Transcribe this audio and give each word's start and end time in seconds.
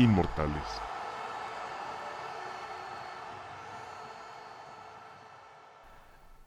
inmortales. 0.00 0.62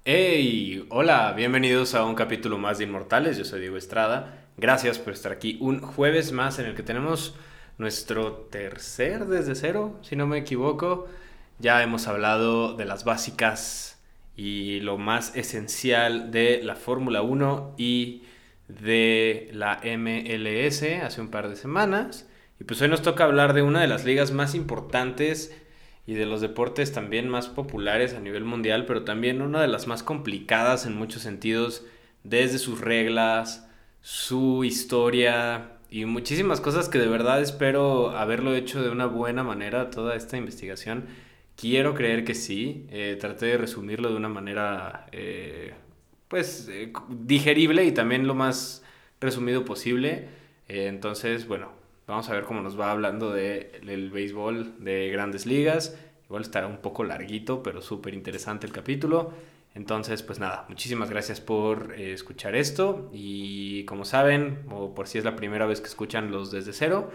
Hey, 0.06 0.86
hola, 0.90 1.34
bienvenidos 1.34 1.94
a 1.96 2.04
un 2.04 2.16
capítulo 2.16 2.58
más 2.58 2.78
de 2.78 2.86
Inmortales. 2.86 3.38
Yo 3.38 3.46
soy 3.46 3.62
Diego 3.62 3.78
Estrada. 3.78 4.48
Gracias 4.58 5.00
por 5.00 5.14
estar 5.14 5.32
aquí 5.32 5.58
un 5.62 5.82
jueves 5.82 6.32
más 6.32 6.60
en 6.60 6.66
el 6.66 6.76
que 6.76 6.84
tenemos 6.84 7.36
nuestro 7.78 8.34
tercer 8.52 9.26
desde 9.28 9.56
cero, 9.56 10.00
si 10.02 10.16
no 10.16 10.28
me 10.28 10.40
equivoco. 10.40 11.08
Ya 11.60 11.82
hemos 11.84 12.08
hablado 12.08 12.74
de 12.74 12.86
las 12.86 13.06
básicas 13.06 14.02
y 14.36 14.80
lo 14.80 14.98
más 14.98 15.36
esencial 15.36 16.32
de 16.32 16.62
la 16.64 16.76
Fórmula 16.76 17.22
1 17.22 17.76
y 17.78 18.24
de 18.68 19.50
la 19.54 19.80
MLS 19.84 20.84
hace 21.04 21.22
un 21.22 21.30
par 21.30 21.50
de 21.50 21.56
semanas. 21.56 22.28
Y 22.60 22.64
pues 22.66 22.82
hoy 22.82 22.88
nos 22.90 23.02
toca 23.02 23.24
hablar 23.24 23.54
de 23.54 23.62
una 23.62 23.82
de 23.82 23.88
las 23.88 24.06
ligas 24.06 24.32
más 24.32 24.56
importantes 24.56 25.56
y 26.06 26.14
de 26.14 26.26
los 26.26 26.42
deportes 26.42 26.92
también 26.92 27.30
más 27.30 27.48
populares 27.48 28.14
a 28.14 28.20
nivel 28.20 28.44
mundial, 28.44 28.86
pero 28.86 29.04
también 29.04 29.42
una 29.42 29.62
de 29.62 29.68
las 29.68 29.88
más 29.88 30.04
complicadas 30.04 30.86
en 30.86 30.96
muchos 30.96 31.22
sentidos, 31.22 31.86
desde 32.24 32.60
sus 32.60 32.82
reglas, 32.82 33.68
su 34.02 34.64
historia 34.64 35.78
y 35.90 36.06
muchísimas 36.06 36.60
cosas 36.60 36.90
que 36.90 37.00
de 37.00 37.08
verdad 37.08 37.42
espero 37.42 38.18
haberlo 38.18 38.56
hecho 38.56 38.82
de 38.82 38.90
una 38.90 39.06
buena 39.06 39.44
manera 39.44 39.90
toda 39.90 40.16
esta 40.16 40.38
investigación. 40.38 41.06
Quiero 41.56 41.94
creer 41.94 42.26
que 42.26 42.34
sí, 42.36 42.88
eh, 42.90 43.18
traté 43.20 43.46
de 43.46 43.58
resumirlo 43.58 44.10
de 44.10 44.16
una 44.16 44.30
manera 44.30 45.06
eh, 45.12 45.74
pues 46.28 46.68
eh, 46.72 46.92
digerible 47.10 47.86
y 47.86 47.92
también 47.92 48.28
lo 48.28 48.36
más 48.36 48.84
resumido 49.22 49.64
posible. 49.66 50.28
entonces, 50.68 51.48
bueno, 51.48 51.83
Vamos 52.08 52.30
a 52.30 52.34
ver 52.34 52.44
cómo 52.44 52.62
nos 52.62 52.80
va 52.80 52.92
hablando 52.92 53.32
de, 53.32 53.80
del 53.86 54.12
béisbol 54.12 54.84
de 54.84 55.10
grandes 55.10 55.46
ligas. 55.46 55.98
Igual 56.26 56.44
estará 56.44 56.68
un 56.68 56.78
poco 56.78 57.04
larguito, 57.04 57.64
pero 57.64 57.82
súper 57.82 58.14
interesante 58.14 58.68
el 58.68 58.74
capítulo. 58.74 59.34
Entonces, 59.76 60.22
pues 60.22 60.40
nada, 60.40 60.66
muchísimas 60.70 61.10
gracias 61.10 61.42
por 61.42 61.94
eh, 61.98 62.14
escuchar 62.14 62.56
esto. 62.56 63.10
Y 63.14 63.86
como 63.86 64.06
saben, 64.06 64.66
o 64.70 64.94
por 64.94 65.08
si 65.08 65.18
es 65.18 65.26
la 65.26 65.36
primera 65.36 65.66
vez 65.66 65.82
que 65.82 65.88
escuchan 65.88 66.32
los 66.32 66.52
desde 66.52 66.74
cero, 66.74 67.10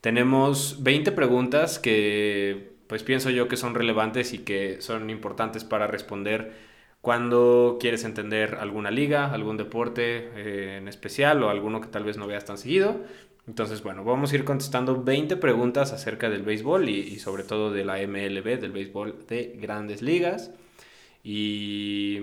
tenemos 0.00 0.82
20 0.82 1.12
preguntas 1.12 1.78
que 1.78 2.76
pues 2.86 3.02
pienso 3.02 3.30
yo 3.30 3.48
que 3.48 3.56
son 3.56 3.74
relevantes 3.74 4.32
y 4.32 4.38
que 4.38 4.80
son 4.80 5.10
importantes 5.10 5.64
para 5.64 5.88
responder 5.88 6.52
cuando 7.00 7.78
quieres 7.80 8.04
entender 8.04 8.56
alguna 8.60 8.90
liga, 8.90 9.32
algún 9.32 9.56
deporte 9.56 10.30
eh, 10.34 10.76
en 10.78 10.88
especial 10.88 11.42
o 11.42 11.50
alguno 11.50 11.80
que 11.80 11.88
tal 11.88 12.04
vez 12.04 12.16
no 12.16 12.26
veas 12.26 12.44
tan 12.44 12.58
seguido. 12.58 13.00
Entonces, 13.46 13.82
bueno, 13.82 14.02
vamos 14.04 14.32
a 14.32 14.34
ir 14.34 14.44
contestando 14.44 15.02
20 15.02 15.36
preguntas 15.36 15.92
acerca 15.92 16.28
del 16.28 16.42
béisbol 16.42 16.88
y, 16.88 17.18
sobre 17.20 17.44
todo 17.44 17.70
de 17.72 17.84
la 17.84 17.98
MLB, 17.98 18.60
del 18.60 18.72
béisbol 18.72 19.26
de 19.28 19.56
grandes 19.60 20.02
ligas. 20.02 20.50
Y 21.22 22.22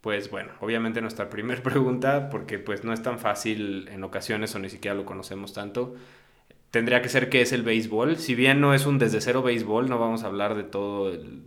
pues 0.00 0.30
bueno, 0.30 0.52
obviamente 0.60 1.00
nuestra 1.00 1.30
primera 1.30 1.62
pregunta, 1.64 2.28
porque 2.30 2.58
pues 2.58 2.84
no 2.84 2.92
es 2.92 3.02
tan 3.02 3.18
fácil 3.18 3.88
en 3.88 4.04
ocasiones 4.04 4.54
o 4.54 4.58
ni 4.58 4.68
siquiera 4.68 4.96
lo 4.96 5.04
conocemos 5.06 5.52
tanto, 5.54 5.94
tendría 6.70 7.02
que 7.02 7.08
ser 7.08 7.30
qué 7.30 7.42
es 7.42 7.52
el 7.52 7.62
béisbol. 7.62 8.16
Si 8.18 8.34
bien 8.34 8.60
no 8.60 8.74
es 8.74 8.86
un 8.86 8.98
desde 8.98 9.20
cero 9.20 9.42
béisbol, 9.42 9.88
no 9.88 9.98
vamos 9.98 10.24
a 10.24 10.26
hablar 10.26 10.56
de 10.56 10.64
todo 10.64 11.10
el, 11.12 11.44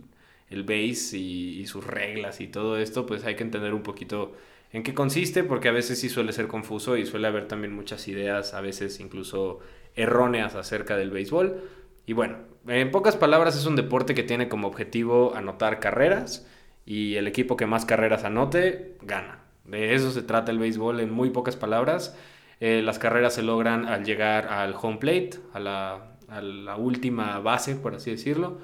el 0.50 0.62
base 0.64 1.18
y, 1.18 1.60
y 1.60 1.66
sus 1.66 1.86
reglas 1.86 2.40
y 2.40 2.48
todo 2.48 2.78
esto, 2.78 3.06
pues 3.06 3.24
hay 3.24 3.36
que 3.36 3.44
entender 3.44 3.74
un 3.74 3.82
poquito 3.82 4.34
en 4.72 4.82
qué 4.82 4.94
consiste, 4.94 5.44
porque 5.44 5.68
a 5.68 5.72
veces 5.72 6.00
sí 6.00 6.08
suele 6.08 6.32
ser 6.32 6.46
confuso 6.46 6.96
y 6.96 7.06
suele 7.06 7.26
haber 7.26 7.48
también 7.48 7.74
muchas 7.74 8.06
ideas, 8.08 8.54
a 8.54 8.60
veces 8.60 9.00
incluso 9.00 9.60
erróneas 9.94 10.54
acerca 10.54 10.96
del 10.96 11.10
béisbol. 11.10 11.62
Y 12.06 12.12
bueno, 12.12 12.38
en 12.66 12.90
pocas 12.90 13.16
palabras 13.16 13.56
es 13.56 13.66
un 13.66 13.76
deporte 13.76 14.14
que 14.14 14.22
tiene 14.22 14.48
como 14.48 14.68
objetivo 14.68 15.34
anotar 15.34 15.80
carreras 15.80 16.46
y 16.84 17.16
el 17.16 17.26
equipo 17.26 17.56
que 17.56 17.66
más 17.66 17.84
carreras 17.84 18.24
anote 18.24 18.96
gana. 19.02 19.44
De 19.64 19.94
eso 19.94 20.10
se 20.10 20.22
trata 20.22 20.50
el 20.50 20.58
béisbol 20.58 21.00
en 21.00 21.10
muy 21.10 21.30
pocas 21.30 21.56
palabras. 21.56 22.16
Eh, 22.60 22.82
las 22.82 22.98
carreras 22.98 23.34
se 23.34 23.42
logran 23.42 23.86
al 23.86 24.04
llegar 24.04 24.46
al 24.46 24.74
home 24.80 24.96
plate, 24.96 25.30
a 25.52 25.60
la, 25.60 26.16
a 26.28 26.40
la 26.40 26.76
última 26.76 27.38
base, 27.40 27.74
por 27.74 27.94
así 27.94 28.10
decirlo. 28.10 28.58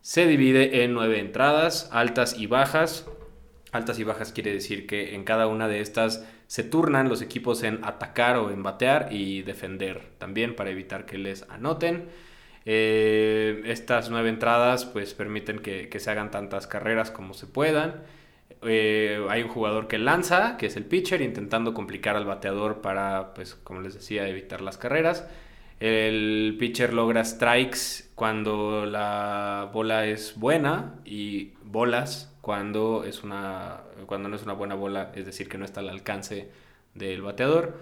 Se 0.00 0.26
divide 0.26 0.84
en 0.84 0.92
nueve 0.92 1.20
entradas, 1.20 1.88
altas 1.92 2.38
y 2.38 2.46
bajas, 2.46 3.06
Altas 3.70 3.98
y 3.98 4.04
bajas 4.04 4.32
quiere 4.32 4.52
decir 4.52 4.86
que 4.86 5.14
en 5.14 5.24
cada 5.24 5.46
una 5.46 5.68
de 5.68 5.80
estas 5.80 6.26
se 6.46 6.64
turnan 6.64 7.08
los 7.08 7.20
equipos 7.20 7.62
en 7.62 7.84
atacar 7.84 8.36
o 8.36 8.50
en 8.50 8.62
batear 8.62 9.08
y 9.10 9.42
defender 9.42 10.00
también 10.18 10.56
para 10.56 10.70
evitar 10.70 11.04
que 11.04 11.18
les 11.18 11.44
anoten. 11.50 12.08
Eh, 12.64 13.62
estas 13.66 14.10
nueve 14.10 14.30
entradas 14.30 14.84
pues 14.86 15.14
permiten 15.14 15.58
que, 15.58 15.90
se 15.98 16.10
hagan 16.10 16.30
tantas 16.30 16.66
carreras 16.66 17.10
como 17.10 17.34
se 17.34 17.46
puedan. 17.46 18.02
Eh, 18.62 19.24
hay 19.28 19.42
un 19.42 19.48
jugador 19.48 19.86
que 19.86 19.98
lanza, 19.98 20.56
que 20.56 20.66
es 20.66 20.76
el 20.76 20.84
pitcher, 20.84 21.20
intentando 21.20 21.74
complicar 21.74 22.16
al 22.16 22.24
bateador 22.24 22.80
para, 22.80 23.34
pues 23.34 23.54
como 23.54 23.82
les 23.82 23.94
decía, 23.94 24.26
evitar 24.28 24.62
las 24.62 24.78
carreras. 24.78 25.28
El 25.80 26.56
pitcher 26.58 26.92
logra 26.92 27.24
strikes 27.24 28.08
cuando 28.14 28.84
la 28.86 29.70
bola 29.72 30.06
es 30.06 30.34
buena 30.36 30.96
y 31.04 31.52
bolas 31.62 32.34
cuando, 32.48 33.04
es 33.04 33.24
una, 33.24 33.82
cuando 34.06 34.30
no 34.30 34.36
es 34.36 34.42
una 34.42 34.54
buena 34.54 34.74
bola, 34.74 35.12
es 35.14 35.26
decir, 35.26 35.50
que 35.50 35.58
no 35.58 35.66
está 35.66 35.80
al 35.80 35.90
alcance 35.90 36.48
del 36.94 37.20
bateador. 37.20 37.76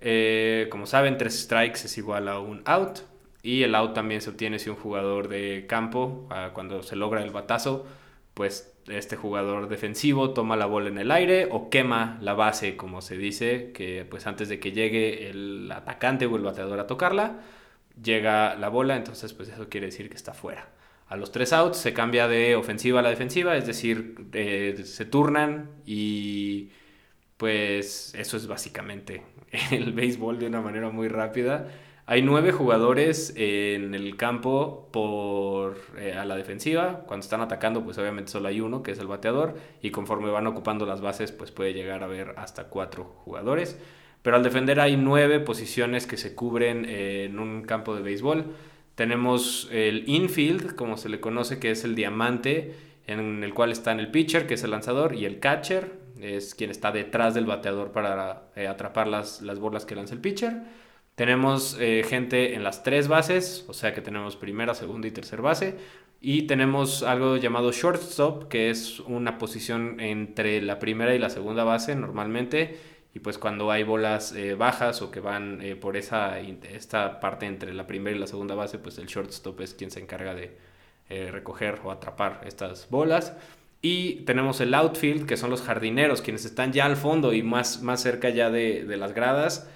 Eh, 0.00 0.66
como 0.68 0.86
saben, 0.86 1.16
tres 1.16 1.38
strikes 1.38 1.82
es 1.84 1.96
igual 1.96 2.26
a 2.26 2.40
un 2.40 2.62
out. 2.64 3.02
Y 3.44 3.62
el 3.62 3.72
out 3.76 3.94
también 3.94 4.20
se 4.20 4.30
obtiene 4.30 4.58
si 4.58 4.68
un 4.68 4.74
jugador 4.74 5.28
de 5.28 5.66
campo, 5.68 6.26
ah, 6.30 6.50
cuando 6.54 6.82
se 6.82 6.96
logra 6.96 7.22
el 7.22 7.30
batazo, 7.30 7.86
pues 8.34 8.74
este 8.88 9.14
jugador 9.14 9.68
defensivo 9.68 10.30
toma 10.30 10.56
la 10.56 10.66
bola 10.66 10.88
en 10.88 10.98
el 10.98 11.12
aire 11.12 11.46
o 11.48 11.70
quema 11.70 12.18
la 12.20 12.34
base, 12.34 12.76
como 12.76 13.02
se 13.02 13.16
dice, 13.16 13.70
que 13.72 14.04
pues 14.10 14.26
antes 14.26 14.48
de 14.48 14.58
que 14.58 14.72
llegue 14.72 15.30
el 15.30 15.70
atacante 15.70 16.26
o 16.26 16.34
el 16.34 16.42
bateador 16.42 16.80
a 16.80 16.88
tocarla, 16.88 17.42
llega 18.02 18.56
la 18.56 18.70
bola, 18.70 18.96
entonces 18.96 19.32
pues 19.34 19.48
eso 19.50 19.68
quiere 19.68 19.86
decir 19.86 20.10
que 20.10 20.16
está 20.16 20.34
fuera 20.34 20.79
a 21.10 21.16
los 21.16 21.32
tres 21.32 21.52
outs 21.52 21.76
se 21.76 21.92
cambia 21.92 22.28
de 22.28 22.54
ofensiva 22.54 23.00
a 23.00 23.02
la 23.02 23.10
defensiva, 23.10 23.56
es 23.56 23.66
decir, 23.66 24.14
eh, 24.32 24.80
se 24.84 25.04
turnan 25.04 25.68
y 25.84 26.70
pues 27.36 28.14
eso 28.14 28.36
es 28.36 28.46
básicamente 28.46 29.22
el 29.72 29.92
béisbol 29.92 30.38
de 30.38 30.46
una 30.46 30.60
manera 30.60 30.88
muy 30.90 31.08
rápida. 31.08 31.66
Hay 32.06 32.22
nueve 32.22 32.52
jugadores 32.52 33.32
en 33.36 33.94
el 33.94 34.16
campo 34.16 34.88
por, 34.92 35.78
eh, 35.98 36.12
a 36.12 36.24
la 36.24 36.36
defensiva. 36.36 37.04
Cuando 37.06 37.24
están 37.24 37.40
atacando, 37.40 37.84
pues 37.84 37.98
obviamente 37.98 38.30
solo 38.30 38.48
hay 38.48 38.60
uno, 38.60 38.82
que 38.82 38.92
es 38.92 38.98
el 38.98 39.06
bateador. 39.06 39.56
Y 39.82 39.90
conforme 39.90 40.30
van 40.30 40.46
ocupando 40.46 40.86
las 40.86 41.00
bases, 41.00 41.30
pues 41.30 41.50
puede 41.50 41.72
llegar 41.72 42.02
a 42.02 42.06
haber 42.06 42.34
hasta 42.36 42.64
cuatro 42.64 43.04
jugadores. 43.24 43.78
Pero 44.22 44.36
al 44.36 44.42
defender 44.42 44.80
hay 44.80 44.96
nueve 44.96 45.40
posiciones 45.40 46.06
que 46.06 46.16
se 46.16 46.34
cubren 46.34 46.84
eh, 46.84 47.26
en 47.26 47.38
un 47.38 47.62
campo 47.62 47.94
de 47.94 48.02
béisbol. 48.02 48.54
Tenemos 48.94 49.68
el 49.72 50.04
infield, 50.06 50.74
como 50.74 50.96
se 50.96 51.08
le 51.08 51.20
conoce, 51.20 51.58
que 51.58 51.70
es 51.70 51.84
el 51.84 51.94
diamante, 51.94 52.74
en 53.06 53.42
el 53.42 53.54
cual 53.54 53.72
está 53.72 53.92
el 53.92 54.10
pitcher, 54.10 54.46
que 54.46 54.54
es 54.54 54.64
el 54.64 54.70
lanzador, 54.70 55.14
y 55.14 55.24
el 55.24 55.40
catcher, 55.40 55.98
es 56.20 56.54
quien 56.54 56.70
está 56.70 56.92
detrás 56.92 57.34
del 57.34 57.46
bateador 57.46 57.92
para 57.92 58.50
eh, 58.56 58.66
atrapar 58.66 59.06
las, 59.06 59.42
las, 59.42 59.58
bolas 59.58 59.86
que 59.86 59.94
lanza 59.94 60.14
el 60.14 60.20
pitcher. 60.20 60.62
Tenemos 61.14 61.76
eh, 61.80 62.02
gente 62.08 62.54
en 62.54 62.62
las 62.62 62.82
tres 62.82 63.08
bases, 63.08 63.64
o 63.68 63.72
sea 63.72 63.94
que 63.94 64.00
tenemos 64.00 64.36
primera, 64.36 64.74
segunda 64.74 65.08
y 65.08 65.10
tercera 65.10 65.42
base. 65.42 65.76
Y 66.20 66.42
tenemos 66.42 67.02
algo 67.02 67.36
llamado 67.38 67.72
shortstop, 67.72 68.48
que 68.48 68.70
es 68.70 69.00
una 69.00 69.38
posición 69.38 70.00
entre 70.00 70.60
la 70.60 70.78
primera 70.78 71.14
y 71.14 71.18
la 71.18 71.30
segunda 71.30 71.64
base 71.64 71.94
normalmente 71.94 72.78
y 73.12 73.18
pues 73.20 73.38
cuando 73.38 73.70
hay 73.70 73.82
bolas 73.82 74.32
eh, 74.32 74.54
bajas 74.54 75.02
o 75.02 75.10
que 75.10 75.20
van 75.20 75.60
eh, 75.62 75.74
por 75.74 75.96
esa 75.96 76.38
esta 76.38 77.18
parte 77.18 77.46
entre 77.46 77.74
la 77.74 77.86
primera 77.86 78.16
y 78.16 78.20
la 78.20 78.28
segunda 78.28 78.54
base, 78.54 78.78
pues 78.78 78.98
el 78.98 79.06
shortstop 79.06 79.60
es 79.60 79.74
quien 79.74 79.90
se 79.90 80.00
encarga 80.00 80.34
de 80.34 80.56
eh, 81.08 81.30
recoger 81.32 81.80
o 81.82 81.90
atrapar 81.90 82.42
estas 82.46 82.88
bolas. 82.88 83.36
Y 83.82 84.24
tenemos 84.26 84.60
el 84.60 84.74
outfield, 84.74 85.26
que 85.26 85.36
son 85.36 85.50
los 85.50 85.62
jardineros, 85.62 86.20
quienes 86.22 86.44
están 86.44 86.72
ya 86.72 86.84
al 86.84 86.96
fondo 86.96 87.32
y 87.32 87.42
más, 87.42 87.82
más 87.82 88.02
cerca 88.02 88.28
ya 88.28 88.50
de, 88.50 88.84
de 88.84 88.96
las 88.96 89.12
gradas. 89.14 89.68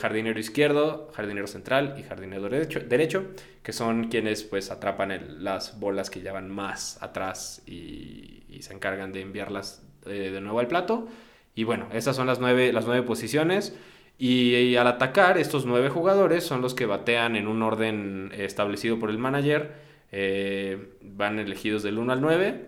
jardinero 0.00 0.38
izquierdo, 0.38 1.10
jardinero 1.14 1.46
central 1.46 1.96
y 1.98 2.02
jardinero 2.04 2.48
derecho, 2.48 2.80
derecho 2.80 3.26
que 3.62 3.72
son 3.72 4.08
quienes 4.08 4.44
pues 4.44 4.70
atrapan 4.70 5.42
las 5.42 5.80
bolas 5.80 6.08
que 6.08 6.20
ya 6.20 6.32
van 6.32 6.48
más 6.50 7.02
atrás 7.02 7.62
y, 7.66 8.44
y 8.48 8.62
se 8.62 8.74
encargan 8.74 9.12
de 9.12 9.22
enviarlas 9.22 9.82
de 10.04 10.40
nuevo 10.40 10.60
al 10.60 10.68
plato. 10.68 11.08
Y 11.56 11.64
bueno, 11.64 11.88
esas 11.92 12.14
son 12.14 12.28
las 12.28 12.38
nueve, 12.38 12.72
las 12.72 12.86
nueve 12.86 13.02
posiciones. 13.02 13.74
Y, 14.18 14.76
al 14.76 14.86
atacar, 14.86 15.38
estos 15.38 15.64
nueve 15.64 15.88
jugadores 15.88 16.44
son 16.44 16.60
los 16.60 16.74
que 16.74 16.86
batean 16.86 17.34
en 17.34 17.48
un 17.48 17.62
orden 17.62 18.30
establecido 18.36 18.98
por 18.98 19.08
el 19.08 19.18
manager. 19.18 19.72
Eh, 20.12 20.98
van 21.02 21.38
elegidos 21.38 21.82
del 21.82 21.98
1 21.98 22.12
al 22.12 22.20
9. 22.20 22.66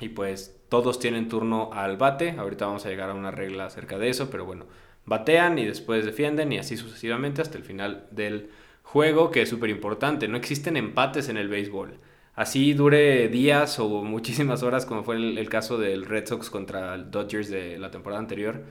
Y 0.00 0.08
pues 0.10 0.56
todos 0.68 1.00
tienen 1.00 1.28
turno 1.28 1.70
al 1.72 1.96
bate. 1.96 2.30
Ahorita 2.38 2.66
vamos 2.66 2.86
a 2.86 2.90
llegar 2.90 3.10
a 3.10 3.14
una 3.14 3.32
regla 3.32 3.66
acerca 3.66 3.98
de 3.98 4.08
eso. 4.08 4.30
Pero 4.30 4.44
bueno, 4.44 4.66
batean 5.04 5.58
y 5.58 5.66
después 5.66 6.06
defienden 6.06 6.52
y 6.52 6.58
así 6.58 6.76
sucesivamente 6.76 7.42
hasta 7.42 7.58
el 7.58 7.64
final 7.64 8.06
del 8.12 8.50
juego 8.84 9.32
que 9.32 9.42
es 9.42 9.48
súper 9.48 9.70
importante. 9.70 10.28
No 10.28 10.36
existen 10.36 10.76
empates 10.76 11.28
en 11.28 11.38
el 11.38 11.48
béisbol. 11.48 11.98
Así 12.34 12.72
dure 12.72 13.28
días 13.28 13.78
o 13.78 14.02
muchísimas 14.02 14.62
horas, 14.62 14.86
como 14.86 15.04
fue 15.04 15.16
el, 15.16 15.48
caso 15.50 15.76
del 15.76 16.06
Red 16.06 16.26
Sox 16.26 16.48
contra 16.48 16.94
el 16.94 17.10
Dodgers 17.10 17.50
de 17.50 17.78
la 17.78 17.90
temporada 17.90 18.20
anterior. 18.20 18.62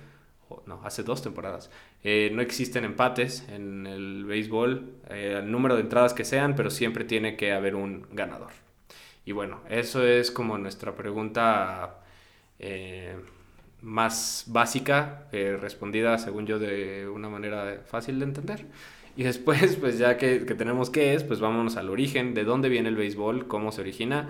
no, 0.66 0.82
hace 0.84 1.04
dos 1.04 1.22
temporadas. 1.22 1.70
Eh, 2.04 2.32
no 2.34 2.42
existen 2.42 2.86
empates 2.86 3.48
en 3.50 3.86
el 3.86 4.26
béisbol, 4.26 4.96
eh, 5.10 5.38
el 5.40 5.52
número 5.52 5.76
de 5.76 5.82
entradas 5.82 6.14
que 6.14 6.26
sean, 6.26 6.56
pero 6.56 6.72
siempre 6.72 7.06
tiene 7.06 7.38
que 7.38 7.54
haber 7.54 7.76
un 7.76 8.08
ganador. 8.12 8.52
Y 9.26 9.32
bueno, 9.34 9.62
eso 9.70 10.06
es 10.06 10.32
como 10.32 10.58
nuestra 10.58 10.96
pregunta 10.96 12.00
eh, 12.60 13.16
más 13.82 14.46
básica, 14.48 15.28
respondida 15.32 16.18
según 16.18 16.48
yo 16.48 16.58
de 16.60 17.08
una 17.08 17.30
manera 17.30 17.84
fácil 17.86 18.20
de 18.20 18.26
entender. 18.26 18.66
Y 19.16 19.24
después, 19.24 19.76
pues 19.82 19.98
ya 19.98 20.18
que, 20.18 20.40
tenemos 20.40 20.90
qué 20.90 21.14
es, 21.14 21.24
pues 21.24 21.40
vámonos 21.40 21.78
al 21.78 21.90
origen, 21.90 22.34
de 22.34 22.44
dónde 22.44 22.70
viene 22.70 22.90
el 22.90 22.96
béisbol, 22.96 23.48
cómo 23.48 23.72
se 23.72 23.82
origina. 23.82 24.30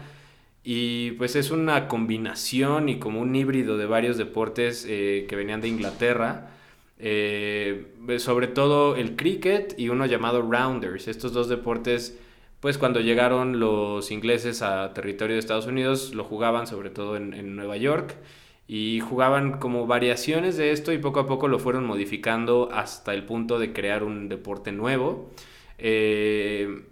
Y 0.63 1.11
pues 1.11 1.35
es 1.35 1.51
una 1.51 1.87
combinación 1.87 2.87
y 2.89 2.99
como 2.99 3.21
un 3.21 3.35
híbrido 3.35 3.77
de 3.77 3.87
varios 3.87 4.17
deportes 4.17 4.85
eh, 4.87 5.25
que 5.27 5.35
venían 5.35 5.61
de 5.61 5.67
Inglaterra. 5.69 6.51
Eh, 7.03 7.87
sobre 8.19 8.47
todo 8.47 8.95
el 8.95 9.15
cricket 9.15 9.73
y 9.77 9.89
uno 9.89 10.05
llamado 10.05 10.43
rounders. 10.43 11.07
Estos 11.07 11.33
dos 11.33 11.49
deportes, 11.49 12.19
pues 12.59 12.77
cuando 12.77 12.99
llegaron 12.99 13.59
los 13.59 14.11
ingleses 14.11 14.61
a 14.61 14.93
territorio 14.93 15.35
de 15.35 15.39
Estados 15.39 15.65
Unidos, 15.65 16.13
lo 16.13 16.23
jugaban 16.23 16.67
sobre 16.67 16.91
todo 16.91 17.17
en, 17.17 17.33
en 17.33 17.55
Nueva 17.55 17.77
York 17.77 18.15
y 18.73 19.01
jugaban 19.01 19.59
como 19.59 19.85
variaciones 19.85 20.55
de 20.55 20.71
esto 20.71 20.93
y 20.93 20.97
poco 20.97 21.19
a 21.19 21.27
poco 21.27 21.49
lo 21.49 21.59
fueron 21.59 21.85
modificando 21.85 22.69
hasta 22.71 23.13
el 23.13 23.25
punto 23.25 23.59
de 23.59 23.73
crear 23.73 24.01
un 24.01 24.29
deporte 24.29 24.71
nuevo. 24.71 25.29
Eh, 25.77 26.83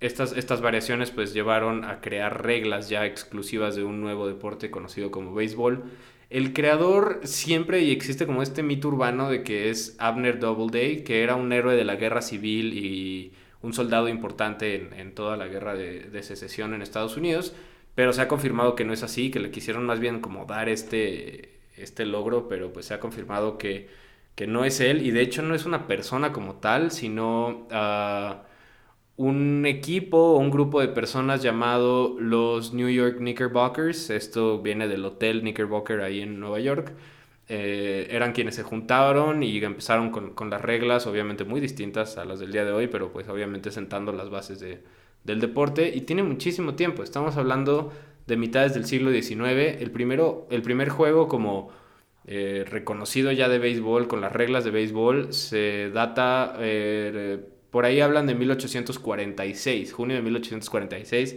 estas, 0.00 0.32
estas 0.32 0.60
variaciones 0.60 1.12
pues 1.12 1.32
llevaron 1.32 1.84
a 1.84 2.00
crear 2.00 2.42
reglas 2.42 2.88
ya 2.88 3.06
exclusivas 3.06 3.76
de 3.76 3.84
un 3.84 4.00
nuevo 4.00 4.26
deporte 4.26 4.72
conocido 4.72 5.12
como 5.12 5.32
béisbol. 5.32 5.84
El 6.30 6.52
creador 6.52 7.20
siempre 7.22 7.82
y 7.82 7.92
existe 7.92 8.26
como 8.26 8.42
este 8.42 8.64
mito 8.64 8.88
urbano 8.88 9.30
de 9.30 9.44
que 9.44 9.70
es 9.70 9.94
Abner 10.00 10.40
Doubleday, 10.40 11.04
que 11.04 11.22
era 11.22 11.36
un 11.36 11.52
héroe 11.52 11.76
de 11.76 11.84
la 11.84 11.94
guerra 11.94 12.22
civil 12.22 12.76
y 12.76 13.34
un 13.62 13.72
soldado 13.72 14.08
importante 14.08 14.88
en, 14.96 15.14
toda 15.14 15.36
la 15.36 15.46
guerra 15.46 15.76
de, 15.76 16.00
de 16.10 16.22
secesión 16.24 16.74
en 16.74 16.82
Estados 16.82 17.16
Unidos 17.16 17.54
pero 18.00 18.14
se 18.14 18.22
ha 18.22 18.28
confirmado 18.28 18.76
que 18.76 18.86
no 18.86 18.94
es 18.94 19.02
así, 19.02 19.30
que 19.30 19.40
le 19.40 19.50
quisieron 19.50 19.84
más 19.84 20.00
bien 20.00 20.20
como 20.22 20.46
dar 20.46 20.70
este, 20.70 21.60
este 21.76 22.06
logro, 22.06 22.48
pero 22.48 22.72
pues 22.72 22.86
se 22.86 22.94
ha 22.94 22.98
confirmado 22.98 23.58
que, 23.58 23.90
que 24.34 24.46
no 24.46 24.64
es 24.64 24.80
él. 24.80 25.06
Y 25.06 25.10
de 25.10 25.20
hecho 25.20 25.42
no 25.42 25.54
es 25.54 25.66
una 25.66 25.86
persona 25.86 26.32
como 26.32 26.54
tal, 26.54 26.92
sino 26.92 27.68
uh, 27.70 28.36
un 29.22 29.66
equipo 29.66 30.16
o 30.16 30.38
un 30.38 30.50
grupo 30.50 30.80
de 30.80 30.88
personas 30.88 31.42
llamado 31.42 32.18
los 32.18 32.72
New 32.72 32.88
York 32.88 33.18
Knickerbockers, 33.18 34.08
esto 34.08 34.62
viene 34.62 34.88
del 34.88 35.04
Hotel 35.04 35.40
Knickerbocker 35.42 36.00
ahí 36.00 36.22
en 36.22 36.40
Nueva 36.40 36.58
York, 36.58 36.94
eh, 37.48 38.06
eran 38.10 38.32
quienes 38.32 38.54
se 38.54 38.62
juntaron 38.62 39.42
y 39.42 39.58
empezaron 39.58 40.10
con, 40.10 40.32
con, 40.32 40.48
las 40.48 40.62
reglas, 40.62 41.06
obviamente 41.06 41.44
muy 41.44 41.60
distintas 41.60 42.16
a 42.16 42.24
las 42.24 42.40
del 42.40 42.50
día 42.50 42.64
de 42.64 42.72
hoy, 42.72 42.86
pero 42.86 43.12
pues 43.12 43.28
obviamente 43.28 43.70
sentando 43.70 44.10
las 44.10 44.30
bases 44.30 44.58
de, 44.58 44.82
del 45.24 45.40
deporte 45.40 45.92
y 45.94 46.02
tiene 46.02 46.22
muchísimo 46.22 46.74
tiempo. 46.74 47.02
Estamos 47.02 47.36
hablando 47.36 47.92
de 48.26 48.36
mitades 48.36 48.74
del 48.74 48.86
siglo 48.86 49.10
XIX. 49.10 49.80
El, 49.80 49.90
primero, 49.90 50.46
el 50.50 50.62
primer 50.62 50.88
juego 50.88 51.28
como 51.28 51.70
eh, 52.26 52.64
reconocido 52.68 53.32
ya 53.32 53.48
de 53.48 53.58
béisbol, 53.58 54.08
con 54.08 54.20
las 54.20 54.32
reglas 54.32 54.64
de 54.64 54.70
béisbol, 54.70 55.32
se 55.32 55.90
data, 55.90 56.54
eh, 56.60 57.40
por 57.70 57.84
ahí 57.84 58.00
hablan 58.00 58.26
de 58.26 58.34
1846, 58.34 59.92
junio 59.92 60.16
de 60.16 60.22
1846. 60.22 61.36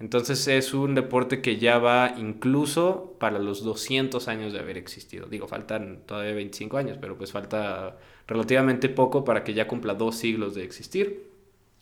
Entonces 0.00 0.48
es 0.48 0.74
un 0.74 0.94
deporte 0.94 1.40
que 1.40 1.56
ya 1.56 1.78
va 1.78 2.14
incluso 2.18 3.14
para 3.20 3.38
los 3.38 3.62
200 3.62 4.26
años 4.28 4.52
de 4.52 4.58
haber 4.58 4.76
existido. 4.76 5.26
Digo, 5.26 5.46
faltan 5.46 6.00
todavía 6.04 6.34
25 6.34 6.76
años, 6.76 6.98
pero 7.00 7.16
pues 7.16 7.30
falta 7.30 7.96
relativamente 8.26 8.88
poco 8.88 9.24
para 9.24 9.44
que 9.44 9.54
ya 9.54 9.68
cumpla 9.68 9.94
dos 9.94 10.16
siglos 10.16 10.54
de 10.54 10.64
existir. 10.64 11.30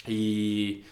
Y 0.06 0.82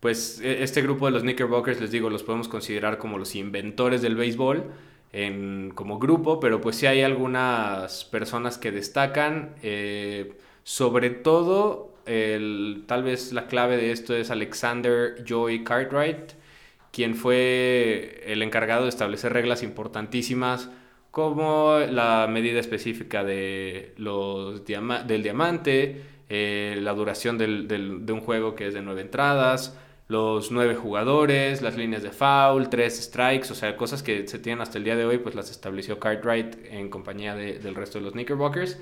pues 0.00 0.40
e, 0.40 0.62
este 0.62 0.82
grupo 0.82 1.06
de 1.06 1.12
los 1.12 1.22
Knickerbockers, 1.22 1.80
les 1.80 1.90
digo, 1.90 2.10
los 2.10 2.22
podemos 2.22 2.48
considerar 2.48 2.98
como 2.98 3.18
los 3.18 3.34
inventores 3.36 4.02
del 4.02 4.16
béisbol 4.16 4.64
en, 5.12 5.72
como 5.74 5.98
grupo, 5.98 6.40
pero 6.40 6.60
pues 6.60 6.76
sí 6.76 6.86
hay 6.86 7.02
algunas 7.02 8.04
personas 8.06 8.58
que 8.58 8.72
destacan, 8.72 9.54
eh, 9.62 10.34
sobre 10.64 11.10
todo, 11.10 11.94
el, 12.06 12.84
tal 12.86 13.02
vez 13.02 13.32
la 13.32 13.46
clave 13.46 13.76
de 13.76 13.92
esto 13.92 14.14
es 14.14 14.30
Alexander 14.30 15.22
Joy 15.24 15.64
Cartwright, 15.64 16.32
quien 16.92 17.14
fue 17.14 18.22
el 18.26 18.42
encargado 18.42 18.84
de 18.84 18.88
establecer 18.88 19.32
reglas 19.32 19.62
importantísimas 19.62 20.70
como 21.10 21.78
la 21.78 22.26
medida 22.30 22.60
específica 22.60 23.24
de 23.24 23.94
los 23.96 24.64
del 24.64 25.22
diamante, 25.22 26.02
eh, 26.28 26.78
la 26.80 26.92
duración 26.94 27.36
del, 27.36 27.66
del, 27.66 28.06
de 28.06 28.12
un 28.12 28.20
juego 28.20 28.54
que 28.54 28.68
es 28.68 28.74
de 28.74 28.82
nueve 28.82 29.00
entradas, 29.02 29.76
los 30.10 30.50
nueve 30.50 30.74
jugadores, 30.74 31.62
las 31.62 31.76
líneas 31.76 32.02
de 32.02 32.10
foul, 32.10 32.68
tres 32.68 33.00
strikes, 33.00 33.52
o 33.52 33.54
sea, 33.54 33.76
cosas 33.76 34.02
que 34.02 34.26
se 34.26 34.40
tienen 34.40 34.60
hasta 34.60 34.76
el 34.76 34.82
día 34.84 34.96
de 34.96 35.04
hoy, 35.04 35.18
pues 35.18 35.36
las 35.36 35.52
estableció 35.52 36.00
Cartwright 36.00 36.56
en 36.64 36.90
compañía 36.90 37.36
del 37.36 37.76
resto 37.76 37.98
de 37.98 38.04
los 38.04 38.12
Knickerbockers. 38.14 38.76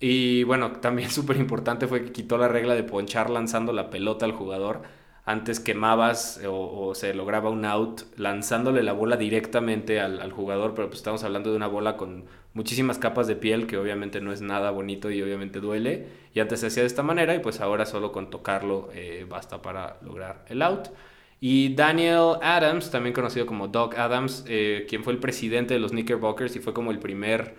Y 0.00 0.42
bueno, 0.44 0.72
también 0.72 1.10
súper 1.12 1.36
importante 1.36 1.86
fue 1.86 2.02
que 2.04 2.12
quitó 2.12 2.38
la 2.38 2.48
regla 2.48 2.74
de 2.74 2.82
ponchar 2.82 3.28
lanzando 3.28 3.74
la 3.74 3.90
pelota 3.90 4.24
al 4.24 4.32
jugador. 4.32 4.82
Antes 5.26 5.58
quemabas 5.58 6.40
o, 6.46 6.94
se 6.94 7.14
lograba 7.14 7.48
un 7.48 7.64
out 7.64 8.02
lanzándole 8.18 8.82
la 8.82 8.92
bola 8.92 9.16
directamente 9.16 9.98
al, 9.98 10.20
al 10.20 10.32
jugador, 10.32 10.74
pero 10.74 10.88
pues 10.88 10.98
estamos 10.98 11.24
hablando 11.24 11.50
de 11.50 11.56
una 11.56 11.66
bola 11.66 11.96
con 11.96 12.24
muchísimas 12.54 12.98
capas 12.98 13.26
de 13.26 13.36
piel 13.36 13.66
que 13.66 13.76
obviamente 13.76 14.20
no 14.20 14.32
es 14.32 14.40
nada 14.40 14.70
bonito 14.70 15.10
y 15.10 15.20
obviamente 15.22 15.60
duele. 15.60 16.06
Y 16.34 16.40
antes 16.40 16.60
se 16.60 16.68
hacía 16.68 16.82
de 16.82 16.86
esta 16.86 17.02
manera 17.02 17.34
y 17.34 17.40
pues 17.40 17.60
ahora 17.60 17.84
solo 17.84 18.12
con 18.12 18.30
tocarlo 18.30 18.90
eh, 18.94 19.26
basta 19.28 19.60
para 19.60 19.98
lograr 20.02 20.44
el 20.48 20.62
out. 20.62 20.88
Y 21.40 21.74
Daniel 21.74 22.36
Adams, 22.42 22.90
también 22.90 23.12
conocido 23.12 23.44
como 23.44 23.68
Doc 23.68 23.98
Adams, 23.98 24.44
eh, 24.48 24.86
quien 24.88 25.04
fue 25.04 25.12
el 25.12 25.18
presidente 25.18 25.74
de 25.74 25.80
los 25.80 25.90
Knickerbockers 25.90 26.56
y 26.56 26.60
fue 26.60 26.72
como 26.72 26.90
el 26.90 26.98
primer, 27.00 27.54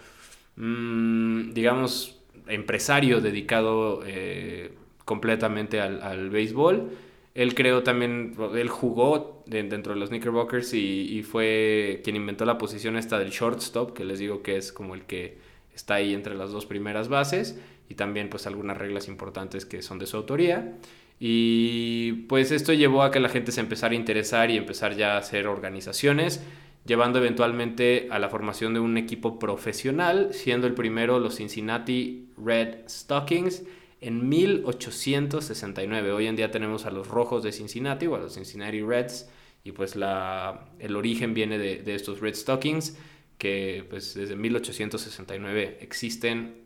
mm, 0.55 1.51
digamos, 1.53 2.19
empresario 2.47 3.21
dedicado 3.21 4.01
eh, 4.05 4.73
completamente 5.03 5.81
al, 5.81 6.01
al 6.01 6.29
béisbol 6.29 6.91
él 7.35 7.53
creó 7.53 7.83
también, 7.83 8.33
él 8.55 8.69
jugó 8.69 9.43
dentro 9.45 9.93
de 9.93 9.99
los 9.99 10.07
Knickerbockers 10.09 10.73
y, 10.73 11.21
fue 11.23 11.99
quien 12.03 12.15
inventó 12.15 12.45
la 12.45 12.57
posición 12.57 12.95
esta 12.95 13.19
del 13.19 13.29
shortstop, 13.29 13.91
que 13.93 14.05
les 14.05 14.19
digo 14.19 14.41
que 14.41 14.55
es 14.55 14.71
como 14.71 14.95
el 14.95 15.03
que 15.03 15.37
está 15.75 15.95
ahí 15.95 16.13
entre 16.13 16.33
las 16.33 16.51
dos 16.51 16.65
primeras 16.65 17.09
bases 17.09 17.59
y 17.89 17.95
también 17.95 18.29
pues 18.29 18.47
algunas 18.47 18.77
reglas 18.77 19.09
importantes 19.09 19.65
que 19.65 19.81
son 19.81 19.99
de 19.99 20.05
su 20.05 20.15
autoría. 20.15 20.77
Y 21.19 22.13
pues 22.29 22.51
esto 22.51 22.71
llevó 22.71 23.03
a 23.03 23.11
que 23.11 23.19
la 23.19 23.27
gente 23.27 23.51
se 23.51 23.59
empezara 23.59 23.91
a 23.91 23.97
interesar 23.97 24.49
y 24.49 24.55
empezar 24.55 24.95
ya 24.95 25.15
a 25.15 25.17
hacer 25.17 25.47
organizaciones, 25.47 26.41
llevando 26.85 27.19
eventualmente 27.19 28.07
a 28.11 28.19
la 28.19 28.29
formación 28.29 28.73
de 28.73 28.79
un 28.79 28.97
equipo 28.97 29.39
profesional, 29.39 30.29
siendo 30.31 30.67
el 30.67 30.73
primero 30.73 31.19
los 31.19 31.35
Cincinnati 31.35 32.29
Red 32.37 32.87
Stockings 32.87 33.63
en 34.05 34.29
1869. 34.29 36.11
Hoy 36.11 36.27
en 36.27 36.35
día 36.35 36.51
tenemos 36.51 36.85
a 36.85 36.91
los 36.91 37.07
Rojos 37.07 37.41
de 37.41 37.51
Cincinnati 37.51 38.05
o 38.05 38.13
a 38.13 38.19
los 38.19 38.35
Cincinnati 38.35 38.83
Reds 38.83 39.27
y 39.63 39.71
pues 39.71 39.95
la, 39.95 40.67
el 40.77 40.95
origen 40.95 41.33
viene 41.33 41.57
de, 41.57 41.95
estos 41.95 42.19
Red 42.19 42.35
Stockings 42.35 42.95
que 43.39 43.83
pues 43.89 44.13
desde 44.13 44.35
1869 44.35 45.79
existen 45.81 46.65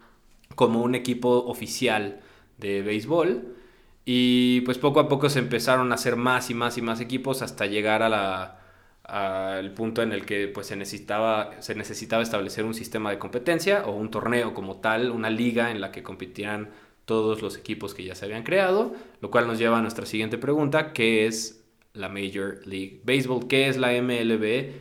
como 0.56 0.82
un 0.82 0.96
equipo 0.96 1.46
oficial 1.46 2.20
de 2.58 2.82
béisbol 2.82 3.56
y 4.04 4.60
pues 4.62 4.78
poco 4.78 5.00
a 5.00 5.08
poco 5.08 5.30
se 5.30 5.40
empezaron 5.40 5.94
a 5.94 5.96
hacer 5.96 6.18
más 6.18 6.50
y 6.50 6.54
más 6.54 6.78
y 6.78 6.82
más 6.82 7.00
equipos 7.00 7.42
hasta 7.42 7.68
llegar 7.68 8.04
a 8.04 8.10
la 8.10 8.56
al 9.04 9.74
punto 9.74 10.04
en 10.04 10.12
el 10.12 10.26
que 10.26 10.50
pues 10.50 10.68
se 10.68 10.76
necesitaba 10.76 11.62
se 11.62 11.74
necesitaba 11.74 12.22
establecer 12.22 12.66
un 12.66 12.74
sistema 12.74 13.10
de 13.12 13.18
competencia 13.18 13.86
o 13.86 13.96
un 13.96 14.12
torneo 14.12 14.54
como 14.54 14.82
tal, 14.82 15.10
una 15.10 15.30
liga 15.30 15.72
en 15.72 15.80
la 15.80 15.92
que 15.92 16.04
compitieran 16.04 16.70
todos 17.10 17.42
los 17.42 17.58
equipos 17.58 17.96
que 17.96 18.04
ya 18.04 18.14
se 18.14 18.26
habían 18.26 18.44
creado, 18.44 18.94
lo 19.20 19.32
cual 19.32 19.48
nos 19.48 19.58
lleva 19.58 19.80
a 19.80 19.82
nuestra 19.82 20.06
siguiente 20.06 20.38
pregunta, 20.38 20.94
¿qué 20.94 21.26
es 21.26 21.66
la 21.94 22.08
Major 22.08 22.60
League 22.68 23.02
Baseball? 23.04 23.48
¿Qué 23.48 23.68
es 23.68 23.78
la 23.78 24.00
MLB? 24.00 24.74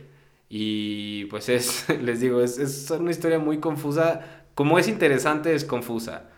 Y 0.47 1.25
pues 1.25 1.49
es, 1.49 1.87
les 2.03 2.19
digo, 2.19 2.39
es, 2.43 2.91
una 2.91 3.09
historia 3.09 3.39
muy 3.39 3.57
confusa. 3.57 4.43
Como 4.53 4.77
es 4.77 4.87
interesante, 4.87 5.55
es 5.55 5.65
confusa. 5.65 6.29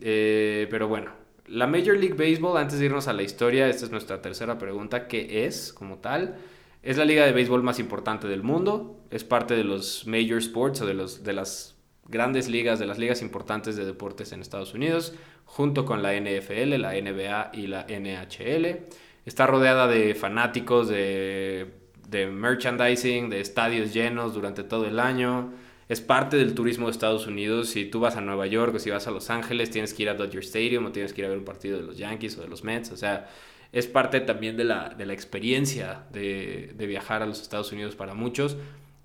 Eh, 0.00 0.68
pero 0.70 0.86
bueno, 0.86 1.10
la 1.48 1.66
Major 1.66 1.98
League 1.98 2.14
Baseball, 2.14 2.56
antes 2.56 2.78
de 2.78 2.84
irnos 2.84 3.08
a 3.08 3.12
la 3.12 3.24
historia, 3.24 3.68
esta 3.68 3.86
es 3.86 3.90
nuestra 3.90 4.22
tercera 4.22 4.56
pregunta, 4.56 5.08
¿qué 5.08 5.46
es 5.46 5.72
como 5.72 5.98
tal? 5.98 6.36
Es 6.84 6.96
la 6.96 7.04
liga 7.04 7.26
de 7.26 7.32
béisbol 7.32 7.64
más 7.64 7.80
importante 7.80 8.28
del 8.28 8.44
mundo, 8.44 9.00
es 9.10 9.24
parte 9.24 9.56
de 9.56 9.64
los 9.64 10.06
Major 10.06 10.38
Sports 10.38 10.82
o 10.82 10.86
de, 10.86 10.94
los, 10.94 11.24
de 11.24 11.32
las 11.32 11.74
grandes 12.06 12.48
ligas, 12.48 12.78
de 12.78 12.86
las 12.86 12.98
ligas 12.98 13.22
importantes 13.22 13.76
de 13.76 13.84
deportes 13.84 14.32
en 14.32 14.40
Estados 14.40 14.74
Unidos, 14.74 15.14
junto 15.50 15.84
con 15.84 16.00
la 16.00 16.14
NFL, 16.14 16.76
la 16.76 16.92
NBA 16.92 17.50
y 17.54 17.66
la 17.66 17.84
NHL. 17.88 18.86
Está 19.26 19.46
rodeada 19.48 19.88
de 19.88 20.14
fanáticos, 20.14 20.88
de, 20.88 21.66
de 22.08 22.26
merchandising, 22.28 23.28
de 23.30 23.40
estadios 23.40 23.92
llenos 23.92 24.32
durante 24.32 24.62
todo 24.62 24.86
el 24.86 25.00
año. 25.00 25.52
Es 25.88 26.00
parte 26.00 26.36
del 26.36 26.54
turismo 26.54 26.86
de 26.86 26.92
Estados 26.92 27.26
Unidos. 27.26 27.68
Si 27.70 27.84
tú 27.84 27.98
vas 27.98 28.16
a 28.16 28.20
Nueva 28.20 28.46
York 28.46 28.76
o 28.76 28.78
si 28.78 28.90
vas 28.90 29.08
a 29.08 29.10
Los 29.10 29.28
Ángeles, 29.28 29.70
tienes 29.70 29.92
que 29.92 30.04
ir 30.04 30.08
a 30.08 30.14
Dodger 30.14 30.44
Stadium 30.44 30.86
o 30.86 30.92
tienes 30.92 31.12
que 31.12 31.22
ir 31.22 31.26
a 31.26 31.30
ver 31.30 31.38
un 31.38 31.44
partido 31.44 31.78
de 31.78 31.82
los 31.84 31.98
Yankees 31.98 32.38
o 32.38 32.42
de 32.42 32.48
los 32.48 32.62
Mets. 32.62 32.92
O 32.92 32.96
sea, 32.96 33.28
es 33.72 33.88
parte 33.88 34.20
también 34.20 34.56
de 34.56 34.64
la, 34.64 34.90
de 34.90 35.04
la 35.04 35.14
experiencia 35.14 36.04
de, 36.12 36.72
de, 36.76 36.86
viajar 36.86 37.22
a 37.22 37.26
los 37.26 37.42
Estados 37.42 37.72
Unidos 37.72 37.96
para 37.96 38.14
muchos. 38.14 38.56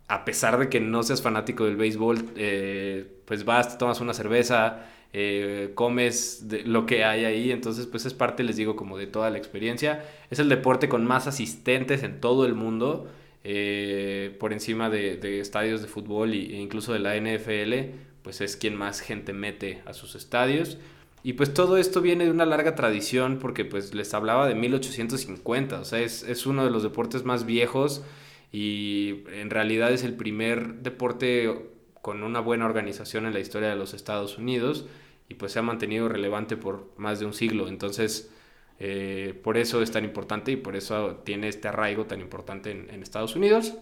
A 0.08 0.26
pesar 0.26 0.60
de 0.60 0.70
que 0.70 0.80
no 0.80 1.02
seas 1.02 1.24
fanático 1.24 1.66
del 1.66 1.76
béisbol, 1.76 2.34
eh, 2.36 3.08
pues 3.26 3.46
vas, 3.46 3.80
tomas 3.80 4.00
una 4.00 4.14
cerveza, 4.14 4.86
eh, 5.14 5.72
comes 5.76 6.48
de 6.50 6.64
lo 6.64 6.86
que 6.86 7.04
hay 7.04 7.26
ahí, 7.26 7.52
entonces 7.52 7.88
pues 7.88 8.06
es 8.06 8.14
parte, 8.14 8.44
les 8.44 8.58
digo, 8.58 8.76
como 8.76 8.98
de 8.98 9.08
toda 9.08 9.30
la 9.30 9.38
experiencia. 9.38 10.04
Es 10.30 10.40
el 10.40 10.50
deporte 10.50 10.90
con 10.90 11.06
más 11.06 11.28
asistentes 11.28 12.04
en 12.04 12.20
todo 12.20 12.46
el 12.46 12.54
mundo, 12.54 13.08
eh, 13.44 14.36
por 14.40 14.54
encima 14.54 14.90
de, 14.90 15.18
de, 15.18 15.40
estadios 15.40 15.82
de 15.82 15.88
fútbol 15.88 16.34
e 16.34 16.60
incluso 16.60 16.94
de 16.94 17.00
la 17.00 17.16
NFL, 17.16 17.96
pues 18.24 18.42
es 18.42 18.58
quien 18.58 18.76
más 18.76 19.02
gente 19.02 19.34
mete 19.34 19.82
a 19.86 19.94
sus 19.94 20.16
estadios. 20.16 20.78
Y 21.24 21.34
pues 21.34 21.54
todo 21.54 21.78
esto 21.78 22.02
viene 22.02 22.26
de 22.26 22.32
una 22.32 22.46
larga 22.46 22.76
tradición 22.76 23.40
porque 23.40 23.66
pues 23.66 23.96
les 23.96 24.14
hablaba 24.14 24.48
de 24.48 24.54
1850, 24.54 25.80
o 25.80 25.84
sea, 25.84 26.00
es, 26.00 26.22
es 26.24 26.46
uno 26.46 26.64
de 26.64 26.70
los 26.70 26.84
deportes 26.84 27.26
más 27.26 27.46
viejos 27.48 28.04
y 28.52 29.24
en 29.34 29.50
realidad 29.50 29.92
es 29.92 30.04
el 30.04 30.14
primer 30.14 30.76
deporte 30.84 31.72
con 32.06 32.22
una 32.22 32.40
buena 32.40 32.66
organización 32.66 33.26
en 33.26 33.34
la 33.34 33.40
historia 33.40 33.68
de 33.68 33.76
los 33.76 33.96
Estados 33.96 34.38
Unidos 34.38 34.86
y 35.28 35.34
pues 35.34 35.54
se 35.54 35.58
ha 35.58 35.64
mantenido 35.64 36.08
relevante 36.08 36.56
por 36.56 36.92
más 36.98 37.20
de 37.20 37.26
un 37.26 37.34
siglo. 37.34 37.68
Entonces, 37.68 38.32
eh, 38.78 39.34
por 39.44 39.58
eso 39.58 39.82
es 39.82 39.90
tan 39.90 40.06
importante 40.06 40.52
y 40.52 40.56
por 40.56 40.76
eso 40.76 41.24
tiene 41.26 41.48
este 41.48 41.68
arraigo 41.68 42.06
tan 42.06 42.22
importante 42.22 42.70
en, 42.70 43.02
Estados 43.02 43.36
Unidos. 43.36 43.74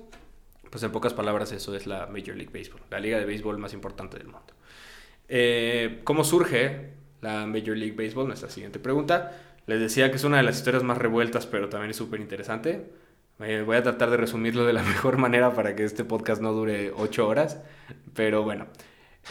Pues 0.69 0.81
en 0.83 0.93
pocas 0.93 1.13
palabras 1.13 1.51
eso 1.51 1.75
es 1.75 1.85
la 1.85 2.07
Major 2.07 2.37
League 2.37 2.49
Baseball, 2.57 2.79
la 2.89 3.01
liga 3.01 3.19
de 3.19 3.25
béisbol 3.25 3.57
más 3.57 3.73
importante 3.73 4.17
del 4.17 4.27
mundo. 4.27 4.53
Eh, 5.27 5.99
¿Cómo 6.05 6.23
surge? 6.23 6.93
la 7.19 7.45
Major 7.45 7.75
League 7.75 7.95
Baseball, 7.97 8.27
nuestra 8.27 8.49
siguiente 8.49 8.79
pregunta. 8.79 9.37
Les 9.65 9.81
decía 9.81 10.09
que 10.11 10.15
es 10.15 10.23
una 10.23 10.37
de 10.37 10.43
las 10.43 10.55
historias 10.55 10.83
más 10.83 10.97
revueltas, 10.97 11.45
pero 11.45 11.67
también 11.67 11.91
es 11.91 11.97
súper 11.97 12.21
interesante. 12.21 12.89
Eh, 13.39 13.63
voy 13.65 13.77
a 13.77 13.83
tratar 13.83 14.09
de 14.09 14.17
resumirlo 14.17 14.65
de 14.65 14.73
la 14.73 14.83
mejor 14.83 15.17
manera 15.17 15.53
para 15.53 15.75
que 15.75 15.83
este 15.83 16.03
podcast 16.03 16.41
no 16.41 16.53
dure 16.53 16.91
ocho 16.95 17.27
horas. 17.27 17.61
Pero 18.13 18.43
bueno, 18.43 18.67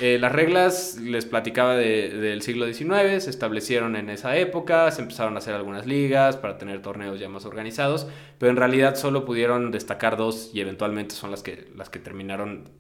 eh, 0.00 0.18
las 0.20 0.32
reglas, 0.32 0.98
les 1.00 1.26
platicaba 1.26 1.76
del 1.76 2.42
siglo 2.42 2.66
XIX, 2.66 3.22
se 3.22 3.30
establecieron 3.30 3.96
en 3.96 4.10
esa 4.10 4.36
época, 4.36 4.90
se 4.90 5.02
empezaron 5.02 5.34
a 5.34 5.38
hacer 5.38 5.54
algunas 5.54 5.86
ligas 5.86 6.36
para 6.36 6.58
tener 6.58 6.82
torneos 6.82 7.20
ya 7.20 7.28
más 7.28 7.44
organizados, 7.44 8.06
pero 8.38 8.50
en 8.50 8.56
realidad 8.56 8.96
solo 8.96 9.24
pudieron 9.24 9.70
destacar 9.70 10.16
dos 10.16 10.50
y 10.54 10.60
eventualmente 10.60 11.14
son 11.14 11.30
las 11.30 11.42
que, 11.42 11.68
las 11.76 11.90
que 11.90 11.98
terminaron 11.98 12.70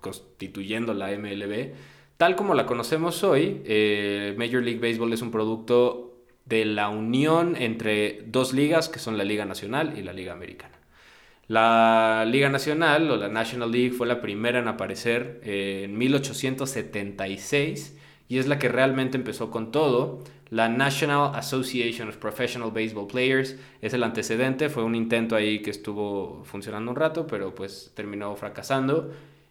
constituyendo 0.00 0.94
la 0.94 1.08
MLB 1.08 1.72
Tal 2.18 2.34
como 2.34 2.54
la 2.54 2.66
conocemos 2.66 3.22
hoy, 3.22 3.62
eh, 3.64 4.34
Major 4.36 4.60
League 4.60 4.80
Baseball 4.80 5.12
es 5.12 5.22
un 5.22 5.30
producto 5.30 6.07
de 6.48 6.64
la 6.64 6.88
unión 6.88 7.56
entre 7.56 8.22
dos 8.26 8.52
ligas, 8.52 8.88
que 8.88 8.98
son 8.98 9.18
la 9.18 9.24
Liga 9.24 9.44
Nacional 9.44 9.94
y 9.98 10.02
la 10.02 10.12
Liga 10.12 10.32
Americana. 10.32 10.74
La 11.48 12.24
Liga 12.26 12.50
Nacional 12.50 13.10
o 13.10 13.16
la 13.16 13.28
National 13.28 13.72
League 13.72 13.92
fue 13.92 14.06
la 14.06 14.20
primera 14.20 14.58
en 14.58 14.68
aparecer 14.68 15.40
eh, 15.44 15.82
en 15.84 15.96
1876 15.96 17.96
y 18.28 18.38
es 18.38 18.46
la 18.46 18.58
que 18.58 18.68
realmente 18.68 19.16
empezó 19.16 19.50
con 19.50 19.72
todo. 19.72 20.22
La 20.50 20.68
National 20.68 21.34
Association 21.34 22.08
of 22.08 22.16
Professional 22.16 22.70
Baseball 22.70 23.06
Players 23.06 23.56
es 23.80 23.94
el 23.94 24.02
antecedente, 24.02 24.68
fue 24.68 24.84
un 24.84 24.94
intento 24.94 25.36
ahí 25.36 25.60
que 25.60 25.70
estuvo 25.70 26.44
funcionando 26.44 26.90
un 26.90 26.96
rato, 26.96 27.26
pero 27.26 27.54
pues 27.54 27.92
terminó 27.94 28.34
fracasando 28.36 29.10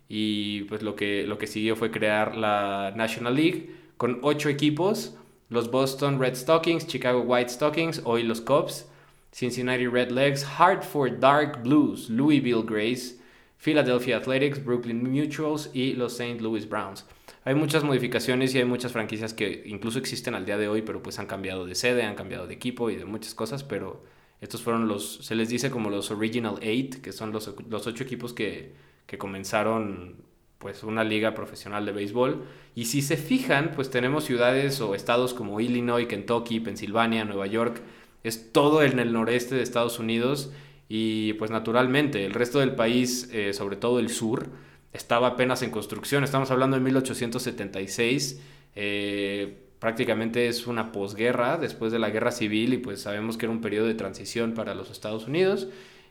y 0.09 0.63
pues 0.63 0.83
lo 0.83 0.95
que, 0.95 1.25
lo 1.27 1.37
que 1.37 1.47
siguió 1.47 1.75
fue 1.75 1.91
crear 1.91 2.37
la 2.37 2.93
National 2.95 3.35
League 3.35 3.71
con 3.97 4.19
ocho 4.21 4.49
equipos, 4.49 5.17
los 5.49 5.69
Boston 5.69 6.19
Red 6.19 6.35
Stockings, 6.35 6.85
Chicago 6.87 7.21
White 7.21 7.49
Stockings, 7.49 8.01
hoy 8.03 8.23
los 8.23 8.41
Cubs, 8.41 8.85
Cincinnati 9.31 9.87
Red 9.87 10.11
Legs, 10.11 10.43
Hartford 10.43 11.19
Dark 11.19 11.63
Blues, 11.63 12.09
Louisville 12.09 12.63
Grays, 12.63 13.19
Philadelphia 13.57 14.17
Athletics, 14.17 14.63
Brooklyn 14.63 15.03
Mutuals 15.03 15.69
y 15.73 15.93
los 15.93 16.13
St. 16.13 16.41
Louis 16.41 16.67
Browns. 16.67 17.05
Hay 17.43 17.55
muchas 17.55 17.83
modificaciones 17.83 18.53
y 18.53 18.59
hay 18.59 18.65
muchas 18.65 18.91
franquicias 18.91 19.33
que 19.33 19.63
incluso 19.65 19.99
existen 19.99 20.35
al 20.35 20.45
día 20.45 20.57
de 20.57 20.67
hoy, 20.67 20.81
pero 20.81 21.01
pues 21.01 21.17
han 21.19 21.27
cambiado 21.27 21.65
de 21.65 21.75
sede, 21.75 22.03
han 22.03 22.15
cambiado 22.15 22.47
de 22.47 22.53
equipo 22.53 22.89
y 22.89 22.95
de 22.95 23.05
muchas 23.05 23.33
cosas, 23.33 23.63
pero 23.63 24.03
estos 24.41 24.61
fueron 24.61 24.87
los, 24.87 25.25
se 25.25 25.35
les 25.35 25.49
dice 25.49 25.71
como 25.71 25.89
los 25.89 26.11
Original 26.11 26.55
Eight, 26.61 27.01
que 27.01 27.11
son 27.11 27.31
los, 27.31 27.53
los 27.69 27.87
ocho 27.87 28.03
equipos 28.03 28.33
que 28.33 28.73
que 29.07 29.17
comenzaron 29.17 30.17
pues 30.59 30.83
una 30.83 31.03
liga 31.03 31.33
profesional 31.33 31.85
de 31.85 31.91
béisbol. 31.91 32.45
Y 32.75 32.85
si 32.85 33.01
se 33.01 33.17
fijan, 33.17 33.71
pues 33.75 33.89
tenemos 33.89 34.23
ciudades 34.23 34.81
o 34.81 34.95
estados 34.95 35.33
como 35.33 35.59
Illinois, 35.59 36.07
Kentucky, 36.07 36.59
Pensilvania, 36.59 37.25
Nueva 37.25 37.47
York. 37.47 37.81
Es 38.23 38.51
todo 38.51 38.83
en 38.83 38.99
el 38.99 39.13
noreste 39.13 39.55
de 39.55 39.63
Estados 39.63 39.99
Unidos 39.99 40.51
y 40.89 41.33
pues 41.33 41.51
naturalmente 41.51 42.25
el 42.25 42.33
resto 42.33 42.59
del 42.59 42.75
país, 42.75 43.29
eh, 43.31 43.53
sobre 43.53 43.75
todo 43.75 43.99
el 43.99 44.09
sur, 44.09 44.49
estaba 44.93 45.27
apenas 45.27 45.61
en 45.61 45.69
construcción. 45.69 46.23
Estamos 46.23 46.49
hablando 46.49 46.77
de 46.77 46.83
1876. 46.83 48.41
Eh, 48.75 49.57
prácticamente 49.79 50.47
es 50.47 50.65
una 50.65 50.91
posguerra 50.91 51.57
después 51.57 51.91
de 51.91 51.99
la 51.99 52.09
guerra 52.09 52.31
civil 52.31 52.73
y 52.73 52.77
pues 52.77 53.01
sabemos 53.01 53.37
que 53.37 53.45
era 53.45 53.53
un 53.53 53.61
periodo 53.61 53.87
de 53.87 53.93
transición 53.93 54.53
para 54.53 54.73
los 54.75 54.89
Estados 54.89 55.27
Unidos 55.27 55.67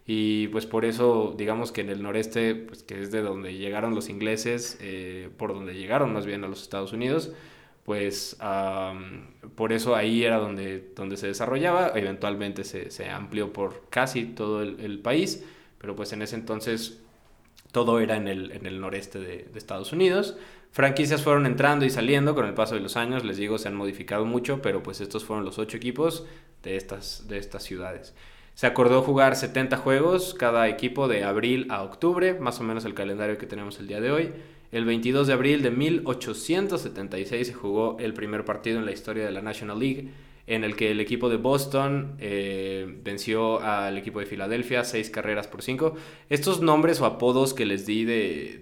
y 0.06 0.46
pues 0.48 0.66
por 0.66 0.84
eso, 0.84 1.34
digamos 1.36 1.72
que 1.72 1.80
en 1.80 1.90
el 1.90 2.02
noreste, 2.02 2.54
pues 2.54 2.84
que 2.84 3.02
es 3.02 3.10
de 3.10 3.22
donde 3.22 3.54
llegaron 3.54 3.94
los 3.94 4.08
ingleses, 4.08 4.78
eh, 4.80 5.30
por 5.36 5.52
donde 5.52 5.74
llegaron 5.74 6.12
más 6.12 6.26
bien 6.26 6.44
a 6.44 6.48
los 6.48 6.62
Estados 6.62 6.92
Unidos, 6.92 7.32
pues 7.84 8.36
por 9.54 9.72
eso 9.72 9.94
ahí 9.94 10.24
era 10.24 10.38
donde, 10.38 10.92
donde 10.96 11.16
se 11.16 11.28
desarrollaba, 11.28 11.92
eventualmente 11.94 12.64
se, 12.64 12.90
se 12.90 13.08
amplió 13.08 13.52
por 13.52 13.84
casi 13.90 14.24
todo 14.24 14.62
el, 14.62 14.98
país, 14.98 15.44
pero 15.78 15.94
pues 15.94 16.12
en 16.12 16.22
ese 16.22 16.34
entonces 16.34 17.00
todo 17.70 18.00
era 18.00 18.16
en 18.16 18.26
el, 18.26 18.50
en 18.50 18.66
el 18.66 18.80
noreste 18.80 19.20
de, 19.20 19.48
de, 19.52 19.58
Estados 19.58 19.92
Unidos. 19.92 20.36
Franquicias 20.72 21.22
fueron 21.22 21.46
entrando 21.46 21.84
y 21.84 21.90
saliendo 21.90 22.34
con 22.34 22.46
el 22.46 22.54
paso 22.54 22.74
de 22.74 22.80
los 22.80 22.96
años, 22.96 23.24
les 23.24 23.36
digo, 23.36 23.56
se 23.56 23.68
han 23.68 23.76
modificado 23.76 24.24
mucho, 24.24 24.60
pero 24.62 24.82
pues 24.82 25.00
estos 25.00 25.24
fueron 25.24 25.44
los 25.44 25.58
ocho 25.60 25.76
equipos 25.76 26.26
de 26.64 26.76
estas, 26.76 27.28
de 27.28 27.38
estas 27.38 27.62
ciudades. 27.62 28.14
Se 28.56 28.66
acordó 28.66 29.02
jugar 29.02 29.36
70 29.36 29.76
juegos 29.76 30.32
cada 30.32 30.66
equipo 30.70 31.08
de 31.08 31.24
abril 31.24 31.66
a 31.68 31.82
octubre, 31.82 32.40
más 32.40 32.58
o 32.58 32.64
menos 32.64 32.86
el 32.86 32.94
calendario 32.94 33.36
que 33.36 33.44
tenemos 33.44 33.78
el 33.80 33.86
día 33.86 34.00
de 34.00 34.10
hoy. 34.10 34.32
El 34.72 34.86
22 34.86 35.26
de 35.26 35.34
abril 35.34 35.62
de 35.62 35.70
1876 35.70 37.48
se 37.48 37.52
jugó 37.52 37.98
el 38.00 38.14
primer 38.14 38.46
partido 38.46 38.78
en 38.78 38.86
la 38.86 38.92
historia 38.92 39.26
de 39.26 39.30
la 39.30 39.42
National 39.42 39.78
League 39.78 40.08
en 40.46 40.62
el 40.62 40.76
que 40.76 40.92
el 40.92 41.00
equipo 41.00 41.28
de 41.28 41.36
Boston 41.36 42.14
eh, 42.20 43.00
venció 43.02 43.60
al 43.60 43.98
equipo 43.98 44.20
de 44.20 44.26
Filadelfia 44.26 44.84
seis 44.84 45.10
carreras 45.10 45.48
por 45.48 45.62
cinco. 45.62 45.94
Estos 46.28 46.60
nombres 46.60 47.00
o 47.00 47.06
apodos 47.06 47.52
que 47.52 47.66
les 47.66 47.84
di 47.84 48.04
de, 48.04 48.60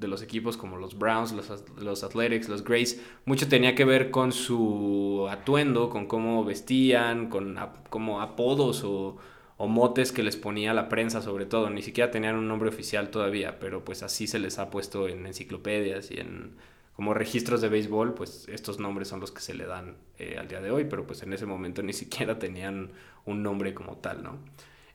los 0.00 0.22
equipos 0.22 0.56
como 0.56 0.76
los 0.76 0.98
Browns, 0.98 1.32
los, 1.32 1.64
los, 1.78 2.02
Athletics, 2.02 2.48
los 2.48 2.64
Grays, 2.64 3.00
mucho 3.24 3.48
tenía 3.48 3.74
que 3.74 3.84
ver 3.84 4.10
con 4.10 4.32
su 4.32 5.28
atuendo, 5.30 5.90
con 5.90 6.06
cómo 6.06 6.44
vestían, 6.44 7.28
con 7.28 7.56
como 7.88 8.20
apodos 8.20 8.82
o, 8.82 9.16
o 9.58 9.68
motes 9.68 10.10
que 10.10 10.24
les 10.24 10.36
ponía 10.36 10.74
la 10.74 10.88
prensa 10.88 11.22
sobre 11.22 11.46
todo. 11.46 11.70
Ni 11.70 11.82
siquiera 11.82 12.10
tenían 12.10 12.34
un 12.34 12.48
nombre 12.48 12.68
oficial 12.68 13.10
todavía, 13.10 13.60
pero 13.60 13.84
pues 13.84 14.02
así 14.02 14.26
se 14.26 14.40
les 14.40 14.58
ha 14.58 14.70
puesto 14.70 15.08
en 15.08 15.24
enciclopedias 15.24 16.10
y 16.10 16.18
en 16.18 16.56
como 17.02 17.14
registros 17.14 17.60
de 17.60 17.68
béisbol, 17.68 18.14
pues 18.14 18.46
estos 18.48 18.78
nombres 18.78 19.08
son 19.08 19.18
los 19.18 19.32
que 19.32 19.40
se 19.40 19.54
le 19.54 19.66
dan 19.66 19.96
eh, 20.20 20.36
al 20.38 20.46
día 20.46 20.60
de 20.60 20.70
hoy, 20.70 20.84
pero 20.84 21.04
pues 21.04 21.20
en 21.24 21.32
ese 21.32 21.46
momento 21.46 21.82
ni 21.82 21.92
siquiera 22.02 22.38
tenían 22.38 22.92
un 23.24 23.42
nombre 23.42 23.74
como 23.74 23.96
tal, 23.96 24.22
¿no? 24.22 24.38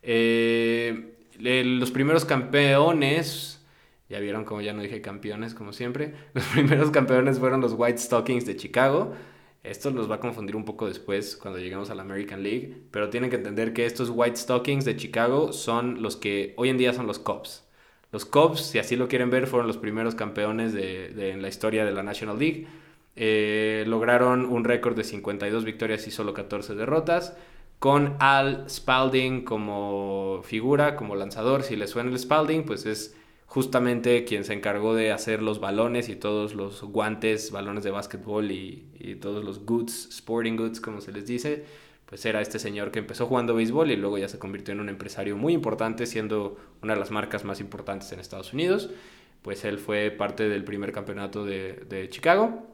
Eh, 0.03 1.17
los 1.37 1.91
primeros 1.91 2.23
campeones, 2.23 3.61
ya 4.07 4.19
vieron 4.19 4.45
como 4.45 4.61
ya 4.61 4.71
no 4.71 4.83
dije 4.83 5.01
campeones 5.01 5.53
como 5.53 5.73
siempre, 5.73 6.13
los 6.33 6.45
primeros 6.45 6.91
campeones 6.91 7.39
fueron 7.39 7.59
los 7.59 7.73
White 7.73 7.97
Stockings 7.97 8.45
de 8.45 8.55
Chicago. 8.55 9.11
Esto 9.63 9.91
los 9.91 10.09
va 10.09 10.15
a 10.15 10.19
confundir 10.21 10.55
un 10.55 10.63
poco 10.63 10.87
después 10.87 11.35
cuando 11.35 11.59
lleguemos 11.59 11.89
a 11.89 11.95
la 11.95 12.03
American 12.03 12.41
League, 12.41 12.83
pero 12.89 13.09
tienen 13.09 13.29
que 13.29 13.35
entender 13.35 13.73
que 13.73 13.85
estos 13.85 14.09
White 14.15 14.37
Stockings 14.37 14.85
de 14.85 14.95
Chicago 14.95 15.51
son 15.51 16.01
los 16.01 16.15
que 16.15 16.53
hoy 16.55 16.69
en 16.69 16.77
día 16.77 16.93
son 16.93 17.05
los 17.05 17.19
Cubs. 17.19 17.66
Los 18.11 18.25
Cubs, 18.25 18.61
si 18.61 18.79
así 18.79 18.95
lo 18.95 19.07
quieren 19.07 19.29
ver, 19.29 19.47
fueron 19.47 19.67
los 19.67 19.77
primeros 19.77 20.15
campeones 20.15 20.73
de, 20.73 21.31
en 21.31 21.41
la 21.41 21.49
historia 21.49 21.85
de 21.85 21.91
la 21.91 22.03
National 22.03 22.39
League. 22.39 22.67
Eh, 23.15 23.83
lograron 23.87 24.45
un 24.45 24.63
récord 24.63 24.95
de 24.95 25.03
52 25.03 25.65
victorias 25.65 26.07
y 26.07 26.11
solo 26.11 26.33
14 26.33 26.75
derrotas, 26.75 27.35
con 27.79 28.15
Al 28.19 28.69
Spalding 28.69 29.43
como 29.43 30.41
figura, 30.43 30.95
como 30.95 31.15
lanzador. 31.15 31.63
Si 31.63 31.75
les 31.75 31.89
suena 31.89 32.09
el 32.09 32.17
Spalding, 32.17 32.63
pues 32.63 32.85
es 32.85 33.15
justamente 33.45 34.23
quien 34.23 34.43
se 34.43 34.53
encargó 34.53 34.95
de 34.95 35.11
hacer 35.11 35.41
los 35.41 35.59
balones 35.59 36.09
y 36.09 36.15
todos 36.15 36.53
los 36.53 36.83
guantes, 36.83 37.51
balones 37.51 37.83
de 37.83 37.91
básquetbol 37.91 38.51
y, 38.51 38.85
y 38.99 39.15
todos 39.15 39.43
los 39.43 39.65
goods, 39.65 40.09
sporting 40.09 40.57
goods, 40.57 40.79
como 40.79 41.01
se 41.01 41.11
les 41.11 41.25
dice, 41.25 41.65
pues 42.07 42.25
era 42.25 42.41
este 42.41 42.57
señor 42.57 42.91
que 42.91 42.99
empezó 42.99 43.27
jugando 43.27 43.53
béisbol 43.53 43.91
y 43.91 43.97
luego 43.97 44.17
ya 44.17 44.27
se 44.29 44.39
convirtió 44.39 44.73
en 44.73 44.79
un 44.79 44.89
empresario 44.89 45.37
muy 45.37 45.53
importante, 45.53 46.05
siendo 46.05 46.57
una 46.81 46.93
de 46.93 46.99
las 46.99 47.11
marcas 47.11 47.43
más 47.43 47.59
importantes 47.59 48.11
en 48.11 48.19
Estados 48.19 48.53
Unidos. 48.53 48.89
Pues 49.41 49.65
él 49.65 49.77
fue 49.77 50.09
parte 50.11 50.47
del 50.47 50.63
primer 50.63 50.91
campeonato 50.91 51.45
de, 51.45 51.83
de 51.89 52.09
Chicago. 52.09 52.65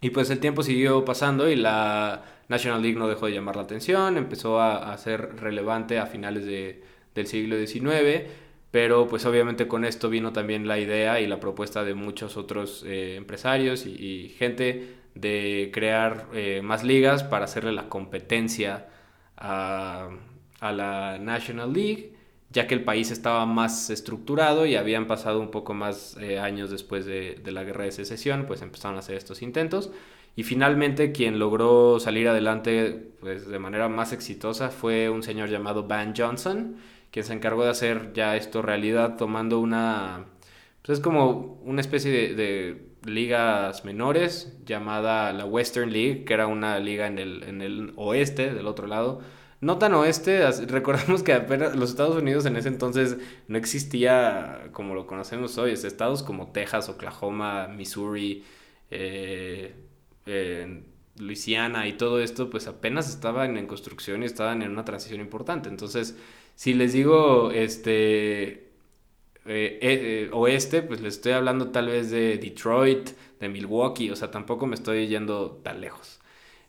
Y 0.00 0.10
pues 0.10 0.28
el 0.30 0.40
tiempo 0.40 0.62
siguió 0.62 1.04
pasando 1.06 1.48
y 1.48 1.56
la 1.56 2.24
National 2.48 2.82
League 2.82 2.98
no 2.98 3.08
dejó 3.08 3.26
de 3.26 3.32
llamar 3.32 3.56
la 3.56 3.62
atención, 3.62 4.18
empezó 4.18 4.60
a, 4.60 4.92
a 4.92 4.98
ser 4.98 5.36
relevante 5.36 5.98
a 5.98 6.06
finales 6.06 6.44
de, 6.44 6.82
del 7.14 7.26
siglo 7.26 7.56
XIX, 7.58 8.24
pero 8.70 9.08
pues 9.08 9.24
obviamente 9.24 9.66
con 9.66 9.84
esto 9.84 10.10
vino 10.10 10.32
también 10.32 10.68
la 10.68 10.78
idea 10.78 11.20
y 11.20 11.26
la 11.26 11.40
propuesta 11.40 11.82
de 11.82 11.94
muchos 11.94 12.36
otros 12.36 12.84
eh, 12.86 13.16
empresarios 13.16 13.86
y, 13.86 13.90
y, 13.90 14.28
gente 14.28 14.94
de 15.16 15.70
crear 15.72 16.26
eh, 16.34 16.60
más 16.62 16.84
ligas 16.84 17.24
para 17.24 17.46
hacerle 17.46 17.72
la 17.72 17.88
competencia 17.88 18.88
a, 19.36 20.10
a, 20.60 20.72
la 20.72 21.18
National 21.18 21.72
League, 21.72 22.14
ya 22.50 22.66
que 22.66 22.74
el 22.74 22.84
país 22.84 23.10
estaba 23.10 23.46
más 23.46 23.90
estructurado 23.90 24.66
y 24.66 24.76
habían 24.76 25.06
pasado 25.06 25.40
un 25.40 25.50
poco 25.50 25.74
más 25.74 26.16
eh, 26.20 26.38
años 26.38 26.70
después 26.70 27.06
de, 27.06 27.40
de, 27.42 27.52
la 27.52 27.64
guerra 27.64 27.84
de 27.84 27.92
secesión, 27.92 28.46
pues 28.46 28.62
empezaron 28.62 28.96
a 28.96 29.00
hacer 29.00 29.16
estos 29.16 29.42
intentos. 29.42 29.90
Y 30.36 30.42
finalmente 30.42 31.12
quien 31.12 31.38
logró 31.38 31.98
salir 31.98 32.28
adelante 32.28 33.10
pues, 33.20 33.48
de 33.48 33.58
manera 33.58 33.88
más 33.88 34.12
exitosa 34.12 34.68
fue 34.68 35.08
un 35.08 35.22
señor 35.22 35.48
llamado 35.48 35.88
Van 35.88 36.14
Johnson, 36.14 36.76
quien 37.10 37.24
se 37.24 37.32
encargó 37.32 37.64
de 37.64 37.70
hacer 37.70 38.12
ya 38.12 38.36
esto 38.36 38.60
realidad 38.62 39.16
tomando 39.16 39.60
una... 39.60 40.26
Pues 40.82 40.98
es 40.98 41.02
como 41.02 41.58
una 41.64 41.80
especie 41.80 42.12
de, 42.12 42.34
de 42.34 42.85
ligas 43.06 43.84
menores 43.84 44.56
llamada 44.64 45.32
la 45.32 45.44
Western 45.44 45.90
League, 45.92 46.24
que 46.24 46.34
era 46.34 46.46
una 46.46 46.78
liga 46.78 47.06
en 47.06 47.18
el, 47.18 47.42
en 47.44 47.62
el 47.62 47.92
oeste, 47.96 48.52
del 48.52 48.66
otro 48.66 48.86
lado. 48.86 49.20
No 49.60 49.78
tan 49.78 49.94
oeste, 49.94 50.50
recordemos 50.68 51.22
que 51.22 51.32
apenas 51.32 51.76
los 51.76 51.90
Estados 51.90 52.16
Unidos 52.16 52.46
en 52.46 52.56
ese 52.56 52.68
entonces 52.68 53.16
no 53.48 53.56
existía 53.58 54.68
como 54.72 54.94
lo 54.94 55.06
conocemos 55.06 55.56
hoy, 55.58 55.72
es 55.72 55.84
estados 55.84 56.22
como 56.22 56.52
Texas, 56.52 56.88
Oklahoma, 56.88 57.68
Missouri, 57.68 58.44
eh, 58.90 59.74
Luisiana 61.18 61.88
y 61.88 61.94
todo 61.94 62.20
esto, 62.20 62.50
pues 62.50 62.66
apenas 62.66 63.08
estaban 63.08 63.56
en 63.56 63.66
construcción 63.66 64.22
y 64.22 64.26
estaban 64.26 64.62
en 64.62 64.70
una 64.70 64.84
transición 64.84 65.20
importante. 65.20 65.68
Entonces, 65.68 66.16
si 66.54 66.74
les 66.74 66.92
digo, 66.92 67.50
este, 67.52 68.65
eh, 69.48 69.78
eh, 69.80 70.30
oeste, 70.32 70.82
pues 70.82 71.00
les 71.00 71.14
estoy 71.14 71.32
hablando 71.32 71.70
tal 71.70 71.88
vez 71.88 72.10
de 72.10 72.38
Detroit, 72.38 73.10
de 73.40 73.48
Milwaukee, 73.48 74.10
o 74.10 74.16
sea, 74.16 74.30
tampoco 74.30 74.66
me 74.66 74.74
estoy 74.74 75.06
yendo 75.08 75.60
tan 75.62 75.80
lejos. 75.80 76.20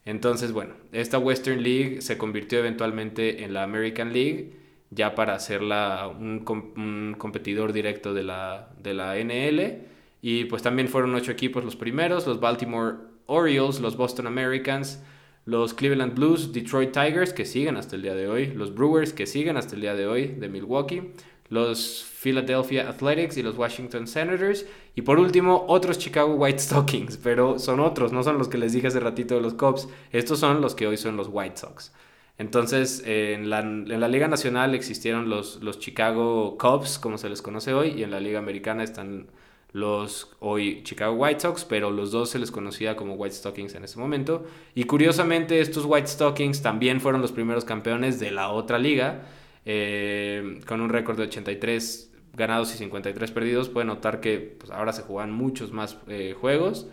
Entonces, 0.05 0.51
bueno, 0.51 0.75
esta 0.93 1.19
Western 1.19 1.61
League 1.61 2.01
se 2.01 2.17
convirtió 2.17 2.59
eventualmente 2.59 3.43
en 3.43 3.53
la 3.53 3.63
American 3.63 4.13
League, 4.13 4.53
ya 4.89 5.15
para 5.15 5.35
hacerla 5.35 6.07
un, 6.07 6.45
un 6.77 7.15
competidor 7.17 7.73
directo 7.73 8.13
de 8.13 8.23
la, 8.23 8.69
de 8.81 8.93
la 8.93 9.17
NL. 9.17 9.81
Y 10.21 10.45
pues 10.45 10.63
también 10.63 10.87
fueron 10.87 11.13
ocho 11.15 11.31
equipos 11.31 11.63
los 11.63 11.75
primeros, 11.75 12.25
los 12.25 12.39
Baltimore 12.39 12.95
Orioles, 13.27 13.79
los 13.79 13.97
Boston 13.97 14.27
Americans, 14.27 15.03
los 15.45 15.73
Cleveland 15.73 16.15
Blues, 16.15 16.51
Detroit 16.53 16.91
Tigers, 16.91 17.33
que 17.33 17.45
siguen 17.45 17.77
hasta 17.77 17.95
el 17.95 18.01
día 18.01 18.15
de 18.15 18.27
hoy, 18.27 18.47
los 18.47 18.73
Brewers, 18.73 19.13
que 19.13 19.25
siguen 19.25 19.57
hasta 19.57 19.75
el 19.75 19.81
día 19.81 19.95
de 19.95 20.07
hoy, 20.07 20.27
de 20.27 20.49
Milwaukee, 20.49 21.13
los 21.49 22.05
Philadelphia 22.21 22.89
Athletics 22.89 23.37
y 23.37 23.43
los 23.43 23.57
Washington 23.57 24.07
Senators. 24.07 24.65
Y 24.95 25.01
por 25.01 25.19
último, 25.19 25.65
otros 25.67 25.97
Chicago 25.97 26.35
White 26.35 26.59
Stockings, 26.63 27.17
pero 27.17 27.59
son 27.59 27.79
otros, 27.79 28.11
no 28.11 28.23
son 28.23 28.37
los 28.37 28.47
que 28.47 28.57
les 28.57 28.73
dije 28.73 28.87
hace 28.87 28.99
ratito 28.99 29.35
de 29.35 29.41
los 29.41 29.53
Cubs. 29.53 29.87
Estos 30.11 30.39
son 30.39 30.61
los 30.61 30.75
que 30.75 30.87
hoy 30.87 30.97
son 30.97 31.17
los 31.17 31.29
White 31.31 31.57
Sox. 31.57 31.93
Entonces, 32.39 33.01
en, 33.05 33.49
la, 33.49 33.61
en, 33.61 33.99
la, 33.99 34.07
Liga 34.07 34.27
Nacional 34.27 34.75
existieron 34.75 35.27
los, 35.27 35.63
los 35.63 35.79
Chicago 35.79 36.55
Cubs, 36.59 36.99
como 36.99 37.17
se 37.17 37.29
les 37.29 37.41
conoce 37.41 37.73
hoy, 37.73 37.93
y 37.97 38.03
en 38.03 38.11
la 38.11 38.19
Liga 38.19 38.37
Americana 38.37 38.83
están 38.83 39.27
los 39.73 40.31
hoy 40.39 40.81
Chicago 40.83 41.15
White 41.15 41.41
Sox, 41.41 41.65
pero 41.65 41.91
los 41.91 42.11
dos 42.11 42.29
se 42.29 42.39
les 42.39 42.51
conocía 42.51 42.95
como 42.95 43.15
White 43.15 43.35
Stockings 43.35 43.73
en 43.75 43.83
ese 43.83 43.99
momento. 43.99 44.45
Y 44.75 44.83
curiosamente, 44.83 45.59
estos 45.61 45.85
White 45.85 46.07
Stockings 46.07 46.61
también 46.61 47.01
fueron 47.01 47.21
los 47.21 47.31
primeros 47.31 47.65
campeones 47.65 48.19
de 48.19 48.31
la 48.31 48.49
otra 48.49 48.77
liga 48.77 49.23
eh, 49.69 50.61
con 50.65 50.79
un 50.79 50.87
récord 50.87 51.17
de 51.17 51.23
83 51.23 52.13
ganados 52.33 52.73
y 52.73 52.77
53 52.77 53.31
perdidos, 53.31 53.67
puede 53.67 53.85
notar 53.85 54.21
que 54.21 54.39
pues, 54.39 54.71
ahora 54.71 54.93
se 54.93 55.01
juegan 55.01 55.33
muchos 55.33 55.73
más 55.73 55.97
eh, 56.07 56.33
juegos. 56.39 56.87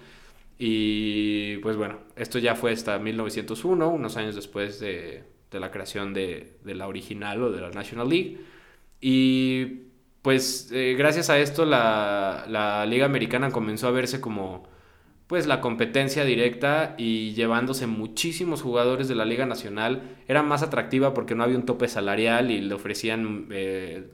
Y 0.59 1.59
pues 1.59 1.77
bueno, 1.77 2.01
esto 2.17 2.41
ya 2.41 2.57
fue 2.57 2.73
hasta 2.73 2.99
1901, 2.99 3.89
unos 3.89 4.17
años 4.17 4.35
después 4.35 4.81
de, 4.81 5.23
de 5.53 5.61
la 5.61 5.71
creación 5.71 6.15
de, 6.15 6.59
de, 6.65 6.75
la 6.75 6.89
original 6.89 7.43
o 7.45 7.53
de 7.53 7.61
la 7.61 7.71
National 7.71 8.09
League. 8.09 8.41
Y 9.01 9.83
pues 10.23 10.71
eh, 10.73 10.97
gracias 10.99 11.31
a 11.31 11.39
esto 11.39 11.65
la, 11.65 12.45
la 12.49 12.85
Liga 12.87 13.05
Americana 13.07 13.51
comenzó 13.53 13.87
a 13.87 13.93
verse 13.93 14.21
como 14.21 14.67
pues 15.27 15.47
la 15.47 15.61
competencia 15.61 16.25
directa 16.25 16.95
y 16.99 17.33
llevándose 17.33 17.87
muchísimos 17.87 18.63
jugadores 18.63 19.09
de 19.09 19.15
la 19.15 19.25
Liga 19.25 19.47
Nacional. 19.47 20.17
Era 20.29 20.43
más 20.43 20.63
atractiva 20.63 21.15
porque 21.15 21.35
no 21.35 21.45
había 21.45 21.57
un 21.57 21.65
tope 21.65 21.89
salarial 21.89 22.51
y 22.51 22.61
le 22.61 22.75
ofrecían 22.75 23.47
eh, 23.51 24.11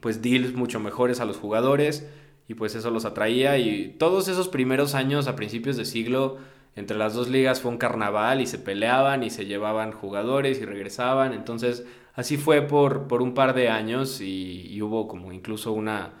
pues 0.00 0.22
deals 0.22 0.54
mucho 0.54 0.80
mejores 0.80 1.20
a 1.20 1.26
los 1.26 1.36
jugadores 1.36 2.08
y 2.48 2.54
pues 2.54 2.74
eso 2.74 2.90
los 2.90 3.04
atraía 3.04 3.58
y 3.58 3.94
todos 3.98 4.28
esos 4.28 4.48
primeros 4.48 4.94
años 4.94 5.28
a 5.28 5.36
principios 5.36 5.76
de 5.76 5.84
siglo 5.84 6.38
entre 6.76 6.96
las 6.96 7.12
dos 7.12 7.28
ligas 7.28 7.60
fue 7.60 7.70
un 7.70 7.76
carnaval 7.76 8.40
y 8.40 8.46
se 8.46 8.58
peleaban 8.58 9.22
y 9.22 9.28
se 9.28 9.44
llevaban 9.44 9.92
jugadores 9.92 10.60
y 10.60 10.64
regresaban. 10.64 11.34
Entonces 11.34 11.84
así 12.14 12.38
fue 12.38 12.62
por, 12.62 13.06
por 13.06 13.20
un 13.20 13.34
par 13.34 13.54
de 13.54 13.68
años 13.68 14.22
y, 14.22 14.66
y 14.70 14.80
hubo 14.80 15.08
como 15.08 15.30
incluso 15.30 15.72
una 15.72 16.14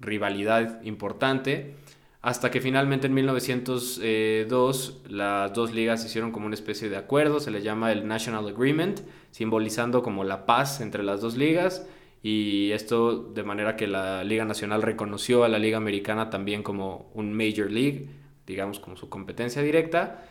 rivalidad 0.00 0.82
importante 0.84 1.76
hasta 2.20 2.50
que 2.50 2.60
finalmente 2.60 3.06
en 3.06 3.14
1902 3.14 5.02
las 5.08 5.52
dos 5.52 5.72
ligas 5.72 6.04
hicieron 6.04 6.32
como 6.32 6.46
una 6.46 6.54
especie 6.54 6.88
de 6.88 6.96
acuerdo, 6.96 7.40
se 7.40 7.50
le 7.50 7.62
llama 7.62 7.92
el 7.92 8.08
National 8.08 8.48
Agreement, 8.48 9.00
simbolizando 9.30 10.02
como 10.02 10.24
la 10.24 10.44
paz 10.46 10.80
entre 10.80 11.02
las 11.02 11.20
dos 11.20 11.36
ligas 11.36 11.86
y 12.22 12.72
esto 12.72 13.16
de 13.16 13.44
manera 13.44 13.76
que 13.76 13.86
la 13.86 14.24
Liga 14.24 14.44
Nacional 14.44 14.82
reconoció 14.82 15.44
a 15.44 15.48
la 15.48 15.58
Liga 15.58 15.76
Americana 15.76 16.30
también 16.30 16.62
como 16.62 17.10
un 17.14 17.32
Major 17.32 17.70
League, 17.70 18.08
digamos 18.46 18.80
como 18.80 18.96
su 18.96 19.08
competencia 19.08 19.62
directa. 19.62 20.24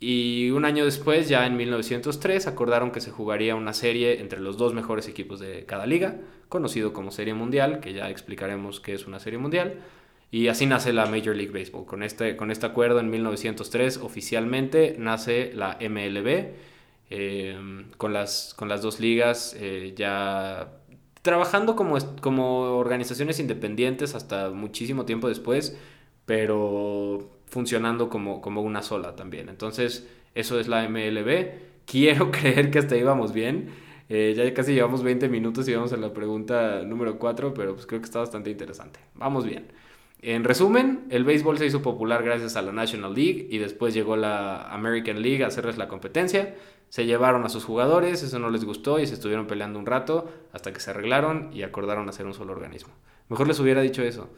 Y 0.00 0.50
un 0.50 0.64
año 0.64 0.84
después, 0.84 1.28
ya 1.28 1.46
en 1.46 1.56
1903, 1.56 2.46
acordaron 2.46 2.92
que 2.92 3.00
se 3.00 3.10
jugaría 3.10 3.56
una 3.56 3.72
serie 3.72 4.20
entre 4.20 4.40
los 4.40 4.56
dos 4.56 4.72
mejores 4.72 5.08
equipos 5.08 5.40
de 5.40 5.64
cada 5.66 5.86
liga, 5.86 6.16
conocido 6.48 6.92
como 6.92 7.10
Serie 7.10 7.34
Mundial, 7.34 7.80
que 7.80 7.92
ya 7.92 8.08
explicaremos 8.08 8.80
qué 8.80 8.94
es 8.94 9.06
una 9.06 9.18
Serie 9.18 9.38
Mundial. 9.38 9.80
Y 10.30 10.48
así 10.48 10.66
nace 10.66 10.92
la 10.92 11.06
Major 11.06 11.34
League 11.34 11.52
Baseball. 11.52 11.86
Con 11.86 12.02
este, 12.02 12.36
con 12.36 12.50
este 12.50 12.66
acuerdo 12.66 13.00
en 13.00 13.10
1903 13.10 13.98
oficialmente 13.98 14.96
nace 14.98 15.52
la 15.54 15.78
MLB, 15.80 16.52
eh, 17.10 17.58
con, 17.96 18.12
las, 18.12 18.54
con 18.54 18.68
las 18.68 18.82
dos 18.82 19.00
ligas 19.00 19.56
eh, 19.58 19.94
ya 19.96 20.74
trabajando 21.22 21.76
como, 21.76 21.96
como 22.20 22.76
organizaciones 22.78 23.40
independientes 23.40 24.14
hasta 24.14 24.50
muchísimo 24.50 25.04
tiempo 25.04 25.28
después, 25.28 25.78
pero 26.26 27.30
funcionando 27.46 28.08
como, 28.08 28.40
como 28.40 28.62
una 28.62 28.82
sola 28.82 29.16
también. 29.16 29.48
Entonces, 29.48 30.08
eso 30.34 30.60
es 30.60 30.68
la 30.68 30.88
MLB. 30.88 31.84
Quiero 31.86 32.30
creer 32.32 32.70
que 32.70 32.78
hasta 32.78 32.94
ahí 32.94 33.02
vamos 33.02 33.32
bien. 33.32 33.70
Eh, 34.10 34.34
ya 34.36 34.54
casi 34.54 34.72
llevamos 34.74 35.02
20 35.02 35.28
minutos 35.28 35.68
y 35.68 35.74
vamos 35.74 35.92
a 35.92 35.96
la 35.96 36.12
pregunta 36.12 36.82
número 36.82 37.18
4, 37.18 37.52
pero 37.54 37.74
pues 37.74 37.86
creo 37.86 38.00
que 38.00 38.06
está 38.06 38.20
bastante 38.20 38.50
interesante. 38.50 39.00
Vamos 39.14 39.44
bien. 39.44 39.66
En 40.20 40.42
resumen, 40.42 41.06
el 41.10 41.24
béisbol 41.24 41.58
se 41.58 41.66
hizo 41.66 41.80
popular 41.80 42.24
gracias 42.24 42.56
a 42.56 42.62
la 42.62 42.72
National 42.72 43.14
League 43.14 43.46
y 43.50 43.58
después 43.58 43.94
llegó 43.94 44.16
la 44.16 44.62
American 44.72 45.22
League 45.22 45.44
a 45.44 45.46
hacerles 45.46 45.78
la 45.78 45.86
competencia. 45.86 46.56
Se 46.88 47.06
llevaron 47.06 47.44
a 47.44 47.48
sus 47.48 47.64
jugadores, 47.64 48.22
eso 48.22 48.38
no 48.38 48.50
les 48.50 48.64
gustó 48.64 48.98
y 48.98 49.06
se 49.06 49.14
estuvieron 49.14 49.46
peleando 49.46 49.78
un 49.78 49.86
rato 49.86 50.28
hasta 50.52 50.72
que 50.72 50.80
se 50.80 50.90
arreglaron 50.90 51.50
y 51.52 51.62
acordaron 51.62 52.08
hacer 52.08 52.26
un 52.26 52.34
solo 52.34 52.52
organismo. 52.52 52.92
Mejor 53.28 53.46
les 53.46 53.60
hubiera 53.60 53.80
dicho 53.80 54.02
eso. 54.02 54.28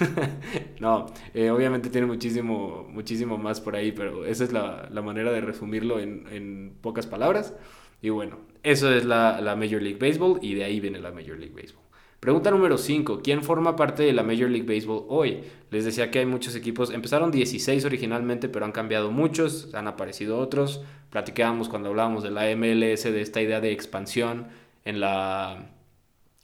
no, 0.80 1.06
eh, 1.34 1.50
obviamente 1.50 1.90
tiene 1.90 2.06
muchísimo, 2.06 2.86
muchísimo 2.90 3.38
más 3.38 3.60
por 3.60 3.76
ahí, 3.76 3.92
pero 3.92 4.24
esa 4.24 4.44
es 4.44 4.52
la, 4.52 4.88
la 4.90 5.02
manera 5.02 5.30
de 5.32 5.40
resumirlo 5.40 6.00
en, 6.00 6.26
en, 6.30 6.74
pocas 6.80 7.06
palabras. 7.06 7.54
Y 8.00 8.10
bueno, 8.10 8.38
eso 8.62 8.92
es 8.92 9.04
la, 9.04 9.40
la 9.40 9.54
Major 9.54 9.80
League 9.80 9.98
Baseball 10.00 10.38
y 10.42 10.54
de 10.54 10.64
ahí 10.64 10.80
viene 10.80 10.98
la 10.98 11.12
Major 11.12 11.38
League 11.38 11.54
Baseball. 11.54 11.81
Pregunta 12.22 12.52
número 12.52 12.78
5. 12.78 13.20
¿Quién 13.20 13.42
forma 13.42 13.74
parte 13.74 14.04
de 14.04 14.12
la 14.12 14.22
Major 14.22 14.48
League 14.48 14.62
Baseball 14.64 15.06
hoy? 15.08 15.40
Les 15.72 15.84
decía 15.84 16.12
que 16.12 16.20
hay 16.20 16.24
muchos 16.24 16.54
equipos. 16.54 16.92
Empezaron 16.92 17.32
16 17.32 17.84
originalmente, 17.84 18.48
pero 18.48 18.64
han 18.64 18.70
cambiado 18.70 19.10
muchos. 19.10 19.74
Han 19.74 19.88
aparecido 19.88 20.38
otros. 20.38 20.84
Platicábamos 21.10 21.68
cuando 21.68 21.88
hablábamos 21.88 22.22
de 22.22 22.30
la 22.30 22.42
MLS, 22.54 23.02
de 23.02 23.20
esta 23.20 23.42
idea 23.42 23.60
de 23.60 23.72
expansión 23.72 24.46
en 24.84 25.00
la, 25.00 25.66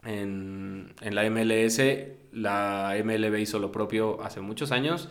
en, 0.03 0.95
en 1.01 1.15
la 1.15 1.31
MLS. 1.31 1.81
La 2.33 2.97
MLB 3.01 3.37
hizo 3.37 3.61
lo 3.61 3.71
propio 3.71 4.21
hace 4.25 4.41
muchos 4.41 4.73
años 4.73 5.09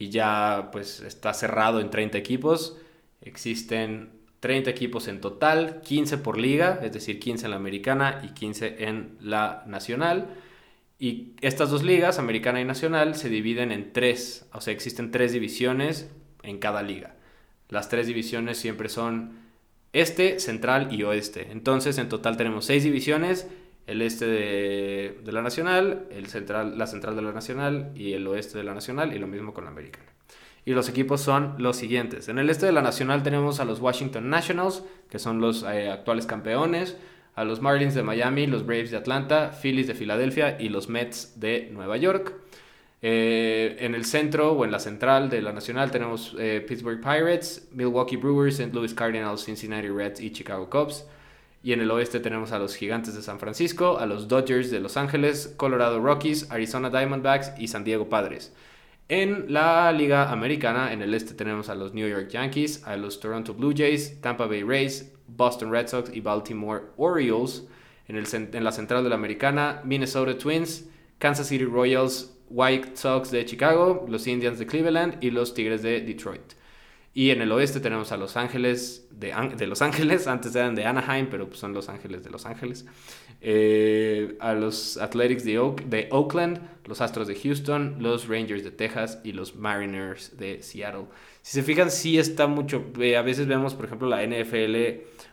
y 0.00 0.08
ya 0.08 0.70
pues 0.72 0.98
está 0.98 1.32
cerrado 1.32 1.78
en 1.78 1.90
30 1.90 2.18
equipos. 2.18 2.76
Existen 3.20 4.17
30 4.40 4.70
equipos 4.70 5.08
en 5.08 5.20
total, 5.20 5.80
15 5.82 6.18
por 6.18 6.38
liga, 6.38 6.80
es 6.82 6.92
decir, 6.92 7.18
15 7.18 7.46
en 7.46 7.50
la 7.50 7.56
americana 7.56 8.22
y 8.24 8.28
15 8.34 8.84
en 8.84 9.16
la 9.20 9.64
nacional. 9.66 10.28
Y 10.98 11.34
estas 11.40 11.70
dos 11.70 11.82
ligas, 11.82 12.18
americana 12.18 12.60
y 12.60 12.64
nacional, 12.64 13.14
se 13.14 13.28
dividen 13.28 13.72
en 13.72 13.92
tres, 13.92 14.46
o 14.52 14.60
sea, 14.60 14.72
existen 14.72 15.10
tres 15.10 15.32
divisiones 15.32 16.10
en 16.42 16.58
cada 16.58 16.82
liga. 16.82 17.14
Las 17.68 17.88
tres 17.88 18.06
divisiones 18.06 18.58
siempre 18.58 18.88
son 18.88 19.38
este, 19.92 20.40
central 20.40 20.92
y 20.92 21.02
oeste. 21.02 21.48
Entonces, 21.50 21.98
en 21.98 22.08
total 22.08 22.36
tenemos 22.36 22.64
seis 22.64 22.84
divisiones, 22.84 23.48
el 23.86 24.02
este 24.02 24.26
de, 24.26 25.20
de 25.24 25.32
la 25.32 25.42
nacional, 25.42 26.06
el 26.10 26.26
central, 26.26 26.78
la 26.78 26.86
central 26.86 27.16
de 27.16 27.22
la 27.22 27.32
nacional 27.32 27.92
y 27.94 28.12
el 28.12 28.26
oeste 28.26 28.58
de 28.58 28.64
la 28.64 28.74
nacional, 28.74 29.14
y 29.14 29.18
lo 29.18 29.26
mismo 29.26 29.54
con 29.54 29.64
la 29.64 29.70
americana. 29.70 30.17
Y 30.68 30.72
los 30.72 30.90
equipos 30.90 31.22
son 31.22 31.54
los 31.56 31.78
siguientes. 31.78 32.28
En 32.28 32.38
el 32.38 32.50
este 32.50 32.66
de 32.66 32.72
la 32.72 32.82
Nacional 32.82 33.22
tenemos 33.22 33.58
a 33.58 33.64
los 33.64 33.80
Washington 33.80 34.28
Nationals, 34.28 34.84
que 35.08 35.18
son 35.18 35.40
los 35.40 35.62
eh, 35.62 35.88
actuales 35.88 36.26
campeones, 36.26 36.94
a 37.34 37.44
los 37.44 37.62
Marlins 37.62 37.94
de 37.94 38.02
Miami, 38.02 38.46
los 38.46 38.66
Braves 38.66 38.90
de 38.90 38.98
Atlanta, 38.98 39.50
Phillies 39.62 39.86
de 39.86 39.94
Filadelfia 39.94 40.60
y 40.60 40.68
los 40.68 40.90
Mets 40.90 41.40
de 41.40 41.70
Nueva 41.72 41.96
York. 41.96 42.34
Eh, 43.00 43.78
en 43.80 43.94
el 43.94 44.04
centro 44.04 44.52
o 44.52 44.66
en 44.66 44.70
la 44.70 44.78
central 44.78 45.30
de 45.30 45.40
la 45.40 45.54
Nacional 45.54 45.90
tenemos 45.90 46.36
eh, 46.38 46.62
Pittsburgh 46.68 47.00
Pirates, 47.00 47.70
Milwaukee 47.72 48.16
Brewers, 48.16 48.60
St. 48.60 48.74
Louis 48.74 48.92
Cardinals, 48.92 49.46
Cincinnati 49.46 49.88
Reds 49.88 50.20
y 50.20 50.32
Chicago 50.32 50.68
Cubs. 50.68 51.06
Y 51.62 51.72
en 51.72 51.80
el 51.80 51.90
oeste 51.90 52.20
tenemos 52.20 52.52
a 52.52 52.58
los 52.58 52.76
Gigantes 52.76 53.14
de 53.14 53.22
San 53.22 53.38
Francisco, 53.38 53.98
a 53.98 54.04
los 54.04 54.28
Dodgers 54.28 54.70
de 54.70 54.80
Los 54.80 54.98
Ángeles, 54.98 55.54
Colorado 55.56 55.98
Rockies, 55.98 56.50
Arizona 56.50 56.90
Diamondbacks 56.90 57.52
y 57.58 57.68
San 57.68 57.84
Diego 57.84 58.10
Padres. 58.10 58.52
En 59.10 59.46
la 59.50 59.90
Liga 59.90 60.30
Americana, 60.30 60.92
en 60.92 61.00
el 61.00 61.14
este 61.14 61.32
tenemos 61.32 61.70
a 61.70 61.74
los 61.74 61.94
New 61.94 62.06
York 62.06 62.28
Yankees, 62.28 62.82
a 62.84 62.94
los 62.94 63.18
Toronto 63.18 63.54
Blue 63.54 63.72
Jays, 63.74 64.20
Tampa 64.20 64.46
Bay 64.46 64.62
Rays, 64.62 65.10
Boston 65.26 65.72
Red 65.72 65.88
Sox 65.88 66.10
y 66.14 66.20
Baltimore 66.20 66.82
Orioles. 66.98 67.66
En, 68.06 68.16
el, 68.16 68.26
en 68.32 68.64
la 68.64 68.70
central 68.70 69.04
de 69.04 69.08
la 69.08 69.14
Americana, 69.14 69.80
Minnesota 69.82 70.36
Twins, 70.36 70.90
Kansas 71.18 71.46
City 71.46 71.64
Royals, 71.64 72.38
White 72.50 72.96
Sox 72.96 73.30
de 73.30 73.46
Chicago, 73.46 74.04
los 74.08 74.26
Indians 74.26 74.58
de 74.58 74.66
Cleveland 74.66 75.16
y 75.22 75.30
los 75.30 75.54
Tigres 75.54 75.82
de 75.82 76.02
Detroit. 76.02 76.57
Y 77.18 77.32
en 77.32 77.42
el 77.42 77.50
oeste 77.50 77.80
tenemos 77.80 78.12
a 78.12 78.16
Los 78.16 78.36
Ángeles 78.36 79.08
de, 79.10 79.34
de 79.56 79.66
Los 79.66 79.82
Ángeles, 79.82 80.26
antes 80.28 80.54
eran 80.54 80.76
de 80.76 80.84
Anaheim, 80.84 81.26
pero 81.28 81.48
pues 81.48 81.58
son 81.58 81.72
Los 81.72 81.88
Ángeles 81.88 82.22
de 82.22 82.30
Los 82.30 82.46
Ángeles. 82.46 82.86
Eh, 83.40 84.36
a 84.38 84.52
los 84.52 84.96
Athletics 84.98 85.42
de, 85.42 85.54
de 85.86 86.06
Oakland, 86.12 86.60
los 86.84 87.00
Astros 87.00 87.26
de 87.26 87.34
Houston, 87.34 87.96
los 87.98 88.28
Rangers 88.28 88.62
de 88.62 88.70
Texas 88.70 89.18
y 89.24 89.32
los 89.32 89.56
Mariners 89.56 90.36
de 90.36 90.62
Seattle. 90.62 91.06
Si 91.42 91.54
se 91.54 91.64
fijan, 91.64 91.90
sí 91.90 92.20
está 92.20 92.46
mucho. 92.46 92.84
Eh, 93.00 93.16
a 93.16 93.22
veces 93.22 93.48
vemos, 93.48 93.74
por 93.74 93.86
ejemplo, 93.86 94.08
la 94.08 94.24
NFL 94.24 94.76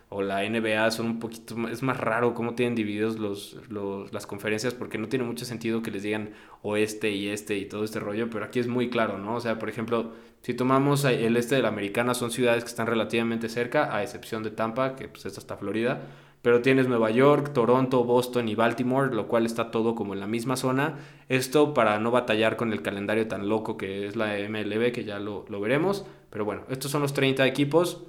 o 0.08 0.22
la 0.22 0.48
NBA 0.48 0.90
son 0.90 1.06
un 1.06 1.18
poquito. 1.18 1.68
Es 1.68 1.82
más 1.82 1.98
raro 1.98 2.34
cómo 2.34 2.54
tienen 2.54 2.74
divididos 2.74 3.18
los, 3.18 3.56
los, 3.68 4.12
las 4.12 4.26
conferencias 4.26 4.74
porque 4.74 4.98
no 4.98 5.08
tiene 5.08 5.24
mucho 5.24 5.44
sentido 5.44 5.82
que 5.82 5.90
les 5.90 6.02
digan 6.02 6.30
oeste 6.62 7.10
y 7.10 7.28
este 7.28 7.56
y 7.56 7.66
todo 7.66 7.84
este 7.84 8.00
rollo, 8.00 8.30
pero 8.30 8.44
aquí 8.44 8.60
es 8.60 8.68
muy 8.68 8.90
claro, 8.90 9.18
¿no? 9.18 9.34
O 9.34 9.40
sea, 9.40 9.58
por 9.58 9.68
ejemplo 9.68 10.12
si 10.46 10.54
tomamos 10.54 11.04
el 11.04 11.36
este 11.36 11.56
de 11.56 11.62
la 11.62 11.70
Americana, 11.70 12.14
son 12.14 12.30
ciudades 12.30 12.62
que 12.62 12.68
están 12.68 12.86
relativamente 12.86 13.48
cerca, 13.48 13.92
a 13.92 14.04
excepción 14.04 14.44
de 14.44 14.52
Tampa, 14.52 14.94
que 14.94 15.08
pues 15.08 15.26
esta 15.26 15.40
está 15.40 15.56
Florida. 15.56 16.02
Pero 16.40 16.62
tienes 16.62 16.86
Nueva 16.86 17.10
York, 17.10 17.52
Toronto, 17.52 18.04
Boston 18.04 18.48
y 18.48 18.54
Baltimore, 18.54 19.12
lo 19.12 19.26
cual 19.26 19.44
está 19.44 19.72
todo 19.72 19.96
como 19.96 20.14
en 20.14 20.20
la 20.20 20.28
misma 20.28 20.54
zona. 20.54 20.98
Esto 21.28 21.74
para 21.74 21.98
no 21.98 22.12
batallar 22.12 22.54
con 22.54 22.72
el 22.72 22.80
calendario 22.80 23.26
tan 23.26 23.48
loco 23.48 23.76
que 23.76 24.06
es 24.06 24.14
la 24.14 24.36
MLB, 24.48 24.92
que 24.92 25.02
ya 25.02 25.18
lo, 25.18 25.46
lo 25.48 25.60
veremos. 25.60 26.06
Pero 26.30 26.44
bueno, 26.44 26.62
estos 26.68 26.92
son 26.92 27.02
los 27.02 27.12
30 27.12 27.44
equipos. 27.44 28.04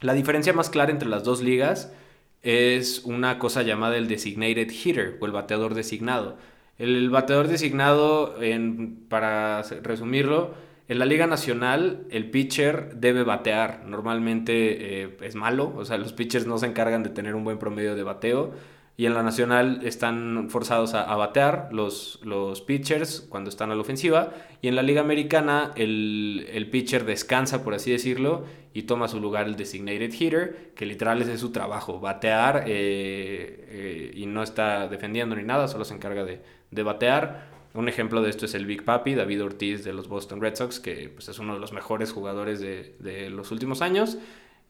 La 0.00 0.14
diferencia 0.14 0.52
más 0.52 0.70
clara 0.70 0.90
entre 0.90 1.08
las 1.08 1.24
dos 1.24 1.42
ligas 1.42 1.92
es 2.42 3.02
una 3.04 3.38
cosa 3.38 3.62
llamada 3.62 3.96
el 3.96 4.08
designated 4.08 4.70
hitter 4.70 5.18
o 5.20 5.26
el 5.26 5.32
bateador 5.32 5.74
designado. 5.74 6.36
El 6.78 7.10
bateador 7.10 7.48
designado, 7.48 8.36
para 9.10 9.62
resumirlo, 9.82 10.54
en 10.88 10.98
la 10.98 11.04
Liga 11.04 11.26
Nacional, 11.26 12.06
el 12.10 12.30
pitcher 12.30 12.96
debe 12.96 13.22
batear. 13.22 13.84
Normalmente 13.86 15.02
eh, 15.02 15.16
es 15.20 15.34
malo, 15.34 15.72
o 15.76 15.84
sea, 15.84 15.98
los 15.98 16.14
pitchers 16.14 16.46
no 16.46 16.56
se 16.58 16.66
encargan 16.66 17.02
de 17.02 17.10
tener 17.10 17.34
un 17.34 17.44
buen 17.44 17.58
promedio 17.58 17.94
de 17.94 18.02
bateo. 18.02 18.54
Y 19.00 19.06
en 19.06 19.14
la 19.14 19.22
Nacional 19.22 19.80
están 19.82 20.50
forzados 20.50 20.92
a, 20.92 21.16
batear 21.16 21.70
los, 21.72 22.20
los 22.22 22.60
pitchers 22.60 23.22
cuando 23.30 23.48
están 23.48 23.70
a 23.70 23.74
la 23.74 23.80
ofensiva. 23.80 24.34
Y 24.60 24.68
en 24.68 24.76
la 24.76 24.82
Liga 24.82 25.00
Americana, 25.00 25.72
el, 25.74 26.46
el 26.52 26.68
pitcher 26.68 27.06
descansa, 27.06 27.64
por 27.64 27.72
así 27.72 27.90
decirlo, 27.90 28.44
y 28.74 28.82
toma 28.82 29.08
su 29.08 29.18
lugar 29.18 29.46
el 29.46 29.56
designated 29.56 30.12
hitter, 30.12 30.72
que 30.76 30.84
literal 30.84 31.22
es 31.22 31.40
su 31.40 31.50
trabajo, 31.50 31.98
batear 31.98 32.64
eh, 32.66 33.68
eh, 33.70 34.12
y 34.14 34.26
no 34.26 34.42
está 34.42 34.86
defendiendo 34.86 35.34
ni 35.34 35.44
nada, 35.44 35.66
solo 35.66 35.86
se 35.86 35.94
encarga 35.94 36.24
de, 36.24 36.42
de 36.70 36.82
batear. 36.82 37.48
Un 37.72 37.88
ejemplo 37.88 38.20
de 38.20 38.28
esto 38.28 38.44
es 38.44 38.54
el 38.54 38.66
Big 38.66 38.84
Papi, 38.84 39.14
David 39.14 39.42
Ortiz 39.42 39.82
de 39.82 39.94
los 39.94 40.08
Boston 40.08 40.42
Red 40.42 40.56
Sox, 40.56 40.78
que 40.78 41.08
pues, 41.08 41.26
es 41.30 41.38
uno 41.38 41.54
de 41.54 41.60
los 41.60 41.72
mejores 41.72 42.12
jugadores 42.12 42.60
de, 42.60 42.96
de, 42.98 43.30
los 43.30 43.50
últimos 43.50 43.80
años 43.80 44.18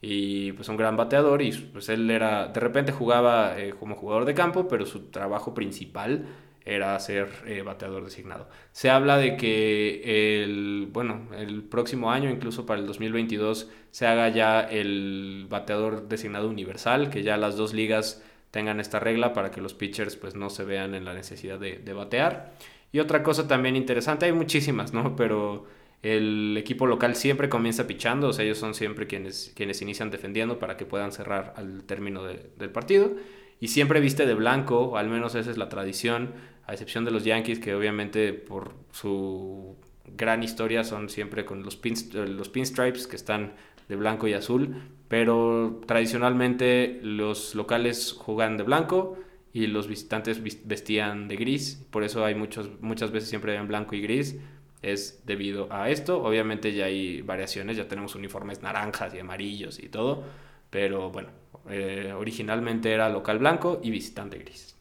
y 0.01 0.51
pues 0.53 0.67
un 0.67 0.77
gran 0.77 0.97
bateador 0.97 1.41
y 1.43 1.51
pues 1.51 1.87
él 1.89 2.09
era, 2.09 2.47
de 2.47 2.59
repente 2.59 2.91
jugaba 2.91 3.59
eh, 3.59 3.73
como 3.79 3.95
jugador 3.95 4.25
de 4.25 4.33
campo, 4.33 4.67
pero 4.67 4.85
su 4.85 5.11
trabajo 5.11 5.53
principal 5.53 6.25
era 6.65 6.99
ser 6.99 7.29
eh, 7.45 7.61
bateador 7.61 8.03
designado. 8.03 8.47
Se 8.71 8.89
habla 8.89 9.17
de 9.17 9.37
que 9.37 10.43
el, 10.43 10.89
bueno, 10.91 11.27
el 11.35 11.63
próximo 11.63 12.11
año, 12.11 12.29
incluso 12.29 12.65
para 12.65 12.79
el 12.79 12.87
2022, 12.87 13.69
se 13.91 14.07
haga 14.07 14.29
ya 14.29 14.61
el 14.61 15.47
bateador 15.49 16.07
designado 16.07 16.49
universal, 16.49 17.09
que 17.09 17.23
ya 17.23 17.37
las 17.37 17.55
dos 17.55 17.73
ligas 17.73 18.23
tengan 18.51 18.79
esta 18.79 18.99
regla 18.99 19.33
para 19.33 19.51
que 19.51 19.61
los 19.61 19.73
pitchers 19.73 20.15
pues 20.15 20.35
no 20.35 20.49
se 20.49 20.63
vean 20.63 20.93
en 20.93 21.05
la 21.05 21.13
necesidad 21.13 21.59
de, 21.59 21.77
de 21.77 21.93
batear. 21.93 22.53
Y 22.91 22.99
otra 22.99 23.23
cosa 23.23 23.47
también 23.47 23.75
interesante, 23.75 24.25
hay 24.25 24.33
muchísimas, 24.33 24.93
¿no? 24.93 25.15
Pero 25.15 25.65
el 26.01 26.55
equipo 26.57 26.87
local 26.87 27.15
siempre 27.15 27.47
comienza 27.49 27.85
pichando, 27.85 28.29
o 28.29 28.33
sea, 28.33 28.43
ellos 28.43 28.57
son 28.57 28.73
siempre 28.73 29.05
quienes, 29.05 29.51
quienes 29.55 29.81
inician 29.81 30.09
defendiendo 30.09 30.57
para 30.57 30.75
que 30.75 30.85
puedan 30.85 31.11
cerrar 31.11 31.53
al 31.57 31.83
término 31.83 32.23
del 32.23 32.69
partido. 32.71 33.15
Y 33.59 33.67
siempre 33.67 33.99
viste 33.99 34.25
de 34.25 34.33
blanco, 34.33 34.97
al 34.97 35.09
menos 35.09 35.35
esa 35.35 35.51
es 35.51 35.57
la 35.57 35.69
tradición, 35.69 36.33
a 36.65 36.73
excepción 36.73 37.05
de 37.05 37.11
los 37.11 37.23
Yankees, 37.23 37.59
que 37.59 37.75
obviamente 37.75 38.33
por 38.33 38.73
su 38.91 39.75
gran 40.17 40.41
historia 40.41 40.83
son 40.83 41.09
siempre 41.09 41.45
con 41.45 41.63
los, 41.63 41.79
los 42.13 42.49
pinstripes 42.49 43.05
que 43.05 43.15
están 43.15 43.53
de 43.87 43.95
blanco 43.95 44.27
y 44.27 44.33
azul, 44.33 44.75
pero 45.07 45.81
tradicionalmente 45.85 46.99
los 47.03 47.53
locales 47.53 48.15
juegan 48.17 48.57
de 48.57 48.63
blanco 48.63 49.17
y 49.53 49.67
los 49.67 49.87
visitantes 49.87 50.41
vestían 50.65 51.27
de 51.27 51.35
gris, 51.35 51.85
por 51.91 52.03
eso 52.03 52.23
hay 52.23 52.33
muchos, 52.33 52.69
muchas 52.79 53.11
veces 53.11 53.29
siempre 53.29 53.53
en 53.55 53.67
blanco 53.67 53.95
y 53.95 54.01
gris, 54.01 54.37
es 54.81 55.25
debido 55.25 55.71
a 55.71 55.89
esto, 55.89 56.23
obviamente 56.23 56.73
ya 56.73 56.85
hay 56.85 57.21
variaciones, 57.21 57.77
ya 57.77 57.87
tenemos 57.87 58.15
uniformes 58.15 58.61
naranjas 58.61 59.13
y 59.13 59.19
amarillos 59.19 59.79
y 59.79 59.89
todo, 59.89 60.23
pero 60.69 61.11
bueno, 61.11 61.29
eh, 61.69 62.13
originalmente 62.17 62.91
era 62.91 63.09
local 63.09 63.39
blanco 63.39 63.79
y 63.83 63.91
visitante 63.91 64.37
gris. 64.39 64.75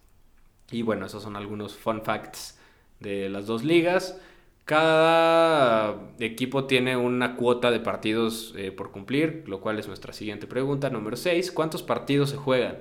Y 0.70 0.82
bueno, 0.82 1.06
esos 1.06 1.22
son 1.22 1.36
algunos 1.36 1.76
fun 1.76 2.02
facts 2.02 2.58
de 3.00 3.28
las 3.28 3.46
dos 3.46 3.64
ligas. 3.64 4.20
Cada 4.64 5.96
equipo 6.20 6.64
tiene 6.66 6.96
una 6.96 7.34
cuota 7.34 7.70
de 7.70 7.80
partidos 7.80 8.54
eh, 8.56 8.70
por 8.70 8.92
cumplir, 8.92 9.42
lo 9.46 9.60
cual 9.60 9.78
es 9.78 9.88
nuestra 9.88 10.12
siguiente 10.12 10.46
pregunta, 10.46 10.90
número 10.90 11.16
6. 11.16 11.50
¿Cuántos 11.50 11.82
partidos 11.82 12.30
se 12.30 12.36
juegan? 12.36 12.78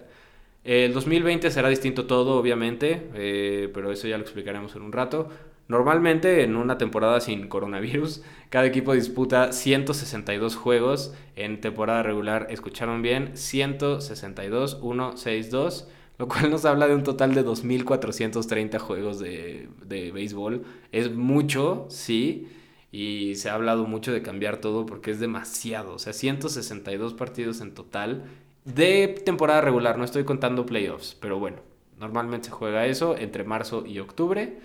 El 0.63 0.93
2020 0.93 1.49
será 1.49 1.69
distinto 1.69 2.05
todo, 2.05 2.37
obviamente, 2.37 3.09
eh, 3.15 3.71
pero 3.73 3.91
eso 3.91 4.07
ya 4.07 4.17
lo 4.17 4.23
explicaremos 4.23 4.75
en 4.75 4.83
un 4.83 4.91
rato. 4.91 5.29
Normalmente 5.69 6.43
en 6.43 6.55
una 6.55 6.79
temporada 6.79 7.21
sin 7.21 7.47
coronavirus, 7.47 8.23
cada 8.49 8.65
equipo 8.65 8.93
disputa 8.93 9.53
162 9.53 10.55
juegos 10.55 11.13
en 11.35 11.61
temporada 11.61 12.01
regular. 12.01 12.47
¿Escucharon 12.49 13.03
bien? 13.03 13.37
162, 13.37 14.79
162, 14.81 15.87
lo 16.17 16.27
cual 16.27 16.49
nos 16.49 16.65
habla 16.65 16.87
de 16.87 16.95
un 16.95 17.03
total 17.03 17.35
de 17.35 17.45
2.430 17.45 18.79
juegos 18.79 19.19
de, 19.19 19.69
de 19.85 20.11
béisbol. 20.11 20.63
Es 20.91 21.13
mucho, 21.13 21.85
sí, 21.89 22.47
y 22.91 23.35
se 23.35 23.51
ha 23.51 23.53
hablado 23.53 23.85
mucho 23.85 24.11
de 24.11 24.23
cambiar 24.23 24.57
todo 24.57 24.87
porque 24.87 25.11
es 25.11 25.19
demasiado. 25.19 25.93
O 25.93 25.99
sea, 25.99 26.13
162 26.13 27.13
partidos 27.13 27.61
en 27.61 27.75
total 27.75 28.23
de 28.65 29.21
temporada 29.23 29.61
regular, 29.61 29.99
no 29.99 30.03
estoy 30.03 30.23
contando 30.23 30.65
playoffs, 30.65 31.15
pero 31.21 31.37
bueno, 31.37 31.57
normalmente 31.99 32.47
se 32.47 32.53
juega 32.53 32.87
eso 32.87 33.15
entre 33.15 33.43
marzo 33.43 33.85
y 33.85 33.99
octubre. 33.99 34.57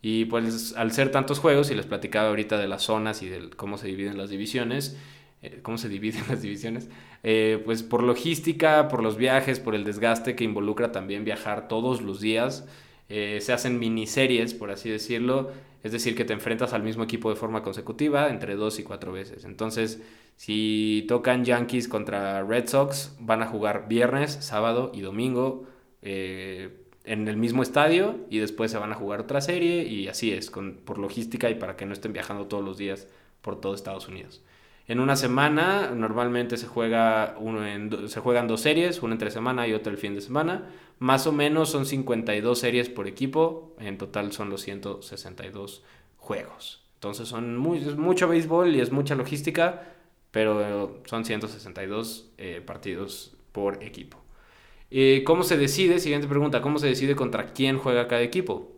Y 0.00 0.26
pues 0.26 0.74
al 0.76 0.92
ser 0.92 1.10
tantos 1.10 1.38
juegos, 1.38 1.70
y 1.70 1.74
les 1.74 1.86
platicaba 1.86 2.28
ahorita 2.28 2.58
de 2.58 2.68
las 2.68 2.82
zonas 2.82 3.22
y 3.22 3.28
de 3.28 3.50
cómo 3.50 3.78
se 3.78 3.88
dividen 3.88 4.16
las 4.16 4.30
divisiones, 4.30 4.96
eh, 5.42 5.60
cómo 5.62 5.78
se 5.78 5.88
dividen 5.90 6.22
las 6.28 6.42
divisiones, 6.42 6.88
eh, 7.22 7.60
pues 7.64 7.82
por 7.82 8.02
logística, 8.02 8.88
por 8.88 9.02
los 9.02 9.16
viajes, 9.16 9.60
por 9.60 9.74
el 9.74 9.84
desgaste 9.84 10.36
que 10.36 10.44
involucra 10.44 10.92
también 10.92 11.24
viajar 11.24 11.68
todos 11.68 12.00
los 12.02 12.20
días, 12.20 12.66
eh, 13.08 13.38
se 13.40 13.52
hacen 13.52 13.78
miniseries, 13.78 14.54
por 14.54 14.70
así 14.70 14.90
decirlo, 14.90 15.50
es 15.82 15.92
decir, 15.92 16.14
que 16.14 16.24
te 16.24 16.32
enfrentas 16.32 16.72
al 16.72 16.82
mismo 16.82 17.04
equipo 17.04 17.30
de 17.30 17.36
forma 17.36 17.62
consecutiva 17.62 18.28
entre 18.28 18.56
dos 18.56 18.78
y 18.78 18.82
cuatro 18.82 19.12
veces. 19.12 19.44
Entonces, 19.44 20.02
si 20.36 21.04
tocan 21.08 21.44
Yankees 21.44 21.88
contra 21.88 22.42
Red 22.44 22.68
Sox, 22.68 23.16
van 23.18 23.42
a 23.42 23.46
jugar 23.46 23.88
viernes, 23.88 24.32
sábado 24.40 24.92
y 24.94 25.00
domingo 25.00 25.66
eh, 26.02 26.84
en 27.08 27.26
el 27.26 27.36
mismo 27.36 27.62
estadio 27.62 28.16
y 28.28 28.38
después 28.38 28.70
se 28.70 28.78
van 28.78 28.92
a 28.92 28.94
jugar 28.94 29.20
otra 29.20 29.40
serie 29.40 29.84
y 29.84 30.08
así 30.08 30.32
es, 30.32 30.50
con, 30.50 30.74
por 30.84 30.98
logística 30.98 31.48
y 31.48 31.54
para 31.54 31.76
que 31.76 31.86
no 31.86 31.94
estén 31.94 32.12
viajando 32.12 32.46
todos 32.46 32.64
los 32.64 32.76
días 32.76 33.08
por 33.40 33.60
todo 33.60 33.74
Estados 33.74 34.08
Unidos. 34.08 34.42
En 34.86 35.00
una 35.00 35.16
semana 35.16 35.90
normalmente 35.90 36.56
se, 36.56 36.66
juega 36.66 37.36
uno 37.38 37.60
se 38.08 38.20
juegan 38.20 38.46
dos 38.48 38.60
series, 38.60 39.02
una 39.02 39.14
entre 39.14 39.30
semana 39.30 39.66
y 39.66 39.74
otra 39.74 39.92
el 39.92 39.98
fin 39.98 40.14
de 40.14 40.20
semana. 40.20 40.70
Más 40.98 41.26
o 41.26 41.32
menos 41.32 41.70
son 41.70 41.86
52 41.86 42.58
series 42.58 42.88
por 42.88 43.06
equipo, 43.06 43.74
en 43.78 43.98
total 43.98 44.32
son 44.32 44.50
los 44.50 44.62
162 44.62 45.82
juegos. 46.16 46.82
Entonces 46.94 47.28
son 47.28 47.56
muy, 47.56 47.78
es 47.78 47.96
mucho 47.96 48.28
béisbol 48.28 48.74
y 48.74 48.80
es 48.80 48.90
mucha 48.90 49.14
logística, 49.14 49.94
pero 50.30 51.00
son 51.04 51.24
162 51.24 52.30
eh, 52.38 52.62
partidos 52.64 53.36
por 53.52 53.82
equipo. 53.82 54.18
Eh, 54.90 55.22
¿Cómo 55.26 55.42
se 55.42 55.56
decide? 55.56 55.98
Siguiente 55.98 56.28
pregunta, 56.28 56.62
¿cómo 56.62 56.78
se 56.78 56.86
decide 56.86 57.14
contra 57.16 57.52
quién 57.52 57.78
juega 57.78 58.08
cada 58.08 58.22
equipo? 58.22 58.72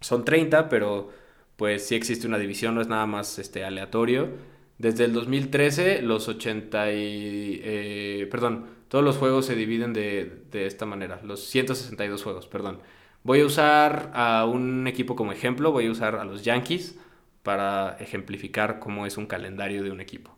Son 0.00 0.24
30, 0.24 0.68
pero 0.68 1.10
pues 1.56 1.86
sí 1.86 1.94
existe 1.94 2.26
una 2.26 2.38
división, 2.38 2.74
no 2.74 2.82
es 2.82 2.88
nada 2.88 3.06
más 3.06 3.38
este, 3.38 3.64
aleatorio. 3.64 4.30
Desde 4.78 5.04
el 5.04 5.12
2013, 5.14 6.02
los 6.02 6.28
80 6.28 6.92
y... 6.92 7.60
Eh, 7.64 8.28
perdón, 8.30 8.66
todos 8.88 9.04
los 9.04 9.16
juegos 9.16 9.46
se 9.46 9.56
dividen 9.56 9.92
de, 9.94 10.44
de, 10.50 10.66
esta 10.66 10.86
manera, 10.86 11.20
los 11.24 11.44
162 11.44 12.22
juegos, 12.22 12.46
perdón. 12.46 12.80
Voy 13.22 13.40
a 13.40 13.46
usar 13.46 14.10
a 14.14 14.44
un 14.44 14.86
equipo 14.86 15.16
como 15.16 15.32
ejemplo, 15.32 15.72
voy 15.72 15.86
a 15.86 15.90
usar 15.90 16.16
a 16.16 16.24
los 16.24 16.44
Yankees 16.44 16.98
para 17.42 17.96
ejemplificar 18.00 18.78
cómo 18.78 19.06
es 19.06 19.16
un 19.16 19.26
calendario 19.26 19.82
de 19.82 19.90
un 19.90 20.00
equipo. 20.00 20.36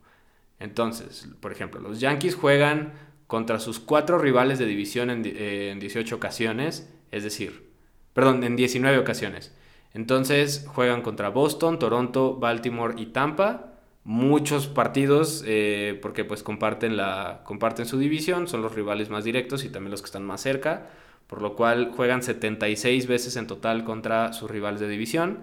Entonces, 0.61 1.29
por 1.41 1.53
ejemplo, 1.53 1.81
los 1.81 2.01
Yankees 2.01 2.35
juegan 2.35 2.93
contra 3.29 3.61
sus 3.61 3.79
cuatro 3.79 4.19
rivales 4.19 4.59
de 4.59 4.67
división 4.67 5.11
en, 5.11 5.25
eh, 5.25 5.71
en 5.71 5.79
18 5.79 6.17
ocasiones, 6.17 6.93
es 7.12 7.23
decir, 7.23 7.71
perdón, 8.14 8.43
en 8.43 8.57
19 8.57 8.99
ocasiones. 8.99 9.55
Entonces 9.95 10.67
juegan 10.67 11.03
contra 11.03 11.29
Boston, 11.29 11.79
Toronto, 11.79 12.35
Baltimore 12.35 13.01
y 13.01 13.07
Tampa 13.07 13.69
muchos 14.09 14.69
partidos 14.69 15.45
eh, 15.47 15.99
porque 16.01 16.25
pues 16.25 16.43
comparten, 16.43 16.97
la, 16.97 17.43
comparten 17.45 17.85
su 17.85 17.99
división, 17.99 18.49
son 18.49 18.62
los 18.62 18.75
rivales 18.75 19.11
más 19.11 19.23
directos 19.23 19.67
y 19.67 19.69
también 19.69 19.91
los 19.91 20.01
que 20.01 20.07
están 20.07 20.25
más 20.25 20.41
cerca, 20.41 20.88
por 21.27 21.43
lo 21.43 21.55
cual 21.55 21.93
juegan 21.95 22.23
76 22.23 23.07
veces 23.07 23.37
en 23.37 23.47
total 23.47 23.85
contra 23.85 24.33
sus 24.33 24.51
rivales 24.51 24.81
de 24.81 24.88
división, 24.88 25.41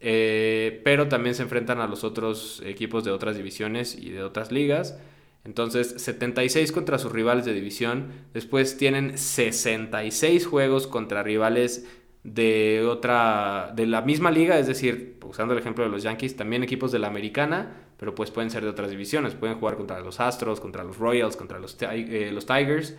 eh, 0.00 0.82
pero 0.84 1.08
también 1.08 1.34
se 1.34 1.44
enfrentan 1.44 1.80
a 1.80 1.86
los 1.86 2.04
otros 2.04 2.62
equipos 2.66 3.04
de 3.04 3.10
otras 3.10 3.36
divisiones 3.36 3.96
y 3.96 4.10
de 4.10 4.22
otras 4.22 4.52
ligas. 4.52 4.98
Entonces, 5.44 5.94
76 5.98 6.72
contra 6.72 6.98
sus 6.98 7.12
rivales 7.12 7.44
de 7.44 7.52
división. 7.52 8.12
Después 8.32 8.76
tienen 8.76 9.18
66 9.18 10.46
juegos 10.46 10.86
contra 10.86 11.22
rivales 11.22 11.86
de 12.22 12.82
otra 12.88 13.72
de 13.76 13.86
la 13.86 14.00
misma 14.00 14.30
liga, 14.30 14.58
es 14.58 14.66
decir, 14.66 15.18
usando 15.22 15.52
el 15.52 15.60
ejemplo 15.60 15.84
de 15.84 15.90
los 15.90 16.02
Yankees, 16.02 16.36
también 16.36 16.62
equipos 16.62 16.90
de 16.90 16.98
la 16.98 17.08
americana, 17.08 17.76
pero 17.98 18.14
pues 18.14 18.30
pueden 18.30 18.50
ser 18.50 18.62
de 18.62 18.70
otras 18.70 18.90
divisiones, 18.90 19.34
pueden 19.34 19.58
jugar 19.58 19.76
contra 19.76 20.00
los 20.00 20.20
Astros, 20.20 20.58
contra 20.58 20.82
los 20.84 20.96
Royals, 20.96 21.36
contra 21.36 21.58
los, 21.58 21.76
eh, 21.82 22.30
los 22.32 22.46
Tigers, 22.46 22.96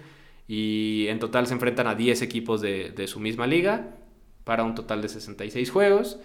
y 0.47 1.08
en 1.10 1.17
total 1.17 1.47
se 1.47 1.53
enfrentan 1.55 1.88
a 1.88 1.95
10 1.95 2.21
equipos 2.21 2.62
de, 2.62 2.91
de 2.91 3.08
su 3.08 3.19
misma 3.19 3.47
liga, 3.47 3.95
para 4.43 4.63
un 4.63 4.75
total 4.75 5.01
de 5.01 5.10
66 5.10 5.69
juegos. 5.71 6.19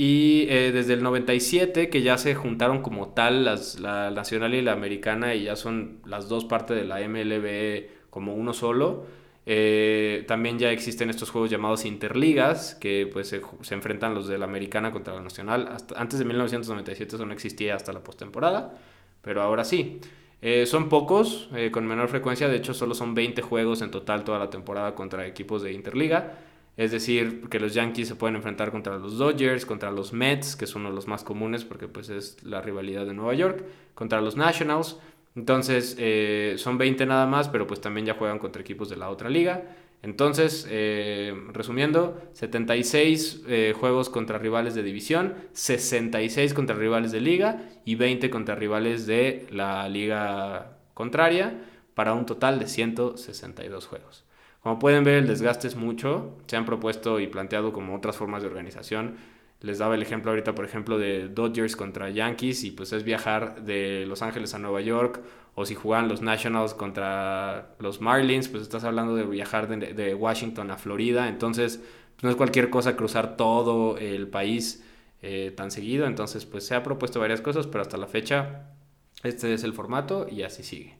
Y 0.00 0.46
eh, 0.48 0.70
desde 0.70 0.94
el 0.94 1.02
97, 1.02 1.90
que 1.90 2.02
ya 2.02 2.18
se 2.18 2.36
juntaron 2.36 2.82
como 2.82 3.08
tal 3.08 3.44
las, 3.44 3.80
la 3.80 4.12
nacional 4.12 4.54
y 4.54 4.62
la 4.62 4.70
americana, 4.70 5.34
y 5.34 5.42
ya 5.42 5.56
son 5.56 5.98
las 6.04 6.28
dos 6.28 6.44
partes 6.44 6.76
de 6.76 6.84
la 6.84 7.00
MLB 7.00 8.08
como 8.08 8.36
uno 8.36 8.52
solo, 8.52 9.06
eh, 9.44 10.24
también 10.28 10.56
ya 10.56 10.70
existen 10.70 11.10
estos 11.10 11.30
juegos 11.30 11.50
llamados 11.50 11.84
interligas, 11.84 12.76
que 12.76 13.10
pues 13.12 13.26
se, 13.26 13.74
enfrentan 13.74 14.14
los 14.14 14.28
de 14.28 14.38
la 14.38 14.44
americana 14.44 14.92
contra 14.92 15.14
la 15.14 15.20
nacional. 15.20 15.68
Hasta, 15.72 16.00
antes 16.00 16.20
de 16.20 16.24
1997 16.26 17.16
eso 17.16 17.26
no 17.26 17.32
existía 17.32 17.74
hasta 17.74 17.92
la 17.92 18.04
postemporada, 18.04 18.78
pero 19.20 19.42
ahora 19.42 19.64
sí. 19.64 19.98
Eh, 20.40 20.66
son 20.66 20.88
pocos, 20.88 21.50
con 21.72 21.84
menor 21.88 22.06
frecuencia, 22.06 22.46
de 22.46 22.58
hecho 22.58 22.72
solo 22.72 22.94
son 22.94 23.16
20 23.16 23.42
juegos 23.42 23.82
en 23.82 23.90
total 23.90 24.22
toda 24.22 24.38
la 24.38 24.48
temporada 24.48 24.94
contra 24.94 25.26
equipos 25.26 25.64
de 25.64 25.72
interliga. 25.72 26.38
Es 26.78 26.92
decir, 26.92 27.48
que 27.50 27.60
los 27.60 27.74
Yankees 27.74 28.08
se 28.08 28.14
pueden 28.14 28.36
enfrentar 28.36 28.70
contra 28.70 28.96
los 28.96 29.18
Dodgers, 29.18 29.66
contra 29.66 29.90
los 29.90 30.14
Mets, 30.14 30.56
que 30.56 30.64
es 30.64 30.74
uno 30.74 30.88
de 30.88 30.94
los 30.94 31.06
más 31.06 31.24
comunes 31.24 31.64
porque 31.64 31.88
pues 31.88 32.08
es 32.08 32.42
la 32.42 32.62
rivalidad 32.62 33.04
de 33.04 33.12
Nueva 33.12 33.34
York, 33.34 33.62
contra 33.94 34.22
los 34.22 34.36
Nationals, 34.36 34.96
entonces, 35.38 35.94
eh, 36.00 36.54
son 36.58 36.78
20 36.78 37.06
nada 37.06 37.24
más, 37.26 37.48
pero 37.48 37.64
pues 37.64 37.80
también 37.80 38.04
ya 38.04 38.14
juegan 38.14 38.40
contra 38.40 38.60
equipos 38.60 38.88
de 38.88 38.96
la 38.96 39.08
otra 39.08 39.30
liga. 39.30 39.76
Entonces, 40.02 40.66
eh, 40.68 41.32
resumiendo, 41.52 42.20
76 42.32 43.44
eh, 43.46 43.72
juegos 43.78 44.10
contra 44.10 44.38
rivales 44.38 44.74
de 44.74 44.82
división, 44.82 45.34
66 45.52 46.54
contra 46.54 46.74
rivales 46.74 47.12
de 47.12 47.20
liga 47.20 47.70
y 47.84 47.94
20 47.94 48.30
contra 48.30 48.56
rivales 48.56 49.06
de 49.06 49.46
la 49.52 49.88
liga 49.88 50.78
contraria, 50.94 51.62
para 51.94 52.14
un 52.14 52.26
total 52.26 52.58
de 52.58 52.66
162 52.66 53.86
juegos. 53.86 54.24
Como 54.68 54.78
pueden 54.78 55.02
ver, 55.02 55.14
el 55.14 55.26
desgaste 55.26 55.66
es 55.66 55.76
mucho. 55.76 56.36
Se 56.46 56.54
han 56.54 56.66
propuesto 56.66 57.20
y 57.20 57.26
planteado 57.26 57.72
como 57.72 57.96
otras 57.96 58.18
formas 58.18 58.42
de 58.42 58.48
organización 58.48 59.16
les 59.62 59.78
daba 59.78 59.94
el 59.94 60.02
ejemplo 60.02 60.30
ahorita, 60.30 60.54
por 60.54 60.66
ejemplo, 60.66 60.98
de 60.98 61.30
Dodgers 61.30 61.74
contra 61.74 62.10
Yankees 62.10 62.64
y 62.64 62.70
pues 62.70 62.92
es 62.92 63.02
viajar 63.02 63.64
de 63.64 64.04
Los 64.06 64.20
Ángeles 64.20 64.52
a 64.52 64.58
Nueva 64.58 64.82
York 64.82 65.22
o 65.54 65.64
si 65.64 65.74
juegan 65.74 66.06
los 66.06 66.20
Nationals 66.20 66.74
contra 66.74 67.70
los 67.78 68.02
Marlins, 68.02 68.48
pues 68.48 68.62
estás 68.62 68.84
hablando 68.84 69.16
de 69.16 69.24
viajar 69.24 69.68
de, 69.68 70.14
Washington 70.14 70.70
a 70.70 70.76
Florida, 70.76 71.28
entonces 71.28 71.78
pues, 72.16 72.24
no 72.24 72.28
es 72.28 72.36
cualquier 72.36 72.68
cosa 72.68 72.94
cruzar 72.94 73.38
todo 73.38 73.96
el 73.96 74.28
país 74.28 74.84
eh, 75.22 75.50
tan 75.56 75.70
seguido, 75.70 76.06
entonces 76.06 76.44
pues 76.44 76.66
se 76.66 76.74
ha 76.74 76.82
propuesto 76.82 77.20
varias 77.20 77.40
cosas, 77.40 77.66
pero 77.66 77.80
hasta 77.80 77.96
la 77.96 78.06
fecha 78.06 78.74
este 79.22 79.54
es 79.54 79.64
el 79.64 79.72
formato 79.72 80.26
y 80.30 80.42
así 80.42 80.62
sigue. 80.62 80.97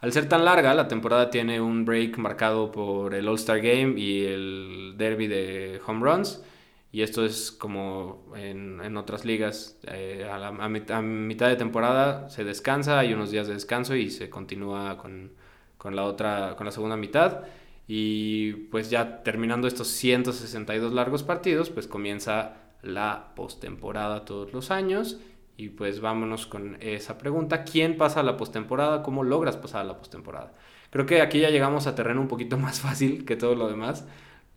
Al 0.00 0.12
ser 0.12 0.28
tan 0.28 0.44
larga, 0.46 0.72
la 0.72 0.88
temporada 0.88 1.28
tiene 1.30 1.60
un 1.60 1.84
break 1.84 2.16
marcado 2.16 2.72
por 2.72 3.14
el 3.14 3.28
All-Star 3.28 3.60
Game 3.60 4.00
y 4.00 4.24
el 4.24 4.94
derby 4.96 5.26
de 5.26 5.80
home 5.86 6.00
runs. 6.04 6.42
Y 6.92 7.02
esto 7.02 7.24
es 7.24 7.52
como 7.52 8.24
en, 8.34 8.96
otras 8.96 9.24
ligas, 9.24 9.78
eh, 9.86 10.28
a, 10.28 10.68
mitad, 10.68 11.48
de 11.48 11.56
temporada 11.56 12.28
se 12.30 12.42
descansa, 12.42 12.98
hay 12.98 13.12
unos 13.12 13.30
días 13.30 13.46
de 13.46 13.54
descanso 13.54 13.94
y 13.94 14.10
se 14.10 14.28
continúa 14.28 14.96
con, 14.96 15.32
con, 15.78 15.94
la 15.94 16.04
otra, 16.04 16.56
con 16.56 16.64
la 16.64 16.72
segunda 16.72 16.96
mitad. 16.96 17.42
Y 17.86 18.52
pues 18.70 18.90
ya 18.90 19.22
terminando 19.22 19.68
estos 19.68 19.88
162 19.88 20.92
largos 20.92 21.22
partidos, 21.22 21.70
pues 21.70 21.86
comienza 21.86 22.56
la 22.82 23.34
postemporada 23.36 24.24
todos 24.24 24.52
los 24.52 24.70
años. 24.70 25.18
Y 25.60 25.68
pues 25.68 26.00
vámonos 26.00 26.46
con 26.46 26.78
esa 26.80 27.18
pregunta. 27.18 27.64
¿Quién 27.64 27.98
pasa 27.98 28.20
a 28.20 28.22
la 28.22 28.38
postemporada? 28.38 29.02
¿Cómo 29.02 29.24
logras 29.24 29.58
pasar 29.58 29.82
a 29.82 29.84
la 29.84 29.98
postemporada? 29.98 30.54
Creo 30.88 31.04
que 31.04 31.20
aquí 31.20 31.38
ya 31.38 31.50
llegamos 31.50 31.86
a 31.86 31.94
terreno 31.94 32.22
un 32.22 32.28
poquito 32.28 32.56
más 32.66 32.80
fácil 32.80 33.26
que 33.26 33.36
todo 33.36 33.54
lo 33.54 33.68
demás. 33.68 34.06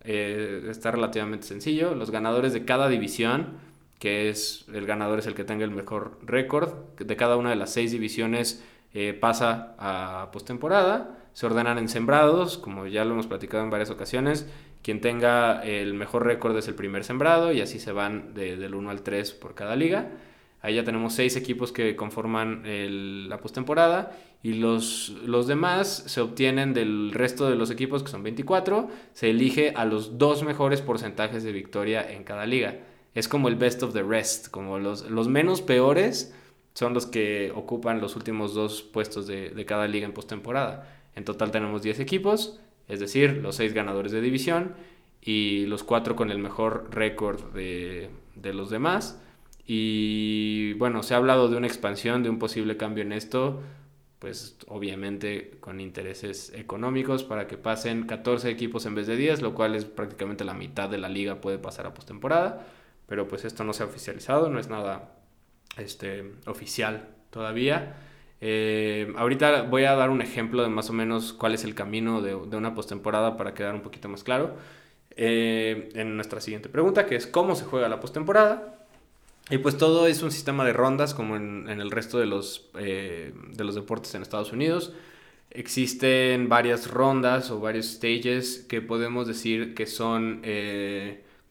Eh, 0.02 0.66
está 0.70 0.92
relativamente 0.92 1.46
sencillo. 1.46 1.94
Los 1.94 2.10
ganadores 2.10 2.54
de 2.54 2.64
cada 2.64 2.88
división, 2.88 3.58
que 3.98 4.30
es 4.30 4.64
el 4.72 4.86
ganador 4.86 5.18
es 5.18 5.26
el 5.26 5.34
que 5.34 5.44
tenga 5.44 5.64
el 5.64 5.72
mejor 5.72 6.18
récord, 6.22 6.72
de 6.98 7.16
cada 7.16 7.36
una 7.36 7.50
de 7.50 7.56
las 7.56 7.70
seis 7.70 7.92
divisiones 7.92 8.64
eh, 8.94 9.12
pasa 9.12 9.74
a 9.78 10.30
postemporada. 10.32 11.18
Se 11.34 11.44
ordenan 11.44 11.76
en 11.76 11.90
sembrados, 11.90 12.56
como 12.56 12.86
ya 12.86 13.04
lo 13.04 13.12
hemos 13.12 13.26
platicado 13.26 13.62
en 13.62 13.68
varias 13.68 13.90
ocasiones. 13.90 14.48
Quien 14.82 15.02
tenga 15.02 15.62
el 15.64 15.92
mejor 15.92 16.24
récord 16.24 16.56
es 16.56 16.66
el 16.66 16.74
primer 16.74 17.04
sembrado 17.04 17.52
y 17.52 17.60
así 17.60 17.78
se 17.78 17.92
van 17.92 18.32
del 18.32 18.74
1 18.74 18.88
al 18.88 19.02
3 19.02 19.32
por 19.32 19.54
cada 19.54 19.76
liga. 19.76 20.08
Ahí 20.64 20.76
ya 20.76 20.84
tenemos 20.84 21.12
seis 21.12 21.36
equipos 21.36 21.72
que 21.72 21.94
conforman 21.94 22.62
la 23.28 23.38
postemporada 23.38 24.16
y 24.42 24.54
los, 24.54 25.10
los 25.26 25.46
demás 25.46 26.04
se 26.06 26.22
obtienen 26.22 26.72
del 26.72 27.12
resto 27.12 27.50
de 27.50 27.54
los 27.54 27.70
equipos, 27.70 28.02
que 28.02 28.10
son 28.10 28.22
24. 28.22 28.88
Se 29.12 29.28
elige 29.28 29.74
a 29.76 29.84
los 29.84 30.16
dos 30.16 30.42
mejores 30.42 30.80
porcentajes 30.80 31.44
de 31.44 31.52
victoria 31.52 32.10
en 32.10 32.24
cada 32.24 32.46
liga. 32.46 32.78
Es 33.14 33.28
como 33.28 33.48
el 33.48 33.56
best 33.56 33.82
of 33.82 33.92
the 33.92 34.02
rest, 34.02 34.48
como 34.48 34.78
los, 34.78 35.10
los 35.10 35.28
menos 35.28 35.60
peores 35.60 36.34
son 36.72 36.94
los 36.94 37.04
que 37.04 37.52
ocupan 37.54 38.00
los 38.00 38.16
últimos 38.16 38.54
dos 38.54 38.82
puestos 38.82 39.26
de, 39.26 39.50
de 39.50 39.66
cada 39.66 39.86
liga 39.86 40.06
en 40.06 40.14
postemporada. 40.14 40.88
En 41.14 41.26
total 41.26 41.50
tenemos 41.50 41.82
10 41.82 42.00
equipos, 42.00 42.58
es 42.88 43.00
decir, 43.00 43.36
los 43.42 43.56
seis 43.56 43.74
ganadores 43.74 44.12
de 44.12 44.22
división 44.22 44.72
y 45.20 45.66
los 45.66 45.84
cuatro 45.84 46.16
con 46.16 46.30
el 46.30 46.38
mejor 46.38 46.88
récord 46.90 47.52
de, 47.52 48.08
de 48.34 48.54
los 48.54 48.70
demás. 48.70 49.20
Y 49.66 50.74
bueno, 50.74 51.02
se 51.02 51.14
ha 51.14 51.16
hablado 51.16 51.48
de 51.48 51.56
una 51.56 51.66
expansión, 51.66 52.22
de 52.22 52.30
un 52.30 52.38
posible 52.38 52.76
cambio 52.76 53.02
en 53.02 53.12
esto, 53.12 53.62
pues 54.18 54.58
obviamente 54.68 55.58
con 55.60 55.80
intereses 55.80 56.52
económicos 56.54 57.24
para 57.24 57.46
que 57.46 57.56
pasen 57.56 58.06
14 58.06 58.50
equipos 58.50 58.86
en 58.86 58.94
vez 58.94 59.06
de 59.06 59.16
10, 59.16 59.42
lo 59.42 59.54
cual 59.54 59.74
es 59.74 59.84
prácticamente 59.84 60.44
la 60.44 60.54
mitad 60.54 60.88
de 60.88 60.98
la 60.98 61.08
liga 61.08 61.40
puede 61.40 61.58
pasar 61.58 61.86
a 61.86 61.94
postemporada, 61.94 62.66
pero 63.06 63.28
pues 63.28 63.44
esto 63.44 63.64
no 63.64 63.72
se 63.72 63.82
ha 63.82 63.86
oficializado, 63.86 64.48
no 64.50 64.58
es 64.58 64.68
nada 64.68 65.16
este, 65.78 66.32
oficial 66.46 67.08
todavía. 67.30 67.96
Eh, 68.40 69.12
ahorita 69.16 69.62
voy 69.62 69.84
a 69.84 69.94
dar 69.94 70.10
un 70.10 70.20
ejemplo 70.20 70.62
de 70.62 70.68
más 70.68 70.90
o 70.90 70.92
menos 70.92 71.32
cuál 71.32 71.54
es 71.54 71.64
el 71.64 71.74
camino 71.74 72.20
de, 72.20 72.30
de 72.30 72.56
una 72.56 72.74
postemporada 72.74 73.36
para 73.36 73.54
quedar 73.54 73.74
un 73.74 73.80
poquito 73.82 74.08
más 74.08 74.24
claro. 74.24 74.56
Eh, 75.16 75.90
en 75.94 76.16
nuestra 76.16 76.40
siguiente 76.40 76.68
pregunta, 76.68 77.06
que 77.06 77.14
es 77.16 77.26
cómo 77.26 77.54
se 77.54 77.64
juega 77.64 77.88
la 77.88 78.00
postemporada. 78.00 78.73
Y 79.50 79.58
pues 79.58 79.76
todo 79.76 80.06
es 80.06 80.22
un 80.22 80.30
sistema 80.30 80.64
de 80.64 80.72
rondas 80.72 81.14
como 81.14 81.36
en, 81.36 81.68
el 81.68 81.90
resto 81.90 82.18
de 82.18 82.26
los, 82.26 82.70
eh, 82.78 83.34
de 83.52 83.64
los 83.64 83.74
deportes 83.74 84.14
en 84.14 84.22
Estados 84.22 84.52
Unidos. 84.52 84.92
Existen 85.50 86.48
varias 86.48 86.90
rondas 86.90 87.50
o 87.50 87.60
varios 87.60 87.86
stages 87.86 88.64
que 88.68 88.80
podemos 88.80 89.26
decir 89.26 89.74
que 89.74 89.86
son 89.86 90.42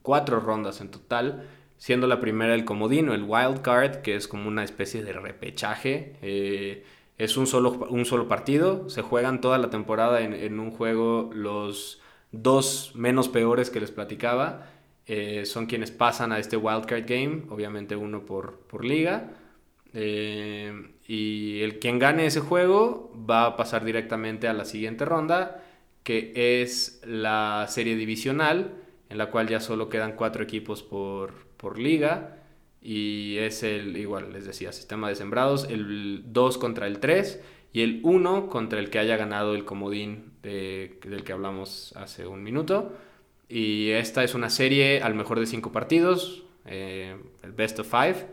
cuatro 0.02 0.40
rondas 0.40 0.82
en 0.82 0.90
total 0.90 1.48
siendo 1.84 2.08
la 2.08 2.22
primera 2.22 2.56
el 2.56 2.64
comodino, 2.64 3.14
el 3.14 3.24
wild 3.24 3.62
card, 3.62 3.98
que 4.04 4.16
es 4.16 4.30
como 4.30 4.48
una 4.48 4.64
especie 4.64 5.04
de 5.04 5.12
repechaje. 5.12 6.16
Eh, 6.22 6.86
es 7.18 7.36
un 7.36 7.46
solo, 7.46 7.72
un 7.90 8.06
solo 8.06 8.30
partido, 8.30 8.90
se 8.90 9.02
juegan 9.02 9.42
toda 9.42 9.58
la 9.58 9.70
temporada 9.70 10.22
en, 10.22 10.62
un 10.62 10.72
juego 10.72 11.30
los 11.34 12.00
dos 12.32 12.94
menos 12.96 13.28
peores 13.28 13.70
que 13.70 13.82
les 13.82 13.92
platicaba. 13.92 14.66
Eh, 15.06 15.46
son 15.46 15.66
quienes 15.66 15.92
pasan 15.92 16.32
a 16.32 16.40
este 16.40 16.58
wild 16.58 16.86
card 16.86 17.06
game, 17.06 17.44
obviamente 17.50 17.96
uno 17.96 18.26
por, 18.26 18.60
por 18.60 18.86
liga. 18.86 19.32
Eh, 19.94 20.94
y 21.08 21.62
el 21.62 21.80
quien 21.80 22.00
gane 22.00 22.26
ese 22.26 22.40
juego 22.40 23.12
va 23.30 23.46
a 23.46 23.58
pasar 23.58 23.86
directamente 23.86 24.48
a 24.48 24.54
la 24.54 24.66
siguiente 24.66 25.06
ronda, 25.06 25.64
que 26.04 26.62
es 26.62 27.02
la 27.06 27.66
serie 27.70 27.96
divisional, 27.96 28.74
en 29.10 29.18
la 29.18 29.30
cual 29.30 29.48
ya 29.48 29.60
solo 29.60 29.90
quedan 29.90 30.14
cuatro 30.16 30.44
equipos 30.44 30.84
por, 30.84 31.34
por 31.58 31.78
liga 31.80 32.44
y 32.84 33.38
es 33.38 33.64
el, 33.64 33.96
igual 33.96 34.34
les 34.34 34.46
decía, 34.46 34.74
sistema 34.74 35.08
de 35.08 35.16
sembrados, 35.16 35.66
el 35.70 36.24
2 36.34 36.58
contra 36.58 36.86
el 36.86 37.00
3 37.00 37.42
y 37.72 37.82
el 37.82 38.02
1 38.04 38.50
contra 38.50 38.80
el 38.80 38.90
que 38.90 39.00
haya 39.00 39.16
ganado 39.16 39.56
el 39.56 39.64
comodín 39.64 40.34
del 40.44 41.24
que 41.24 41.32
hablamos 41.32 41.94
hace 41.96 42.28
un 42.28 42.44
minuto. 42.44 42.92
Y 43.50 43.90
esta 43.92 44.24
es 44.24 44.34
una 44.36 44.50
serie 44.50 45.02
al 45.02 45.16
mejor 45.16 45.40
de 45.40 45.46
5 45.46 45.72
partidos, 45.72 46.44
eh, 46.66 47.16
el 47.44 47.52
best 47.52 47.80
of 47.80 47.88
5. 47.90 48.28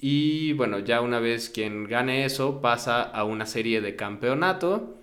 Y 0.00 0.52
bueno, 0.52 0.78
ya 0.78 1.00
una 1.00 1.20
vez 1.20 1.50
quien 1.50 1.84
gane 1.84 2.24
eso 2.24 2.60
pasa 2.60 3.02
a 3.02 3.24
una 3.24 3.46
serie 3.46 3.80
de 3.80 3.96
campeonato. 3.96 4.94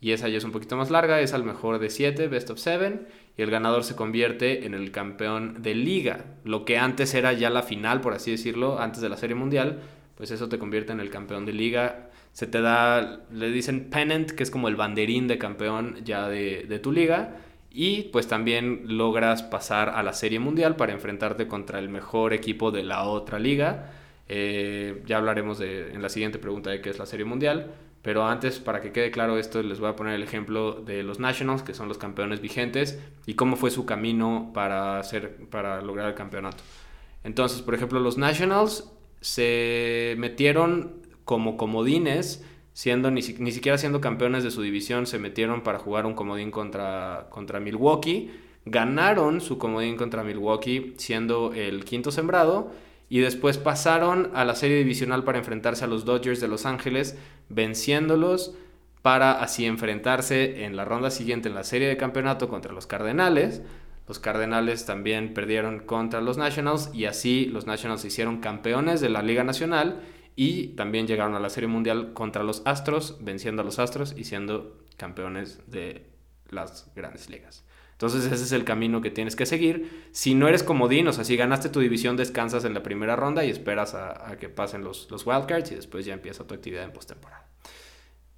Y 0.00 0.12
esa 0.12 0.28
ya 0.28 0.38
es 0.38 0.44
un 0.44 0.52
poquito 0.52 0.76
más 0.76 0.90
larga, 0.90 1.20
es 1.20 1.32
al 1.32 1.44
mejor 1.44 1.80
de 1.80 1.90
7, 1.90 2.28
best 2.28 2.50
of 2.50 2.58
7 2.58 3.06
y 3.38 3.42
el 3.42 3.52
ganador 3.52 3.84
se 3.84 3.94
convierte 3.94 4.66
en 4.66 4.74
el 4.74 4.90
campeón 4.90 5.62
de 5.62 5.74
liga. 5.76 6.24
Lo 6.44 6.64
que 6.64 6.76
antes 6.76 7.14
era 7.14 7.32
ya 7.32 7.50
la 7.50 7.62
final, 7.62 8.00
por 8.00 8.12
así 8.12 8.32
decirlo, 8.32 8.80
antes 8.80 9.00
de 9.00 9.08
la 9.08 9.16
Serie 9.16 9.36
Mundial, 9.36 9.78
pues 10.16 10.32
eso 10.32 10.48
te 10.48 10.58
convierte 10.58 10.92
en 10.92 10.98
el 10.98 11.08
campeón 11.08 11.46
de 11.46 11.52
liga. 11.52 12.10
Se 12.32 12.48
te 12.48 12.60
da, 12.60 13.20
le 13.32 13.52
dicen 13.52 13.90
pennant, 13.90 14.32
que 14.32 14.42
es 14.42 14.50
como 14.50 14.66
el 14.66 14.74
banderín 14.74 15.28
de 15.28 15.38
campeón 15.38 15.98
ya 16.04 16.28
de, 16.28 16.80
tu 16.82 16.90
liga. 16.90 17.36
Y 17.70 18.04
pues 18.04 18.26
también 18.28 18.82
logras 18.96 19.42
pasar 19.42 19.90
a 19.90 20.02
la 20.02 20.12
Serie 20.12 20.38
Mundial 20.38 20.76
para 20.76 20.92
enfrentarte 20.92 21.46
contra 21.46 21.78
el 21.78 21.88
mejor 21.88 22.32
equipo 22.32 22.70
de 22.70 22.82
la 22.82 23.04
otra 23.04 23.38
liga. 23.38 23.92
Eh, 24.28 25.02
ya 25.06 25.18
hablaremos 25.18 25.58
de, 25.58 25.92
en 25.92 26.02
la 26.02 26.08
siguiente 26.08 26.38
pregunta 26.38 26.70
de 26.70 26.80
qué 26.80 26.90
es 26.90 26.98
la 26.98 27.06
Serie 27.06 27.24
Mundial. 27.24 27.72
Pero 28.02 28.24
antes, 28.24 28.58
para 28.60 28.80
que 28.80 28.92
quede 28.92 29.10
claro 29.10 29.38
esto, 29.38 29.62
les 29.62 29.80
voy 29.80 29.90
a 29.90 29.96
poner 29.96 30.14
el 30.14 30.22
ejemplo 30.22 30.72
de 30.72 31.02
los 31.02 31.18
Nationals, 31.18 31.62
que 31.62 31.74
son 31.74 31.88
los 31.88 31.98
campeones 31.98 32.40
vigentes, 32.40 32.98
y 33.26 33.34
cómo 33.34 33.56
fue 33.56 33.70
su 33.70 33.86
camino 33.86 34.50
para, 34.54 34.98
hacer, 34.98 35.36
para 35.50 35.82
lograr 35.82 36.08
el 36.08 36.14
campeonato. 36.14 36.62
Entonces, 37.24 37.60
por 37.60 37.74
ejemplo, 37.74 38.00
los 38.00 38.16
Nationals 38.16 38.90
se 39.20 40.14
metieron 40.16 41.02
como 41.24 41.56
comodines, 41.56 42.44
siendo 42.78 43.10
ni, 43.10 43.22
ni, 43.40 43.50
siquiera 43.50 43.76
siendo 43.76 44.00
campeones 44.00 44.44
de 44.44 44.52
su 44.52 44.62
división, 44.62 45.08
se 45.08 45.18
metieron 45.18 45.62
para 45.62 45.80
jugar 45.80 46.06
un 46.06 46.14
comodín 46.14 46.52
contra, 46.52 47.26
contra 47.28 47.58
Milwaukee. 47.58 48.30
Ganaron 48.66 49.40
su 49.40 49.58
comodín 49.58 49.96
contra 49.96 50.22
Milwaukee 50.22 50.94
siendo 50.96 51.52
el 51.54 51.84
quinto 51.84 52.12
sembrado 52.12 52.70
y 53.08 53.18
después 53.18 53.58
pasaron 53.58 54.30
a 54.32 54.44
la 54.44 54.54
serie 54.54 54.76
divisional 54.76 55.24
para 55.24 55.38
enfrentarse 55.38 55.82
a 55.82 55.88
los 55.88 56.04
Dodgers 56.04 56.40
de 56.40 56.46
Los 56.46 56.66
Ángeles, 56.66 57.18
venciéndolos 57.48 58.54
para 59.02 59.42
así 59.42 59.66
enfrentarse 59.66 60.64
en 60.64 60.76
la 60.76 60.84
ronda 60.84 61.10
siguiente 61.10 61.48
en 61.48 61.56
la 61.56 61.64
serie 61.64 61.88
de 61.88 61.96
campeonato 61.96 62.48
contra 62.48 62.72
los 62.72 62.86
Cardenales. 62.86 63.60
Los 64.06 64.20
Cardenales 64.20 64.86
también 64.86 65.34
perdieron 65.34 65.80
contra 65.80 66.20
los 66.20 66.38
Nationals 66.38 66.90
y 66.94 67.06
así 67.06 67.46
los 67.46 67.66
Nationals 67.66 68.02
se 68.02 68.06
hicieron 68.06 68.38
campeones 68.38 69.00
de 69.00 69.08
la 69.08 69.22
Liga 69.22 69.42
Nacional 69.42 70.00
y 70.40 70.68
también 70.76 71.08
llegaron 71.08 71.34
a 71.34 71.40
la 71.40 71.50
Serie 71.50 71.66
Mundial 71.66 72.12
contra 72.12 72.44
los 72.44 72.62
Astros, 72.64 73.16
venciendo 73.20 73.62
a 73.62 73.64
los 73.64 73.80
Astros 73.80 74.14
y 74.16 74.22
siendo 74.22 74.78
campeones 74.96 75.58
de 75.66 76.06
las 76.48 76.92
grandes 76.94 77.28
ligas. 77.28 77.64
Entonces 77.90 78.24
ese 78.24 78.44
es 78.44 78.52
el 78.52 78.62
camino 78.62 79.00
que 79.00 79.10
tienes 79.10 79.34
que 79.34 79.46
seguir. 79.46 80.06
Si 80.12 80.36
no 80.36 80.46
eres 80.46 80.62
comodín, 80.62 81.08
o 81.08 81.12
sea, 81.12 81.24
si 81.24 81.36
ganaste 81.36 81.70
tu 81.70 81.80
división, 81.80 82.16
descansas 82.16 82.64
en 82.64 82.72
la 82.72 82.84
primera 82.84 83.16
ronda 83.16 83.44
y 83.44 83.50
esperas 83.50 83.96
a, 83.96 84.36
que 84.38 84.48
pasen 84.48 84.84
los, 84.84 85.10
los 85.10 85.26
wildcards 85.26 85.72
y 85.72 85.74
después 85.74 86.06
ya 86.06 86.14
empieza 86.14 86.46
tu 86.46 86.54
actividad 86.54 86.84
en 86.84 86.92
postemporada. 86.92 87.48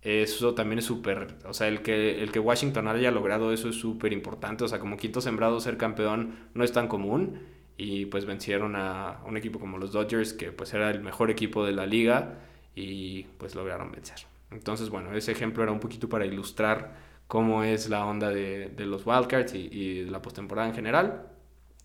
Eso 0.00 0.54
también 0.54 0.78
es 0.78 0.86
súper, 0.86 1.36
o 1.44 1.52
sea, 1.52 1.68
el 1.68 1.82
que, 1.82 2.22
el 2.22 2.32
que 2.32 2.38
Washington 2.38 2.88
haya 2.88 3.10
logrado 3.10 3.52
eso 3.52 3.68
es 3.68 3.76
súper 3.76 4.14
importante. 4.14 4.64
O 4.64 4.68
sea, 4.68 4.78
como 4.78 4.96
quinto 4.96 5.20
sembrado 5.20 5.60
ser 5.60 5.76
campeón 5.76 6.48
no 6.54 6.64
es 6.64 6.72
tan 6.72 6.88
común. 6.88 7.59
Y 7.82 8.04
pues 8.04 8.26
vencieron 8.26 8.76
a 8.76 9.20
un 9.24 9.38
equipo 9.38 9.58
como 9.58 9.78
los 9.78 9.92
Dodgers, 9.92 10.34
que 10.34 10.52
pues 10.52 10.74
era 10.74 10.90
el 10.90 11.00
mejor 11.00 11.30
equipo 11.30 11.64
de 11.64 11.72
la 11.72 11.86
liga 11.86 12.34
y 12.74 13.22
pues 13.38 13.54
lograron 13.54 13.90
vencer. 13.90 14.26
Entonces, 14.50 14.90
bueno, 14.90 15.14
ese 15.14 15.32
ejemplo 15.32 15.62
era 15.62 15.72
un 15.72 15.80
poquito 15.80 16.06
para 16.06 16.26
ilustrar 16.26 16.94
cómo 17.26 17.64
es 17.64 17.88
la 17.88 18.04
onda 18.04 18.28
de, 18.28 18.68
de 18.68 18.84
los 18.84 19.06
wildcards 19.06 19.54
y, 19.54 19.68
y 19.72 20.04
la 20.04 20.20
postemporada 20.20 20.68
en 20.68 20.74
general. 20.74 21.28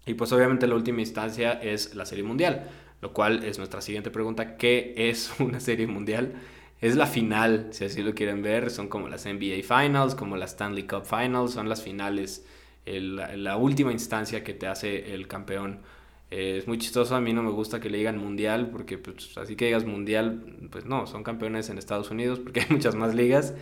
Y 0.06 0.16
pues 0.16 0.34
obviamente 0.34 0.68
la 0.68 0.76
última 0.76 1.00
instancia 1.00 1.54
es 1.54 1.96
la 1.96 2.06
Serie 2.06 2.26
Mundial, 2.26 2.68
lo 3.00 3.14
cual 3.14 3.46
es 3.46 3.58
nuestra 3.58 3.80
siguiente 3.80 4.12
pregunta. 4.12 4.58
¿Qué 4.58 4.94
es 4.98 5.34
una 5.40 5.62
Serie 5.62 5.88
Mundial? 5.88 6.34
Es 6.82 6.98
la 6.98 7.08
final, 7.08 7.70
si 7.72 7.86
así 7.86 8.04
lo 8.04 8.14
quieren 8.14 8.42
ver. 8.42 8.70
Son 8.70 8.90
como 8.90 9.08
las 9.08 9.26
NBA 9.26 9.64
Finals, 9.64 10.14
como 10.14 10.36
las 10.36 10.52
Stanley 10.52 10.84
Cup 10.88 11.06
Finals, 11.06 11.54
son 11.54 11.70
las 11.70 11.82
finales, 11.82 12.46
la 12.86 13.58
última 13.58 13.92
instancia 13.92 14.44
que 14.44 14.54
te 14.54 14.68
hace 14.68 15.14
el 15.14 15.28
campeón. 15.28 15.82
es 16.30 16.68
muy 16.68 16.78
chistoso, 16.78 17.16
a 17.16 17.22
mí 17.22 17.34
no 17.34 17.44
me 17.44 17.52
gusta 17.52 17.80
que 17.80 17.90
le 17.90 17.98
digan 17.98 18.18
mundial, 18.18 18.70
porque 18.72 18.98
pues, 18.98 19.38
así 19.38 19.56
que 19.56 19.66
digas 19.66 19.86
mundial, 19.86 20.70
pues 20.72 20.86
no, 20.86 21.08
son 21.08 21.24
campeones 21.24 21.70
en 21.70 21.78
Estados 21.78 22.12
Unidos, 22.12 22.40
porque 22.40 22.62
hay 22.62 22.68
muchas 22.70 22.96
más 22.96 23.16
ligas, 23.16 23.54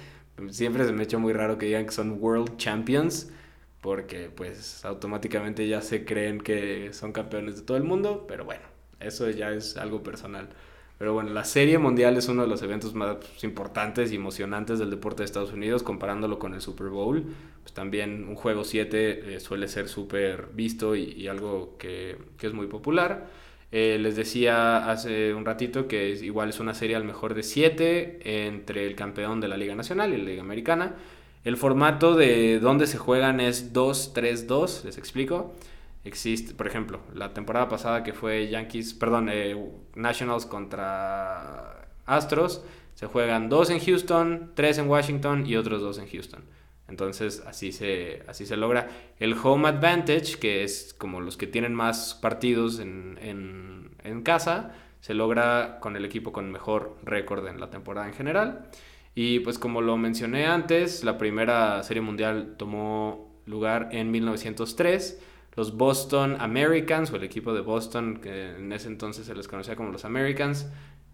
siempre 0.49 0.85
se 0.85 0.93
me 0.93 1.01
ha 1.01 1.03
hecho 1.03 1.19
muy 1.19 1.33
raro 1.33 1.57
que 1.57 1.67
digan 1.67 1.85
que 1.85 1.91
son 1.91 2.17
World 2.19 2.57
Champions, 2.57 3.31
porque 3.81 4.29
pues 4.33 4.85
automáticamente 4.85 5.67
ya 5.67 5.81
se 5.81 6.05
creen 6.05 6.39
que 6.41 6.93
son 6.93 7.11
campeones 7.11 7.57
de 7.57 7.61
todo 7.63 7.77
el 7.77 7.83
mundo, 7.83 8.25
pero 8.27 8.45
bueno, 8.45 8.63
eso 8.99 9.29
ya 9.29 9.51
es 9.51 9.77
algo 9.77 10.03
personal. 10.03 10.49
Pero 11.03 11.11
bueno, 11.11 11.31
la 11.31 11.43
Serie 11.43 11.79
Mundial 11.79 12.15
es 12.15 12.29
uno 12.29 12.43
de 12.43 12.47
los 12.47 12.61
eventos 12.61 12.93
más 12.95 13.17
importantes 13.41 14.13
y 14.13 14.15
emocionantes 14.15 14.79
del 14.79 14.89
deporte 14.89 15.21
de 15.21 15.25
Estados 15.25 15.51
Unidos, 15.51 15.83
comparándolo 15.83 16.39
con 16.39 16.53
el 16.53 16.61
Super 16.61 16.87
Bowl. 16.87 17.25
Pues 17.61 17.73
también 17.73 18.25
un 18.25 18.35
juego 18.35 18.63
7 18.63 19.35
eh, 19.35 19.39
suele 19.41 19.67
ser 19.67 19.89
súper 19.89 20.47
visto 20.53 20.95
y, 20.95 21.27
algo 21.27 21.75
que, 21.77 22.17
que 22.37 22.47
es 22.47 22.53
muy 22.53 22.67
popular. 22.67 23.27
Eh, 23.73 23.97
les 23.99 24.15
decía 24.15 24.89
hace 24.89 25.33
un 25.33 25.43
ratito 25.43 25.89
que 25.89 26.11
igual 26.11 26.47
es 26.47 26.61
una 26.61 26.73
serie 26.73 26.95
al 26.95 27.03
mejor 27.03 27.33
de 27.33 27.43
7 27.43 28.45
entre 28.47 28.87
el 28.87 28.95
campeón 28.95 29.41
de 29.41 29.49
la 29.49 29.57
Liga 29.57 29.75
Nacional 29.75 30.13
y 30.13 30.17
la 30.19 30.23
Liga 30.23 30.41
Americana. 30.41 30.95
El 31.43 31.57
formato 31.57 32.15
de 32.15 32.61
donde 32.61 32.87
se 32.87 32.97
juegan 32.97 33.41
es 33.41 33.73
2-3-2, 33.73 34.85
les 34.85 34.97
explico. 34.97 35.53
Existe, 36.03 36.53
por 36.53 36.67
ejemplo, 36.67 36.99
la 37.13 37.33
temporada 37.33 37.69
pasada 37.69 38.03
que 38.03 38.13
fue 38.13 38.49
Yankees, 38.49 38.93
perdón, 38.93 39.29
eh, 39.31 39.55
Nationals 39.95 40.45
contra 40.45 41.87
Astros, 42.05 42.63
se 42.93 43.07
juegan 43.07 43.49
2 43.49 43.69
en 43.69 43.79
Houston, 43.79 44.51
3 44.53 44.77
en 44.79 44.89
Washington 44.89 45.47
y 45.47 45.55
otros 45.55 45.81
2 45.81 45.99
en 45.99 46.09
Houston. 46.09 46.43
Entonces 46.87 47.43
así 47.47 47.71
se, 47.71 48.23
así 48.27 48.45
se 48.45 48.57
logra. 48.57 48.89
El 49.19 49.35
home 49.41 49.67
advantage, 49.67 50.37
que 50.39 50.63
es 50.63 50.93
como 50.97 51.21
los 51.21 51.37
que 51.37 51.47
tienen 51.47 51.73
más 51.73 52.13
partidos 52.15 52.79
en, 52.79 53.91
casa, 54.23 54.73
se 54.99 55.13
logra 55.13 55.79
con 55.79 55.95
el 55.95 56.05
equipo 56.05 56.31
con 56.31 56.51
mejor 56.51 56.97
récord 57.03 57.47
en 57.47 57.59
la 57.59 57.69
temporada 57.69 58.07
en 58.07 58.13
general. 58.13 58.69
Y 59.15 59.39
pues 59.39 59.57
como 59.57 59.81
lo 59.81 59.97
mencioné 59.97 60.45
antes, 60.45 61.03
la 61.03 61.17
primera 61.17 61.81
serie 61.83 62.01
mundial 62.01 62.55
tomó 62.57 63.41
lugar 63.45 63.89
en 63.91 64.11
1903. 64.11 65.21
Los 65.55 65.77
Boston 65.77 66.37
Americans, 66.39 67.11
o 67.11 67.15
el 67.15 67.23
equipo 67.23 67.53
de 67.53 67.61
Boston, 67.61 68.19
que 68.21 68.51
en 68.51 68.71
ese 68.73 68.87
entonces 68.87 69.25
se 69.25 69.35
les 69.35 69.47
conocía 69.47 69.75
como 69.75 69.91
los 69.91 70.05
Americans, 70.05 70.67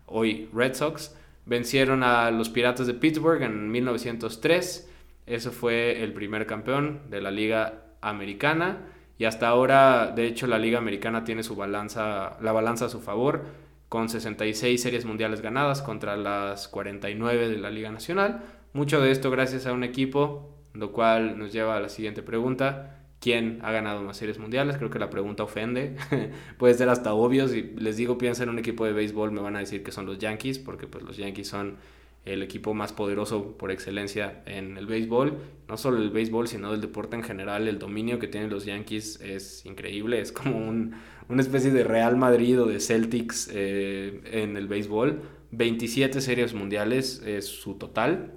hoy 0.05 0.49
Red 0.53 0.75
Sox, 0.75 1.15
Vencieron 1.49 2.03
a 2.03 2.29
los 2.29 2.49
Piratas 2.49 2.85
de 2.85 2.93
Pittsburgh 2.93 3.41
en 3.41 3.71
1903. 3.71 4.87
Eso 5.25 5.51
fue 5.51 6.03
el 6.03 6.13
primer 6.13 6.45
campeón 6.45 7.01
de 7.09 7.21
la 7.21 7.31
Liga 7.31 7.85
Americana. 8.01 8.85
Y 9.17 9.25
hasta 9.25 9.47
ahora, 9.47 10.13
de 10.15 10.27
hecho, 10.27 10.45
la 10.45 10.59
Liga 10.59 10.77
Americana 10.77 11.23
tiene 11.23 11.41
su 11.41 11.55
balanza, 11.55 12.37
la 12.39 12.51
balanza 12.51 12.85
a 12.85 12.89
su 12.89 13.01
favor, 13.01 13.45
con 13.89 14.09
66 14.09 14.79
series 14.79 15.05
mundiales 15.05 15.41
ganadas 15.41 15.81
contra 15.81 16.15
las 16.15 16.67
49 16.67 17.49
de 17.49 17.57
la 17.57 17.71
Liga 17.71 17.91
Nacional. 17.91 18.43
Mucho 18.73 19.01
de 19.01 19.09
esto 19.09 19.31
gracias 19.31 19.65
a 19.65 19.73
un 19.73 19.83
equipo, 19.83 20.55
lo 20.73 20.91
cual 20.91 21.39
nos 21.39 21.51
lleva 21.51 21.77
a 21.77 21.79
la 21.79 21.89
siguiente 21.89 22.21
pregunta 22.21 22.98
quién 23.19 23.59
ha 23.63 23.71
ganado 23.71 24.01
más 24.01 24.17
series 24.17 24.39
mundiales. 24.39 24.77
Creo 24.77 24.89
que 24.89 24.99
la 24.99 25.09
pregunta 25.09 25.43
ofende. 25.43 25.95
Puede 26.57 26.73
ser 26.73 26.89
hasta 26.89 27.13
obvio. 27.13 27.47
Si 27.47 27.73
les 27.77 27.97
digo 27.97 28.17
piensa 28.17 28.43
en 28.43 28.49
un 28.49 28.59
equipo 28.59 28.85
de 28.85 28.93
béisbol, 28.93 29.31
me 29.31 29.41
van 29.41 29.55
a 29.55 29.59
decir 29.59 29.83
que 29.83 29.91
son 29.91 30.05
los 30.05 30.17
Yankees, 30.17 30.59
porque 30.59 30.87
pues 30.87 31.03
los 31.03 31.17
Yankees 31.17 31.47
son 31.47 31.77
el 32.25 32.43
equipo 32.43 32.73
más 32.73 32.93
poderoso 32.93 33.57
por 33.57 33.71
excelencia 33.71 34.43
en 34.45 34.77
el 34.77 34.85
béisbol. 34.85 35.37
No 35.67 35.77
solo 35.77 35.97
el 35.97 36.09
béisbol, 36.09 36.47
sino 36.47 36.71
del 36.71 36.81
deporte 36.81 37.15
en 37.15 37.23
general. 37.23 37.67
El 37.67 37.79
dominio 37.79 38.19
que 38.19 38.27
tienen 38.27 38.49
los 38.49 38.65
Yankees 38.65 39.19
es 39.21 39.65
increíble. 39.65 40.21
Es 40.21 40.31
como 40.31 40.57
un, 40.57 40.95
una 41.27 41.41
especie 41.41 41.71
de 41.71 41.83
Real 41.83 42.17
Madrid 42.17 42.61
o 42.61 42.65
de 42.65 42.79
Celtics 42.79 43.49
eh, 43.51 44.21
en 44.31 44.57
el 44.57 44.67
béisbol. 44.67 45.21
27 45.51 46.21
series 46.21 46.53
mundiales 46.53 47.21
es 47.25 47.45
su 47.45 47.75
total. 47.75 48.33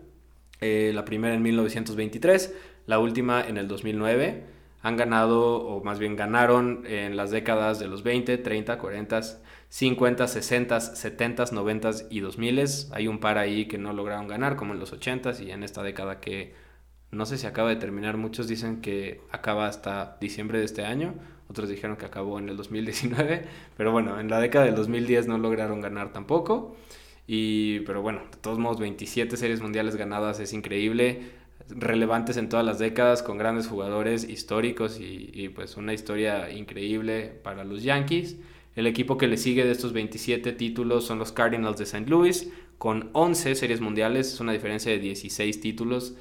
Eh, 0.60 0.92
la 0.94 1.04
primera 1.04 1.34
en 1.34 1.42
1923, 1.42 2.54
la 2.86 3.00
última 3.00 3.44
en 3.46 3.58
el 3.58 3.66
2009 3.66 4.51
han 4.82 4.96
ganado, 4.96 5.64
o 5.64 5.82
más 5.82 5.98
bien 5.98 6.16
ganaron 6.16 6.84
en 6.86 7.16
las 7.16 7.30
décadas 7.30 7.78
de 7.78 7.86
los 7.86 8.02
20, 8.02 8.36
30, 8.38 8.78
40, 8.78 9.20
50, 9.68 10.28
60, 10.28 10.80
70, 10.80 11.44
90 11.52 11.90
y 12.10 12.20
2000. 12.20 12.64
Hay 12.92 13.06
un 13.06 13.20
par 13.20 13.38
ahí 13.38 13.66
que 13.66 13.78
no 13.78 13.92
lograron 13.92 14.26
ganar, 14.26 14.56
como 14.56 14.74
en 14.74 14.80
los 14.80 14.92
80 14.92 15.40
y 15.42 15.52
en 15.52 15.62
esta 15.62 15.82
década 15.82 16.20
que 16.20 16.54
no 17.12 17.26
sé 17.26 17.38
si 17.38 17.46
acaba 17.46 17.68
de 17.68 17.76
terminar. 17.76 18.16
Muchos 18.16 18.48
dicen 18.48 18.80
que 18.80 19.20
acaba 19.30 19.66
hasta 19.66 20.16
diciembre 20.20 20.58
de 20.58 20.64
este 20.64 20.84
año, 20.84 21.14
otros 21.48 21.68
dijeron 21.68 21.96
que 21.96 22.06
acabó 22.06 22.38
en 22.38 22.48
el 22.48 22.56
2019, 22.56 23.44
pero 23.76 23.92
bueno, 23.92 24.18
en 24.18 24.28
la 24.28 24.40
década 24.40 24.64
del 24.64 24.74
2010 24.74 25.28
no 25.28 25.38
lograron 25.38 25.80
ganar 25.80 26.12
tampoco. 26.12 26.76
Y, 27.26 27.80
pero 27.80 28.02
bueno, 28.02 28.22
de 28.32 28.38
todos 28.38 28.58
modos, 28.58 28.80
27 28.80 29.36
series 29.36 29.60
mundiales 29.60 29.94
ganadas 29.94 30.40
es 30.40 30.52
increíble 30.52 31.22
relevantes 31.68 32.36
en 32.36 32.48
todas 32.48 32.64
las 32.64 32.78
décadas, 32.78 33.22
con 33.22 33.38
grandes 33.38 33.66
jugadores 33.66 34.28
históricos 34.28 34.98
y, 35.00 35.48
pues 35.54 35.76
una 35.76 35.94
historia 35.94 36.50
increíble 36.50 37.32
para 37.42 37.64
los 37.64 37.82
Yankees. 37.82 38.36
El 38.74 38.86
equipo 38.86 39.18
que 39.18 39.26
le 39.26 39.36
sigue 39.36 39.64
de 39.64 39.72
estos 39.72 39.92
27 39.92 40.52
títulos 40.52 41.04
son 41.04 41.18
los 41.18 41.32
Cardinals 41.32 41.76
de 41.76 41.84
St. 41.84 42.08
Louis, 42.08 42.50
con 42.78 43.10
11 43.12 43.54
series 43.54 43.80
mundiales, 43.80 44.32
es 44.32 44.40
una 44.40 44.52
diferencia 44.52 44.90
de 44.90 44.98
16 44.98 45.60
títulos, 45.60 46.14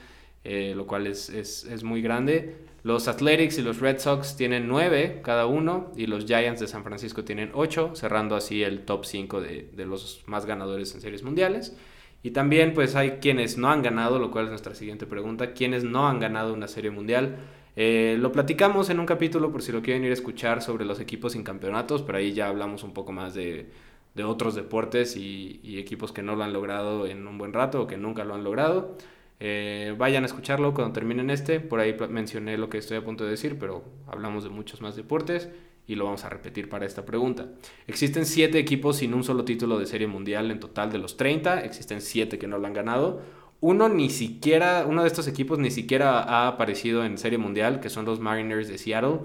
eh, 0.44 0.74
lo 0.76 0.86
cual 0.86 1.08
es, 1.08 1.30
es, 1.30 1.84
muy 1.84 2.02
grande. 2.02 2.56
Los 2.84 3.08
Athletics 3.08 3.58
y 3.58 3.62
los 3.62 3.80
Red 3.80 4.00
Sox 4.00 4.36
tienen 4.36 4.68
9 4.68 5.22
cada 5.24 5.46
uno 5.46 5.92
y 5.96 6.08
los 6.08 6.26
Giants 6.26 6.60
de 6.60 6.68
San 6.68 6.84
Francisco 6.84 7.24
tienen 7.24 7.52
8, 7.54 7.92
cerrando 7.96 8.36
así 8.36 8.64
el 8.64 8.86
top 8.86 9.06
5 9.06 9.40
de, 9.40 9.70
de 9.72 9.86
los 9.86 10.24
más 10.26 10.46
ganadores 10.46 10.94
en 10.94 11.02
series 11.02 11.24
mundiales. 11.24 11.76
Y 12.24 12.32
también 12.32 12.74
pues 12.74 12.96
hay 12.96 13.12
quienes 13.22 13.58
no 13.58 13.70
han 13.70 13.82
ganado, 13.82 14.20
lo 14.20 14.32
cual 14.32 14.46
es 14.46 14.50
nuestra 14.52 14.76
siguiente 14.76 15.06
pregunta, 15.08 15.54
quienes 15.54 15.84
no 15.84 16.08
han 16.08 16.20
ganado 16.20 16.54
una 16.54 16.68
serie 16.68 16.92
mundial. 16.92 17.38
Eh, 17.76 18.18
lo 18.20 18.32
platicamos 18.32 18.90
en 18.90 19.00
un 19.00 19.06
capítulo 19.06 19.52
por 19.52 19.62
si 19.62 19.72
lo 19.72 19.82
quieren 19.82 20.04
ir 20.04 20.12
a 20.12 20.14
escuchar 20.14 20.62
sobre 20.62 20.86
los 20.86 21.00
equipos 21.00 21.34
sin 21.34 21.44
campeonatos, 21.44 22.04
pero 22.04 22.18
ahí 22.18 22.34
ya 22.34 22.48
hablamos 22.48 22.84
un 22.84 22.94
poco 22.94 23.12
más 23.12 23.34
de, 23.34 23.70
de 24.14 24.24
otros 24.24 24.56
deportes 24.56 25.16
y, 25.16 25.60
equipos 25.80 26.12
que 26.12 26.22
no 26.22 26.36
lo 26.36 26.44
han 26.44 26.54
logrado 26.54 27.08
en 27.08 27.26
un 27.28 27.38
buen 27.38 27.54
rato 27.54 27.82
o 27.82 27.88
que 27.88 27.98
nunca 27.98 28.24
lo 28.24 28.36
han 28.36 28.44
logrado. 28.44 28.98
Eh, 29.40 29.96
vayan 29.98 30.24
a 30.24 30.28
escucharlo 30.28 30.74
cuando 30.74 30.94
terminen 30.94 31.32
este, 31.32 31.60
por 31.60 31.80
ahí 31.80 31.96
mencioné 32.10 32.58
lo 32.58 32.70
que 32.70 32.78
estoy 32.78 32.98
a 32.98 33.04
punto 33.04 33.24
de 33.24 33.32
decir, 33.32 33.58
pero 33.58 33.84
hablamos 34.06 34.44
de 34.44 34.52
muchos 34.52 34.82
más 34.82 34.96
deportes 34.96 35.50
y 35.88 35.96
lo 35.96 36.06
vamos 36.06 36.24
a 36.24 36.30
repetir 36.30 36.70
para 36.70 36.86
esta 36.86 37.06
pregunta. 37.06 37.50
Existen 37.88 38.26
7 38.26 38.58
equipos 38.58 38.98
sin 38.98 39.14
un 39.14 39.24
solo 39.24 39.46
título 39.46 39.80
de 39.80 39.86
serie 39.86 40.08
mundial 40.08 40.52
en 40.52 40.60
total 40.60 40.92
de 40.92 40.98
los 40.98 41.18
30, 41.18 41.62
existen 41.62 42.02
7 42.02 42.38
que 42.38 42.48
no 42.48 42.58
lo 42.58 42.68
han 42.68 42.74
ganado. 42.74 43.22
Uno 43.60 43.90
ni 43.90 44.10
siquiera, 44.10 44.86
uno 44.88 45.04
de 45.04 45.08
estos 45.08 45.28
equipos 45.28 45.60
ni 45.60 45.70
siquiera 45.70 46.24
ha 46.24 46.48
aparecido 46.48 47.06
en 47.06 47.20
serie 47.20 47.38
mundial, 47.38 47.80
que 47.80 47.90
son 47.90 48.06
los 48.06 48.20
Mariners 48.20 48.68
de 48.68 48.80
Seattle. 48.80 49.20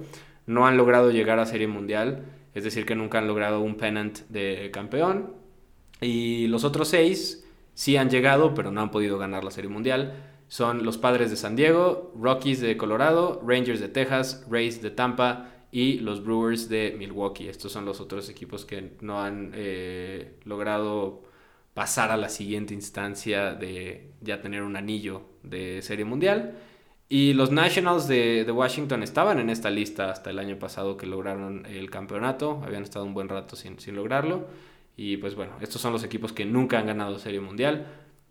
No 0.44 0.66
han 0.66 0.76
logrado 0.76 1.10
llegar 1.10 1.38
a 1.38 1.46
serie 1.46 1.68
mundial, 1.68 2.26
es 2.54 2.62
decir, 2.62 2.84
que 2.84 2.94
nunca 2.94 3.18
han 3.18 3.28
logrado 3.28 3.60
un 3.60 3.76
pennant 3.76 4.20
de 4.28 4.70
campeón. 4.72 5.34
Y 6.02 6.48
los 6.48 6.64
otros 6.64 6.88
6 6.88 7.46
sí 7.72 7.96
han 7.96 8.10
llegado, 8.10 8.52
pero 8.52 8.70
no 8.70 8.82
han 8.82 8.90
podido 8.90 9.16
ganar 9.16 9.42
la 9.42 9.50
serie 9.50 9.70
mundial. 9.70 10.14
Son 10.48 10.84
los 10.84 10.98
Padres 10.98 11.30
de 11.30 11.36
San 11.36 11.56
Diego, 11.56 12.12
Rockies 12.20 12.60
de 12.60 12.76
Colorado, 12.76 13.40
Rangers 13.44 13.80
de 13.80 13.88
Texas, 13.88 14.46
Rays 14.50 14.82
de 14.82 14.90
Tampa, 14.90 15.55
y 15.76 15.98
los 15.98 16.24
Brewers 16.24 16.70
de 16.70 16.96
Milwaukee. 16.98 17.48
Estos 17.48 17.70
son 17.70 17.84
los 17.84 18.00
otros 18.00 18.30
equipos 18.30 18.64
que 18.64 18.92
no 19.02 19.20
han 19.22 19.52
eh, 19.54 20.38
logrado 20.44 21.22
pasar 21.74 22.10
a 22.10 22.16
la 22.16 22.30
siguiente 22.30 22.72
instancia 22.72 23.52
de 23.52 24.12
ya 24.22 24.40
tener 24.40 24.62
un 24.62 24.76
anillo 24.76 25.26
de 25.42 25.82
serie 25.82 26.06
mundial. 26.06 26.56
Y 27.10 27.34
los 27.34 27.50
Nationals 27.50 28.08
de, 28.08 28.50
Washington 28.50 29.02
estaban 29.02 29.38
en 29.38 29.50
esta 29.50 29.68
lista 29.68 30.10
hasta 30.10 30.30
el 30.30 30.38
año 30.38 30.58
pasado 30.58 30.96
que 30.96 31.04
lograron 31.04 31.66
el 31.66 31.90
campeonato. 31.90 32.62
Habían 32.64 32.82
estado 32.82 33.04
un 33.04 33.12
buen 33.12 33.28
rato 33.28 33.54
sin, 33.54 33.76
lograrlo. 33.94 34.46
Y 34.96 35.18
pues 35.18 35.34
bueno, 35.34 35.58
estos 35.60 35.82
son 35.82 35.92
los 35.92 36.04
equipos 36.04 36.32
que 36.32 36.46
nunca 36.46 36.78
han 36.78 36.86
ganado 36.86 37.18
serie 37.18 37.40
mundial. 37.40 37.86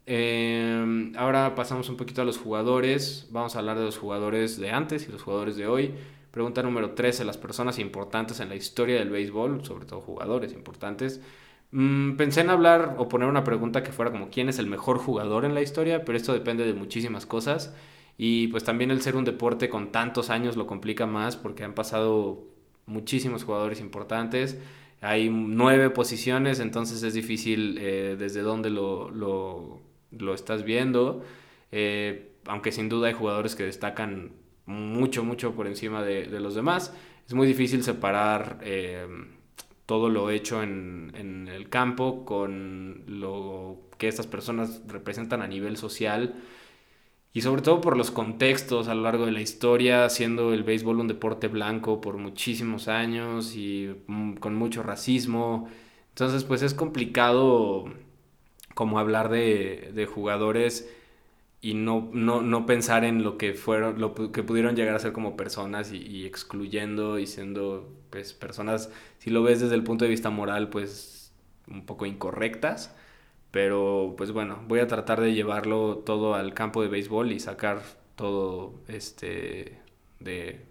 Eh, 0.08 1.14
ahora 1.16 1.54
pasamos 1.54 1.90
un 1.90 1.96
poquito 1.98 2.24
a 2.24 2.26
los 2.26 2.40
jugadores. 2.40 3.28
Vamos 3.30 3.56
a 3.56 3.60
hablar 3.60 3.78
de 3.78 3.86
los 3.86 4.00
jugadores 4.00 4.60
de 4.60 4.72
antes 4.72 5.08
y 5.08 5.12
los 5.12 5.22
jugadores 5.22 5.58
de 5.58 5.68
hoy. 5.68 5.94
Pregunta 6.36 6.62
número 6.62 6.92
13. 6.92 7.24
Las 7.24 7.38
personas 7.38 7.80
importantes 7.80 8.42
en 8.42 8.50
la 8.50 8.58
historia 8.58 9.00
del 9.00 9.10
béisbol, 9.10 9.64
sobre 9.64 9.86
todo 9.86 10.02
jugadores 10.02 10.52
importantes. 10.52 11.22
Mm, 11.72 12.18
pensé 12.18 12.42
en 12.42 12.50
hablar 12.50 12.96
o 12.98 13.08
poner 13.08 13.30
una 13.30 13.46
pregunta 13.46 13.84
que 13.84 13.94
fuera 13.94 14.12
como 14.12 14.30
quién 14.30 14.50
es 14.50 14.60
el 14.60 14.68
mejor 14.68 14.98
jugador 14.98 15.46
en 15.46 15.54
la 15.54 15.62
historia, 15.62 16.04
pero 16.04 16.18
esto 16.18 16.34
depende 16.34 16.66
de 16.66 16.74
muchísimas 16.74 17.26
cosas. 17.26 17.74
Y 18.18 18.50
pues 18.50 18.66
también 18.66 18.92
el 18.92 19.02
ser 19.02 19.16
un 19.16 19.24
deporte 19.24 19.70
con 19.70 19.94
tantos 19.94 20.30
años 20.30 20.58
lo 20.58 20.68
complica 20.68 21.06
más 21.06 21.38
porque 21.38 21.64
han 21.64 21.74
pasado 21.74 22.44
muchísimos 22.86 23.46
jugadores 23.46 23.80
importantes. 23.80 24.60
Hay 25.00 25.30
nueve 25.30 25.90
posiciones, 25.90 26.60
entonces 26.60 27.02
es 27.04 27.14
difícil 27.14 27.78
eh, 27.80 28.18
desde 28.20 28.42
dónde 28.42 28.70
lo, 28.70 29.10
lo, 29.10 30.34
estás 30.34 30.66
viendo. 30.66 31.24
Eh, 31.72 32.34
aunque 32.46 32.74
sin 32.74 32.90
duda 32.90 33.08
hay 33.08 33.14
jugadores 33.14 33.56
que 33.56 33.64
destacan 33.64 34.44
mucho, 34.66 35.24
mucho 35.24 35.54
por 35.54 35.68
encima 35.68 36.04
de, 36.04 36.28
los 36.40 36.56
demás. 36.56 36.94
Es 37.28 37.34
muy 37.34 37.48
difícil 37.48 37.84
separar 37.84 38.60
eh, 38.64 39.08
todo 39.86 40.10
lo 40.10 40.30
hecho 40.30 40.64
en, 40.64 41.12
en, 41.16 41.48
el 41.48 41.70
campo 41.70 42.26
con 42.26 43.04
lo 43.08 43.80
que 43.98 44.08
estas 44.08 44.28
personas 44.28 44.82
representan 44.88 45.42
a 45.42 45.48
nivel 45.48 45.78
social 45.78 46.36
y 47.36 47.42
sobre 47.42 47.62
todo 47.62 47.82
por 47.82 47.98
los 47.98 48.12
contextos 48.12 48.88
a 48.88 48.96
lo 48.96 49.02
largo 49.02 49.26
de 49.26 49.34
la 49.34 49.42
historia, 49.42 50.08
siendo 50.10 50.54
el 50.54 50.64
béisbol 50.64 51.02
un 51.02 51.10
deporte 51.10 51.50
blanco 51.50 52.00
por 52.00 52.18
muchísimos 52.18 52.88
años 52.88 53.58
y 53.58 53.94
mm, 54.08 54.36
con 54.36 54.56
mucho 54.56 54.84
racismo. 54.84 55.68
Entonces, 56.12 56.46
pues 56.46 56.62
es 56.62 56.74
complicado 56.74 57.86
como 58.74 59.00
hablar 59.00 59.28
de, 59.28 59.92
de 59.94 60.06
jugadores 60.06 60.90
y 61.66 61.74
no, 61.74 62.12
no, 62.14 62.42
no, 62.44 62.68
pensar 62.68 63.04
en 63.06 63.24
lo 63.24 63.40
que 63.40 63.56
fueron, 63.56 64.00
lo 64.00 64.14
que 64.14 64.44
pudieron 64.44 64.76
llegar 64.76 64.94
a 64.94 65.00
ser 65.00 65.14
como 65.14 65.36
personas 65.36 65.92
y, 65.92 66.24
excluyendo 66.28 67.18
y 67.18 67.26
siendo 67.26 67.92
pues 68.12 68.34
personas, 68.34 68.92
si 69.18 69.32
lo 69.32 69.42
ves 69.42 69.62
desde 69.62 69.74
el 69.74 69.84
punto 69.84 70.06
de 70.06 70.12
vista 70.12 70.30
moral, 70.30 70.70
pues 70.70 71.34
un 71.68 71.88
poco 71.88 72.06
incorrectas. 72.06 72.96
Pero 73.50 74.14
pues 74.16 74.32
bueno, 74.32 74.64
voy 74.68 74.80
a 74.80 74.88
tratar 74.88 75.22
de 75.22 75.34
llevarlo 75.34 76.04
todo 76.06 76.36
al 76.36 76.54
campo 76.54 76.84
de 76.84 76.88
béisbol 76.90 77.32
y 77.32 77.40
sacar 77.40 77.82
todo 78.16 78.76
este 78.88 79.80
de, 80.20 80.62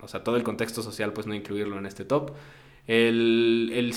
o 0.00 0.08
sea, 0.08 0.24
todo 0.24 0.36
el 0.36 0.42
contexto 0.42 0.82
social, 0.82 1.12
pues 1.12 1.26
no 1.26 1.34
incluirlo 1.34 1.76
en 1.78 1.84
este 1.84 2.06
top. 2.06 2.32
El, 2.86 3.70
el, 3.72 3.94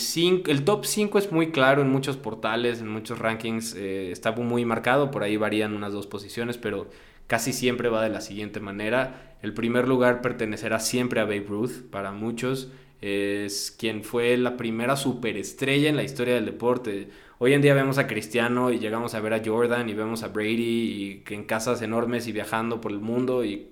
el 0.47 0.65
top 0.65 0.85
5 0.85 1.17
es 1.17 1.31
muy 1.31 1.51
claro 1.51 1.81
en 1.81 1.89
muchos 1.89 2.17
portales, 2.17 2.79
en 2.79 2.87
muchos 2.89 3.19
rankings, 3.19 3.75
eh, 3.75 4.11
está 4.11 4.31
muy 4.33 4.65
marcado, 4.65 5.09
por 5.09 5.23
ahí 5.23 5.37
varían 5.37 5.73
unas 5.73 5.93
dos 5.93 6.05
posiciones, 6.07 6.57
pero 6.57 6.89
casi 7.27 7.53
siempre 7.53 7.89
va 7.89 8.03
de 8.03 8.09
la 8.09 8.21
siguiente 8.21 8.59
manera. 8.59 9.35
El 9.41 9.53
primer 9.53 9.87
lugar 9.87 10.21
pertenecerá 10.21 10.79
siempre 10.79 11.19
a 11.19 11.25
Babe 11.25 11.45
Ruth, 11.47 11.89
para 11.89 12.11
muchos. 12.11 12.71
Es 13.01 13.75
quien 13.77 14.03
fue 14.03 14.37
la 14.37 14.55
primera 14.55 14.95
superestrella 14.95 15.89
en 15.89 15.95
la 15.97 16.03
historia 16.03 16.35
del 16.35 16.45
deporte. 16.45 17.09
Hoy 17.39 17.53
en 17.53 17.61
día 17.61 17.73
vemos 17.73 17.97
a 17.97 18.07
Cristiano 18.07 18.71
y 18.71 18.79
llegamos 18.79 19.13
a 19.15 19.19
ver 19.19 19.33
a 19.33 19.41
Jordan 19.43 19.89
y 19.89 19.93
vemos 19.93 20.23
a 20.23 20.29
Brady 20.29 21.23
y 21.27 21.33
en 21.33 21.43
casas 21.43 21.81
enormes 21.81 22.27
y 22.27 22.31
viajando 22.31 22.79
por 22.79 22.91
el 22.91 22.99
mundo 22.99 23.43
y 23.43 23.67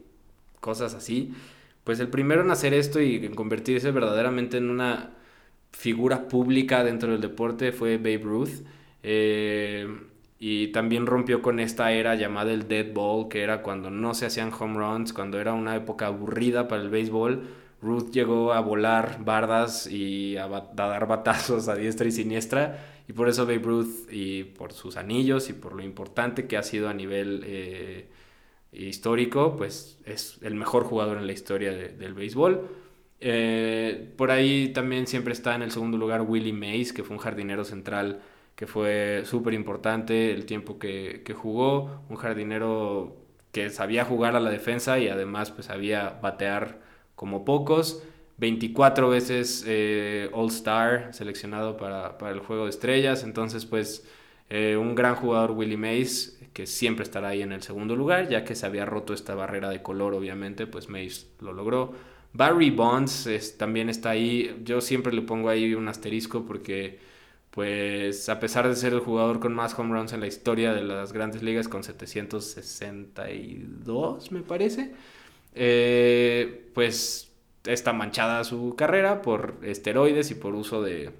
cosas 0.60 0.94
así 0.94 1.34
pues 1.84 2.00
el 2.00 2.10
primero 2.10 2.42
en 2.42 2.52
hacer 2.52 2.74
esto 2.74 3.02
y 3.02 3.26
en 3.26 3.36
convertirse 3.36 3.92
verdaderamente 3.92 4.58
en 4.58 4.70
una 4.70 5.12
figura 5.72 6.28
pública 6.28 6.84
dentro 6.84 7.12
del 7.12 7.22
deporte 7.22 7.72
fue 7.72 7.98
Babe 7.98 8.22
Ruth. 8.24 8.64
Eh, 9.04 9.88
y 10.44 10.70
también 10.70 11.06
rompió 11.06 11.44
con 11.44 11.60
esta 11.60 11.92
era 11.92 12.16
llamada 12.16 12.52
el 12.52 12.68
dead 12.68 12.94
ball, 12.94 13.30
que 13.30 13.44
era 13.44 13.62
cuando 13.62 13.92
no 13.92 14.16
se 14.16 14.26
hacían 14.26 14.52
home 14.52 14.80
runs, 14.80 15.14
cuando 15.14 15.40
era 15.40 15.54
una 15.54 15.76
época 15.76 16.08
aburrida 16.08 16.68
para 16.68 16.82
el 16.82 16.90
béisbol. 16.90 17.44
Ruth 17.80 18.12
llegó 18.12 18.52
a 18.52 18.60
volar 18.60 19.24
bardas 19.24 19.86
y 19.86 20.38
a, 20.38 20.48
dar 20.48 21.08
batazos 21.08 21.68
a 21.68 21.76
diestra 21.76 22.08
y 22.08 22.12
siniestra, 22.12 22.84
y 23.08 23.14
por 23.14 23.30
eso 23.30 23.46
Babe 23.46 23.60
Ruth, 23.60 24.12
y 24.12 24.46
por 24.46 24.74
sus 24.74 24.98
anillos 24.98 25.50
y 25.50 25.54
por 25.54 25.76
lo 25.76 25.84
importante 25.84 26.48
que 26.48 26.58
ha 26.58 26.64
sido 26.64 26.90
a 26.90 26.94
nivel 26.96 27.44
eh, 27.46 28.08
histórico, 28.72 29.56
pues 29.56 30.00
es 30.06 30.38
el 30.42 30.56
mejor 30.56 30.84
jugador 30.84 31.18
en 31.18 31.28
la 31.28 31.34
historia 31.34 31.72
del 31.74 32.14
béisbol. 32.14 32.70
Eh, 33.20 34.14
por 34.18 34.32
ahí 34.32 34.70
también 34.70 35.06
siempre 35.06 35.34
está 35.34 35.56
en 35.56 35.62
el 35.62 35.72
segundo 35.72 35.98
lugar 35.98 36.22
Willie 36.22 36.54
Mays, 36.54 36.92
que 36.92 37.04
fue 37.04 37.16
un 37.16 37.22
jardinero 37.22 37.64
central 37.64 38.22
que 38.56 38.68
fue 38.68 39.24
súper 39.26 39.54
importante 39.54 40.32
el 40.32 40.46
tiempo 40.46 40.78
que, 40.78 41.24
jugó, 41.36 42.04
un 42.10 42.16
jardinero 42.16 43.16
que 43.52 43.70
sabía 43.70 44.06
jugar 44.06 44.36
a 44.36 44.40
la 44.40 44.50
defensa 44.50 45.00
y 45.00 45.08
además 45.08 45.52
pues 45.52 45.68
sabía 45.68 46.20
batear 46.22 46.80
como 47.16 47.46
pocos. 47.46 48.04
24 48.38 49.10
veces 49.10 49.64
eh, 49.68 50.30
All 50.34 50.50
Star 50.50 51.14
seleccionado 51.14 51.78
para, 51.78 52.18
el 52.32 52.40
juego 52.40 52.66
de 52.66 52.70
estrellas, 52.72 53.24
entonces 53.24 53.66
pues 53.66 54.08
eh, 54.54 54.76
un 54.76 54.96
gran 54.96 55.16
jugador 55.16 55.52
Willie 55.52 55.78
Mays 55.78 56.38
que 56.52 56.68
siempre 56.68 57.04
estará 57.04 57.30
ahí 57.30 57.42
en 57.42 57.54
el 57.54 57.64
segundo 57.64 57.96
lugar, 57.96 58.28
ya 58.28 58.44
que 58.44 58.54
se 58.54 58.66
había 58.66 58.86
roto 58.86 59.14
esta 59.14 59.34
barrera 59.34 59.70
de 59.70 59.82
color 59.82 60.14
obviamente, 60.14 60.68
pues 60.68 60.90
Mays 60.90 61.32
lo 61.40 61.54
logró. 61.54 61.94
Barry 62.34 62.70
Bonds 62.70 63.30
también 63.58 63.88
está 63.90 64.10
ahí, 64.10 64.62
yo 64.66 64.82
siempre 64.82 65.14
le 65.14 65.22
pongo 65.22 65.48
ahí 65.48 65.74
un 65.74 65.88
asterisco 65.88 66.46
porque 66.46 67.00
pues 67.52 68.28
a 68.28 68.42
pesar 68.42 68.68
de 68.68 68.76
ser 68.76 68.92
el 68.94 69.00
jugador 69.00 69.40
con 69.40 69.54
más 69.54 69.74
home 69.80 69.94
runs 69.94 70.12
en 70.12 70.20
la 70.20 70.28
historia 70.28 70.74
de 70.74 70.84
las 70.84 71.14
grandes 71.14 71.44
ligas, 71.44 71.70
con 71.70 71.84
762 71.84 74.32
me 74.34 74.42
parece, 74.42 74.92
eh, 75.56 76.70
pues 76.74 77.32
está 77.64 77.94
manchada 77.94 78.44
su 78.44 78.76
carrera 78.76 79.22
por 79.22 79.56
esteroides 79.64 80.30
y 80.32 80.36
por 80.36 80.56
uso 80.56 80.82
de 80.82 81.12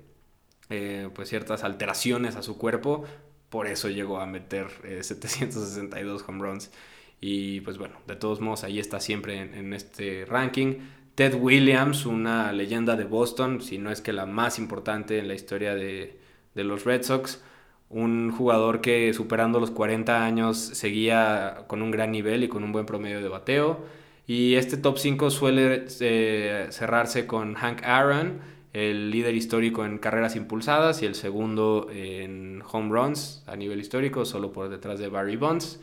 eh, 0.72 1.10
pues 1.14 1.30
ciertas 1.30 1.64
alteraciones 1.64 2.36
a 2.36 2.42
su 2.42 2.58
cuerpo, 2.58 3.06
por 3.50 3.68
eso 3.68 3.90
llegó 3.90 4.20
a 4.20 4.26
meter 4.26 4.68
762 5.02 6.22
eh, 6.22 6.26
home 6.28 6.40
runs. 6.42 6.72
Y 7.20 7.62
pues 7.62 7.78
bueno, 7.78 7.96
de 8.08 8.16
todos 8.16 8.42
modos 8.42 8.64
ahí 8.64 8.80
está 8.80 9.00
siempre 9.00 9.40
en 9.40 9.74
este 9.74 10.26
ranking. 10.26 10.78
Ted 11.16 11.36
Williams, 11.36 12.06
una 12.06 12.54
leyenda 12.54 12.96
de 12.96 13.04
Boston, 13.04 13.62
si 13.62 13.78
no 13.78 13.92
es 13.92 14.02
que 14.02 14.14
la 14.14 14.26
más 14.26 14.58
importante 14.58 15.20
en 15.20 15.28
la 15.28 15.34
historia 15.34 15.76
de, 15.76 16.18
de 16.56 16.64
los 16.64 16.86
Red 16.86 17.04
Sox, 17.04 17.44
un 17.90 18.32
jugador 18.32 18.80
que 18.82 19.14
superando 19.14 19.60
los 19.60 19.72
40 19.72 20.24
años 20.24 20.58
seguía 20.58 21.66
con 21.68 21.82
un 21.82 21.92
gran 21.92 22.12
nivel 22.12 22.44
y 22.44 22.48
con 22.48 22.64
un 22.64 22.72
buen 22.72 22.86
promedio 22.86 23.22
de 23.22 23.28
bateo. 23.28 23.86
Y 24.26 24.56
este 24.56 24.78
top 24.78 24.98
5 24.98 25.30
suele 25.30 25.86
eh, 26.00 26.68
cerrarse 26.70 27.28
con 27.28 27.56
Hank 27.56 27.84
Aaron, 27.84 28.40
el 28.74 29.12
líder 29.12 29.36
histórico 29.36 29.86
en 29.86 29.98
carreras 29.98 30.36
impulsadas 30.36 31.02
y 31.02 31.06
el 31.06 31.16
segundo 31.16 31.90
en 31.92 32.64
home 32.72 32.90
runs 32.90 33.44
a 33.48 33.56
nivel 33.56 33.80
histórico, 33.80 34.26
solo 34.26 34.54
por 34.54 34.70
detrás 34.70 35.00
de 35.00 35.10
Barry 35.10 35.36
Bonds. 35.36 35.80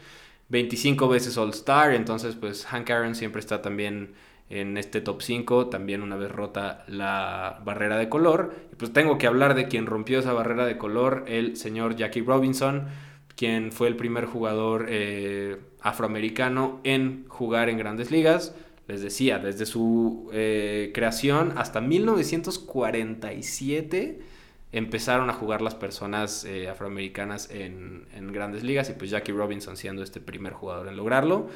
25 0.48 1.08
veces 1.08 1.36
All 1.36 1.50
Star, 1.50 1.92
entonces 1.92 2.34
pues 2.34 2.64
Hank 2.66 2.88
Aaron 2.90 3.14
siempre 3.14 3.40
está 3.40 3.60
también 3.60 4.14
en 4.50 4.78
este 4.78 5.00
top 5.00 5.20
5, 5.20 5.66
también 5.66 6.02
una 6.02 6.16
vez 6.16 6.30
rota 6.30 6.84
la 6.88 7.60
barrera 7.64 7.98
de 7.98 8.08
color. 8.08 8.54
Y 8.72 8.76
pues 8.76 8.92
tengo 8.92 9.18
que 9.18 9.26
hablar 9.26 9.54
de 9.54 9.68
quien 9.68 9.86
rompió 9.86 10.20
esa 10.20 10.32
barrera 10.32 10.64
de 10.64 10.78
color, 10.78 11.24
el 11.28 11.56
señor 11.56 11.96
Jackie 11.96 12.22
Robinson, 12.22 12.86
quien 13.36 13.72
fue 13.72 13.88
el 13.88 13.96
primer 13.96 14.24
jugador 14.24 14.86
eh, 14.88 15.58
afroamericano 15.82 16.80
en 16.84 17.26
jugar 17.28 17.68
en 17.68 17.78
grandes 17.78 18.10
ligas. 18.10 18.54
Les 18.88 19.00
decía, 19.02 19.38
desde 19.38 19.66
su 19.66 20.30
eh, 20.32 20.90
creación 20.94 21.52
hasta 21.56 21.80
1947 21.80 24.20
empezaron 24.72 25.30
a 25.30 25.34
jugar 25.34 25.62
las 25.62 25.74
personas 25.74 26.44
eh, 26.44 26.68
afroamericanas 26.68 27.50
en, 27.50 28.06
en 28.14 28.32
grandes 28.32 28.64
ligas 28.64 28.90
y 28.90 28.94
pues 28.94 29.10
Jackie 29.10 29.32
Robinson 29.32 29.76
siendo 29.76 30.02
este 30.02 30.20
primer 30.20 30.54
jugador 30.54 30.88
en 30.88 30.96
lograrlo. 30.96 31.48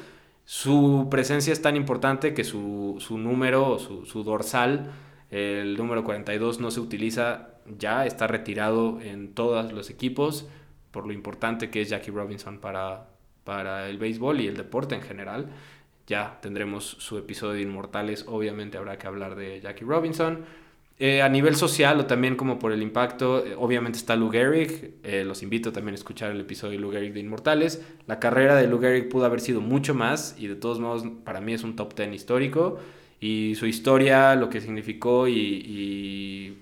Su 0.45 1.07
presencia 1.09 1.53
es 1.53 1.61
tan 1.61 1.75
importante 1.75 2.33
que 2.33 2.43
su, 2.43 2.99
número, 3.09 3.79
su, 3.79 4.05
su, 4.05 4.23
dorsal, 4.23 4.91
el 5.31 5.77
número 5.77 6.03
42, 6.03 6.59
no 6.59 6.69
se 6.69 6.81
utiliza 6.81 7.49
ya, 7.77 8.05
está 8.05 8.27
retirado 8.27 8.99
en 9.01 9.33
todos 9.33 9.71
los 9.71 9.89
equipos, 9.89 10.47
por 10.91 11.07
lo 11.07 11.13
importante 11.13 11.69
que 11.69 11.81
es 11.81 11.89
Jackie 11.89 12.11
Robinson 12.11 12.59
para, 12.59 13.07
para 13.45 13.89
el 13.89 13.97
béisbol 13.97 14.41
y 14.41 14.47
el 14.47 14.57
deporte 14.57 14.95
en 14.95 15.01
general. 15.01 15.47
Ya 16.07 16.39
tendremos 16.41 16.83
su 16.99 17.17
episodio 17.17 17.53
de 17.53 17.61
Inmortales, 17.61 18.25
obviamente 18.27 18.77
habrá 18.77 18.97
que 18.97 19.07
hablar 19.07 19.35
de 19.35 19.61
Jackie 19.61 19.85
Robinson. 19.85 20.45
Eh, 20.99 21.21
a 21.23 21.29
nivel 21.29 21.55
social 21.55 21.99
o 21.99 22.05
también 22.05 22.35
como 22.35 22.59
por 22.59 22.71
el 22.71 22.81
impacto, 22.81 23.43
eh, 23.45 23.55
obviamente 23.57 23.97
está 23.97 24.15
Lou 24.15 24.29
Gehrig, 24.29 24.93
eh, 25.03 25.23
los 25.25 25.41
invito 25.41 25.73
también 25.73 25.93
a 25.93 25.95
escuchar 25.95 26.31
el 26.31 26.39
episodio 26.41 26.73
de 26.73 26.79
Lou 26.79 26.91
Gehrig 26.91 27.13
de 27.13 27.19
Inmortales. 27.19 27.83
La 28.05 28.19
carrera 28.19 28.55
de 28.55 28.67
Lou 28.67 28.79
Gehrig 28.79 29.09
pudo 29.09 29.25
haber 29.25 29.41
sido 29.41 29.59
mucho 29.59 29.95
más 29.95 30.35
y 30.37 30.47
de 30.47 30.55
todos 30.55 30.79
modos 30.79 31.03
para 31.23 31.41
mí 31.41 31.53
es 31.53 31.63
un 31.63 31.75
top 31.75 31.95
10 31.95 32.13
histórico 32.13 32.79
y 33.19 33.55
su 33.55 33.65
historia, 33.65 34.35
lo 34.35 34.49
que 34.49 34.61
significó 34.61 35.27
y, 35.27 36.59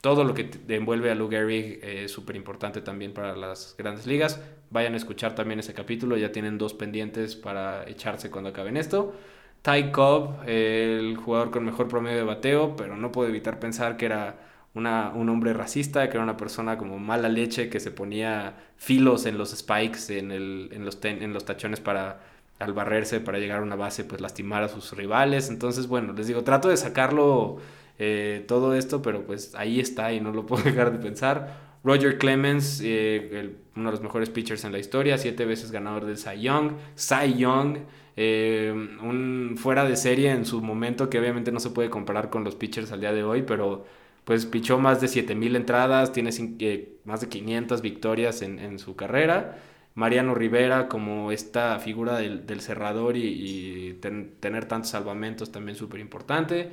todo 0.00 0.24
lo 0.24 0.34
que 0.34 0.50
envuelve 0.68 1.12
a 1.12 1.14
Lou 1.14 1.28
Gehrig 1.28 1.78
es 1.84 2.10
súper 2.10 2.34
importante 2.34 2.80
también 2.80 3.12
para 3.12 3.36
las 3.36 3.76
grandes 3.78 4.04
ligas. 4.06 4.40
Vayan 4.72 4.94
a 4.94 4.96
escuchar 4.96 5.34
también 5.34 5.60
ese 5.60 5.74
capítulo, 5.74 6.16
ya 6.16 6.32
tienen 6.32 6.56
dos 6.56 6.72
pendientes 6.72 7.36
para 7.36 7.88
echarse 7.88 8.30
cuando 8.30 8.50
acaben 8.50 8.76
esto. 8.76 9.14
Ty 9.62 9.92
Cobb, 9.92 10.48
el 10.48 11.16
jugador 11.16 11.50
con 11.50 11.64
mejor 11.64 11.88
promedio 11.88 12.16
de 12.16 12.24
bateo, 12.24 12.74
pero 12.74 12.96
no 12.96 13.12
puedo 13.12 13.28
evitar 13.28 13.60
pensar 13.60 13.96
que 13.96 14.06
era 14.06 14.36
una, 14.74 15.12
un 15.14 15.28
hombre 15.28 15.52
racista, 15.52 16.08
que 16.08 16.16
era 16.16 16.24
una 16.24 16.36
persona 16.36 16.78
como 16.78 16.98
mala 16.98 17.28
leche, 17.28 17.68
que 17.68 17.78
se 17.80 17.90
ponía 17.90 18.54
filos 18.76 19.26
en 19.26 19.38
los 19.38 19.50
spikes, 19.50 20.18
en, 20.18 20.32
el, 20.32 20.70
en, 20.72 20.84
los, 20.84 20.98
en 21.04 21.32
los 21.32 21.44
tachones 21.44 21.80
para 21.80 22.20
al 22.58 22.72
barrerse, 22.72 23.20
para 23.20 23.38
llegar 23.38 23.58
a 23.58 23.62
una 23.62 23.76
base, 23.76 24.04
pues 24.04 24.20
lastimar 24.20 24.62
a 24.62 24.68
sus 24.68 24.96
rivales. 24.96 25.48
Entonces, 25.50 25.86
bueno, 25.86 26.12
les 26.12 26.28
digo, 26.28 26.44
trato 26.44 26.68
de 26.68 26.76
sacarlo 26.76 27.58
eh, 27.98 28.44
todo 28.48 28.74
esto, 28.74 29.02
pero 29.02 29.24
pues 29.26 29.54
ahí 29.54 29.80
está 29.80 30.12
y 30.12 30.20
no 30.20 30.32
lo 30.32 30.46
puedo 30.46 30.62
dejar 30.64 30.92
de 30.92 30.98
pensar. 30.98 31.72
Roger 31.84 32.18
Clemens, 32.18 32.80
eh, 32.82 33.56
uno 33.76 33.86
de 33.86 33.92
los 33.92 34.02
mejores 34.02 34.30
pitchers 34.30 34.64
en 34.64 34.72
la 34.72 34.78
historia, 34.78 35.18
siete 35.18 35.44
veces 35.44 35.70
ganador 35.70 36.04
del 36.04 36.18
Cy 36.18 36.40
Young. 36.40 36.72
Cy 36.94 37.34
Young, 37.36 37.78
eh, 38.16 38.72
un 39.02 39.56
fuera 39.56 39.84
de 39.84 39.96
serie 39.96 40.30
en 40.30 40.44
su 40.44 40.60
momento 40.60 41.08
que 41.08 41.18
obviamente 41.18 41.52
no 41.52 41.60
se 41.60 41.70
puede 41.70 41.88
comparar 41.90 42.28
con 42.30 42.44
los 42.44 42.54
pitchers 42.54 42.92
al 42.92 43.00
día 43.00 43.12
de 43.12 43.24
hoy, 43.24 43.42
pero 43.42 43.84
pues 44.24 44.46
pichó 44.46 44.78
más 44.78 45.00
de 45.00 45.08
7000 45.08 45.56
entradas, 45.56 46.12
tiene 46.12 46.30
eh, 46.60 46.98
más 47.04 47.20
de 47.22 47.28
500 47.28 47.82
victorias 47.82 48.42
en, 48.42 48.78
su 48.78 48.94
carrera. 48.94 49.58
Mariano 49.94 50.34
Rivera 50.34 50.88
como 50.88 51.32
esta 51.32 51.78
figura 51.78 52.18
del, 52.18 52.60
cerrador 52.60 53.16
y, 53.16 53.98
tener 54.00 54.66
tantos 54.66 54.90
salvamentos 54.90 55.50
también 55.52 55.76
súper 55.76 56.00
importante. 56.00 56.70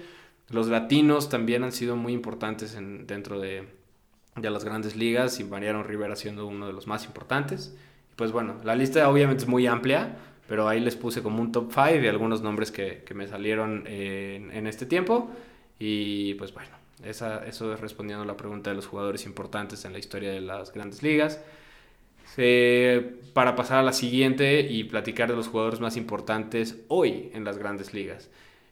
Los 0.49 0.67
latinos 0.67 1.29
también 1.29 1.63
han 1.63 1.71
sido 1.71 1.95
muy 1.95 2.13
importantes 2.13 2.75
en, 2.75 3.07
dentro 3.07 3.39
de, 3.39 3.67
de 4.41 4.49
las 4.49 4.63
grandes 4.63 4.95
ligas 4.95 5.39
y 5.39 5.43
Mariano 5.43 5.83
Rivera 5.83 6.15
siendo 6.15 6.47
uno 6.47 6.67
de 6.67 6.73
los 6.73 6.87
más 6.87 7.05
importantes. 7.05 7.75
Pues 8.15 8.31
bueno, 8.31 8.55
la 8.63 8.75
lista 8.75 9.09
obviamente 9.09 9.43
es 9.43 9.49
muy 9.49 9.67
amplia, 9.67 10.17
pero 10.47 10.67
ahí 10.67 10.79
les 10.79 10.95
puse 10.95 11.21
como 11.21 11.41
un 11.41 11.51
top 11.51 11.71
5 11.73 12.03
y 12.03 12.07
algunos 12.07 12.41
nombres 12.41 12.71
que, 12.71 13.03
que 13.05 13.13
me 13.13 13.27
salieron 13.27 13.85
en, 13.87 14.67
este 14.67 14.85
tiempo. 14.85 15.29
Y 15.79 16.33
pues 16.33 16.53
bueno, 16.53 16.71
esa, 17.03 17.45
eso 17.45 17.73
es 17.73 17.79
respondiendo 17.79 18.23
a 18.23 18.25
la 18.25 18.35
pregunta 18.35 18.71
de 18.71 18.75
los 18.75 18.87
jugadores 18.87 19.25
importantes 19.25 19.85
en 19.85 19.93
la 19.93 19.99
historia 19.99 20.31
de 20.31 20.41
las 20.41 20.73
grandes 20.73 21.03
ligas. 21.03 21.39
para 23.33 23.55
pasar 23.55 23.79
a 23.79 23.83
la 23.83 23.93
siguiente 23.93 24.61
y 24.61 24.83
platicar 24.83 25.29
de 25.29 25.35
los 25.35 25.47
jugadores 25.47 25.79
más 25.79 25.95
importantes 25.97 26.77
hoy 26.87 27.31
en 27.33 27.43
las 27.43 27.57
grandes 27.57 27.93
ligas. 27.93 28.29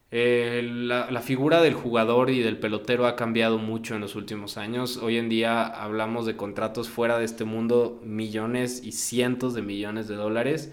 Eh, 0.10 0.62
la, 0.64 1.12
la, 1.12 1.22
figura 1.22 1.62
del 1.62 1.74
jugador 1.74 2.30
y 2.30 2.40
del 2.40 2.58
pelotero 2.58 3.08
ha 3.08 3.18
cambiado 3.18 3.58
mucho 3.58 3.96
en 3.96 4.02
los 4.02 4.16
últimos 4.16 4.58
años. 4.58 4.98
Hoy 4.98 5.18
en 5.18 5.28
día 5.28 5.66
hablamos 5.66 6.26
de 6.26 6.38
contratos 6.38 6.88
fuera 6.88 7.20
de 7.20 7.26
este 7.26 7.44
mundo, 7.44 8.02
millones 8.06 8.82
y 8.84 8.94
cientos 8.94 9.54
de 9.54 9.62
millones 9.62 10.08
de 10.08 10.16
dólares. 10.16 10.72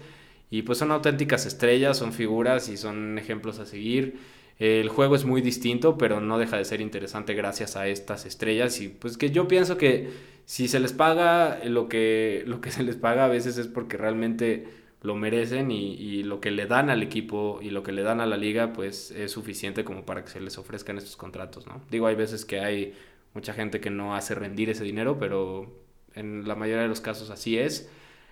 Y 0.49 0.61
pues 0.61 0.77
son 0.77 0.91
auténticas 0.91 1.45
estrellas, 1.45 1.97
son 1.97 2.13
figuras 2.13 2.69
y 2.69 2.77
son 2.77 3.17
ejemplos 3.17 3.59
a 3.59 3.65
seguir. 3.65 4.19
El 4.57 4.87
juego 4.87 5.15
es 5.15 5.25
muy 5.25 5.41
distinto, 5.41 5.97
pero 5.97 6.21
no 6.21 6.37
deja 6.37 6.57
de 6.57 6.63
ser 6.63 6.79
interesante 6.79 7.33
gracias 7.33 7.75
a 7.75 7.87
estas 7.87 8.25
estrellas. 8.25 8.79
Y 8.79 8.87
pues 8.87 9.17
que 9.17 9.31
yo 9.31 9.49
pienso 9.49 9.77
que 9.77 10.11
si 10.45 10.67
se 10.69 10.79
les 10.79 10.93
paga 10.93 11.59
lo 11.65 11.89
que, 11.89 12.43
lo 12.47 12.61
que 12.61 12.71
se 12.71 12.83
les 12.83 12.95
paga 12.95 13.25
a 13.25 13.27
veces 13.27 13.57
es 13.57 13.67
porque 13.67 13.97
realmente 13.97 14.84
lo 15.05 15.15
merecen 15.15 15.71
y, 15.71 16.23
lo 16.23 16.39
que 16.39 16.51
le 16.51 16.65
dan 16.65 16.89
al 16.89 17.03
equipo 17.03 17.59
y 17.61 17.69
lo 17.69 17.83
que 17.83 17.91
le 17.91 18.03
dan 18.03 18.21
a 18.21 18.25
la 18.25 18.37
liga 18.37 18.73
pues 18.73 19.11
es 19.11 19.31
suficiente 19.31 19.83
como 19.83 20.05
para 20.05 20.23
que 20.23 20.31
se 20.31 20.41
les 20.41 20.57
ofrezcan 20.57 20.97
estos 20.97 21.15
contratos, 21.15 21.67
¿no? 21.67 21.81
Digo, 21.91 22.07
hay 22.07 22.15
veces 22.15 22.45
que 22.45 22.59
hay 22.59 22.93
mucha 23.33 23.53
gente 23.53 23.79
que 23.79 23.89
no 23.89 24.15
hace 24.15 24.33
rendir 24.33 24.69
ese 24.69 24.83
dinero, 24.83 25.17
pero 25.19 25.71
en 26.15 26.47
la 26.47 26.55
mayoría 26.55 26.83
de 26.83 26.87
los 26.87 27.01
casos 27.01 27.29
así 27.29 27.57
es. 27.57 27.89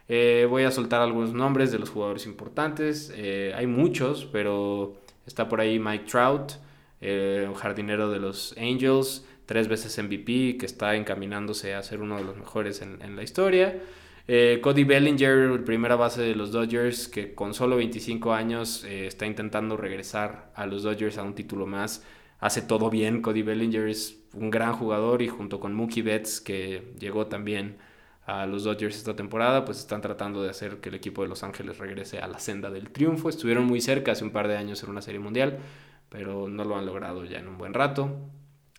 Eh, 0.09 0.47
voy 0.49 0.63
a 0.63 0.71
soltar 0.71 1.01
algunos 1.01 1.33
nombres 1.33 1.71
de 1.71 1.79
los 1.79 1.89
jugadores 1.89 2.25
importantes. 2.25 3.13
Eh, 3.15 3.53
hay 3.55 3.67
muchos, 3.67 4.25
pero 4.25 4.95
está 5.25 5.47
por 5.47 5.61
ahí 5.61 5.79
Mike 5.79 6.05
Trout, 6.05 6.53
eh, 7.01 7.49
jardinero 7.55 8.09
de 8.09 8.19
los 8.19 8.55
Angels, 8.57 9.25
tres 9.45 9.67
veces 9.67 9.97
MVP, 9.97 10.57
que 10.57 10.65
está 10.65 10.95
encaminándose 10.95 11.75
a 11.75 11.83
ser 11.83 12.01
uno 12.01 12.17
de 12.17 12.23
los 12.23 12.37
mejores 12.37 12.81
en, 12.81 13.15
la 13.15 13.23
historia. 13.23 13.79
Cody 14.25 14.85
Bellinger, 14.85 15.63
primera 15.65 15.97
base 15.97 16.21
de 16.21 16.33
los 16.33 16.51
Dodgers, 16.51 17.09
que 17.09 17.35
con 17.35 17.53
solo 17.53 17.75
25 17.75 18.33
años 18.33 18.85
está 18.85 19.25
intentando 19.25 19.75
regresar 19.75 20.51
a 20.55 20.65
los 20.65 20.83
Dodgers 20.83 21.17
a 21.17 21.23
un 21.23 21.35
título 21.35 21.65
más. 21.65 22.05
Hace 22.39 22.61
todo 22.61 22.89
bien. 22.89 23.21
Cody 23.21 23.41
Bellinger 23.41 23.87
es 23.87 24.23
un 24.33 24.49
gran 24.49 24.73
jugador 24.73 25.21
y 25.21 25.27
junto 25.27 25.59
con 25.59 25.73
Mookie 25.73 26.01
Betts, 26.01 26.39
que 26.39 26.93
llegó 26.99 27.27
también 27.27 27.77
a 28.25 28.45
los 28.45 28.63
Dodgers 28.63 28.95
esta 28.95 29.15
temporada, 29.17 29.65
pues 29.65 29.79
están 29.79 29.99
tratando 29.99 30.41
de 30.41 30.49
hacer 30.49 30.77
que 30.77 30.87
el 30.87 30.95
equipo 30.95 31.23
de 31.23 31.27
Los 31.27 31.43
Ángeles 31.43 31.77
regrese 31.77 32.19
a 32.19 32.27
la 32.27 32.39
senda 32.39 32.69
del 32.69 32.91
triunfo. 32.91 33.27
Estuvieron 33.27 33.65
muy 33.65 33.81
cerca 33.81 34.13
hace 34.13 34.23
un 34.23 34.31
par 34.31 34.47
de 34.47 34.55
años 34.55 34.81
en 34.83 34.89
una 34.89 35.01
serie 35.01 35.19
mundial, 35.19 35.59
pero 36.07 36.47
no 36.47 36.63
lo 36.63 36.77
han 36.77 36.85
logrado 36.85 37.25
ya 37.25 37.39
en 37.39 37.49
un 37.49 37.57
buen 37.57 37.73
rato. 37.73 38.09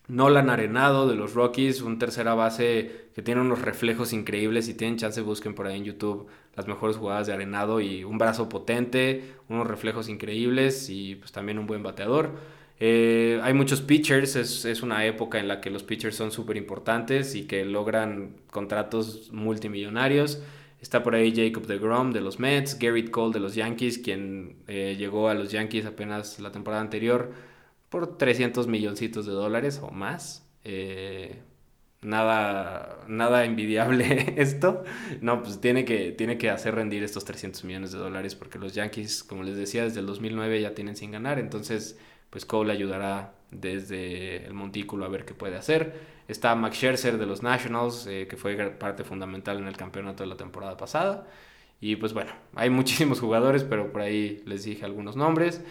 Nolan 0.07 0.51
Arenado 0.51 1.09
de 1.09 1.15
los 1.15 1.33
Rockies, 1.33 1.81
un 1.81 1.99
tercera 1.99 2.35
base 2.35 3.09
que 3.15 3.23
tiene 3.23 3.41
unos 3.41 3.63
reflejos 3.63 4.13
increíbles. 4.13 4.67
Si 4.67 4.75
tienen 4.75 4.99
chance, 4.99 5.21
busquen 5.23 5.55
por 5.55 5.67
ahí 5.67 5.79
en 5.79 5.85
YouTube 5.85 6.27
las 6.55 6.69
mejores 6.69 6.97
jugadas 6.97 7.27
de 7.27 7.33
Arenado 7.33 7.81
y 7.81 8.05
un 8.05 8.19
brazo 8.19 8.49
potente, 8.49 9.35
unos 9.49 9.67
reflejos 9.67 10.09
increíbles 10.09 10.91
y 10.91 11.17
pues 11.17 11.33
también 11.33 11.59
un 11.59 11.67
buen 11.67 11.83
bateador. 11.83 12.33
Eh, 12.81 13.41
hay 13.43 13.55
muchos 13.55 13.81
pitchers, 13.81 14.37
es, 14.37 14.83
una 14.83 15.07
época 15.07 15.39
en 15.39 15.49
la 15.49 15.61
que 15.61 15.71
los 15.71 15.85
pitchers 15.85 16.17
son 16.17 16.33
súper 16.33 16.57
importantes 16.59 17.35
y 17.35 17.45
que 17.47 17.65
logran 17.65 18.37
contratos 18.51 19.31
multimillonarios. 19.33 20.43
Está 20.83 21.03
por 21.03 21.15
ahí 21.15 21.33
Jacob 21.35 21.67
de 21.67 21.79
Grom 21.79 22.13
de 22.13 22.21
los 22.21 22.39
Mets, 22.39 22.79
Garrett 22.79 23.11
Cole 23.11 23.33
de 23.33 23.41
los 23.41 23.55
Yankees, 23.55 23.99
quien 23.99 24.57
eh, 24.67 24.97
llegó 24.99 25.31
a 25.31 25.35
los 25.35 25.51
Yankees 25.51 25.87
apenas 25.87 26.41
la 26.41 26.53
temporada 26.53 26.83
anterior 26.83 27.54
por 27.95 28.19
300 28.19 28.67
milloncitos 28.67 29.25
de 29.25 29.31
dólares 29.31 29.81
o 29.81 29.93
más. 29.93 30.45
Eh, 30.65 31.39
nada, 32.03 32.99
nada 33.07 33.45
envidiable 33.45 34.35
esto. 34.37 34.83
No, 35.21 35.45
pues 35.45 35.61
tiene 35.61 35.85
que, 35.85 36.11
tiene 36.11 36.37
que 36.37 36.51
hacer 36.51 36.75
rendir 36.75 37.05
estos 37.05 37.25
300 37.25 37.63
millones 37.63 37.93
de 37.93 37.99
dólares 37.99 38.35
porque 38.35 38.59
los 38.59 38.75
Yankees, 38.75 39.23
como 39.23 39.45
les 39.45 39.57
decía, 39.57 39.85
desde 39.85 40.01
el 40.01 40.07
2009 40.07 40.61
ya 40.61 40.75
tienen 40.75 40.97
sin 40.97 41.13
ganar. 41.13 41.39
Entonces 41.39 41.97
pues 42.31 42.45
Cole 42.45 42.73
ayudará 42.73 43.35
desde 43.53 44.45
el 44.45 44.55
montículo 44.55 45.05
a 45.05 45.09
ver 45.09 45.25
qué 45.25 45.35
puede 45.35 45.55
hacer. 45.55 45.95
Está 46.27 46.57
Max 46.57 46.79
Scherzer 46.79 47.17
de 47.17 47.27
los 47.27 47.45
Nationals, 47.45 48.09
eh, 48.09 48.27
que 48.29 48.37
fue 48.37 48.57
parte 48.71 49.05
fundamental 49.05 49.59
en 49.59 49.69
el 49.69 49.77
campeonato 49.77 50.25
de 50.25 50.31
la 50.31 50.37
temporada 50.37 50.77
pasada. 50.77 51.29
Y 51.81 51.95
pues 51.95 52.13
bueno, 52.13 52.33
hay 52.57 52.71
muchísimos 52.81 53.21
jugadores, 53.21 53.63
pero 53.63 53.93
por 53.93 54.01
ahí 54.01 54.43
les 54.47 54.65
dije 54.65 54.85
algunos 54.85 55.15
nombres. 55.15 55.63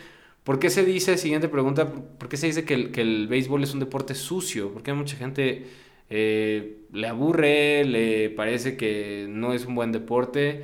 ¿Por 0.43 0.59
qué 0.59 0.69
se 0.69 0.83
dice, 0.83 1.17
siguiente 1.17 1.47
pregunta, 1.47 1.89
por 1.89 2.27
qué 2.29 2.37
se 2.37 2.47
dice 2.47 2.65
que 2.65 2.73
el, 2.73 2.91
que 2.91 3.01
el 3.01 3.27
béisbol 3.27 3.63
es 3.63 3.73
un 3.73 3.79
deporte 3.79 4.13
sucio? 4.15 4.73
Porque 4.73 4.91
hay 4.91 4.97
mucha 4.97 5.15
gente 5.15 5.67
eh, 6.09 6.85
le 6.91 7.07
aburre, 7.07 7.85
le 7.85 8.29
parece 8.29 8.77
que 8.77 9.25
no 9.29 9.53
es 9.53 9.65
un 9.65 9.75
buen 9.75 9.91
deporte. 9.91 10.63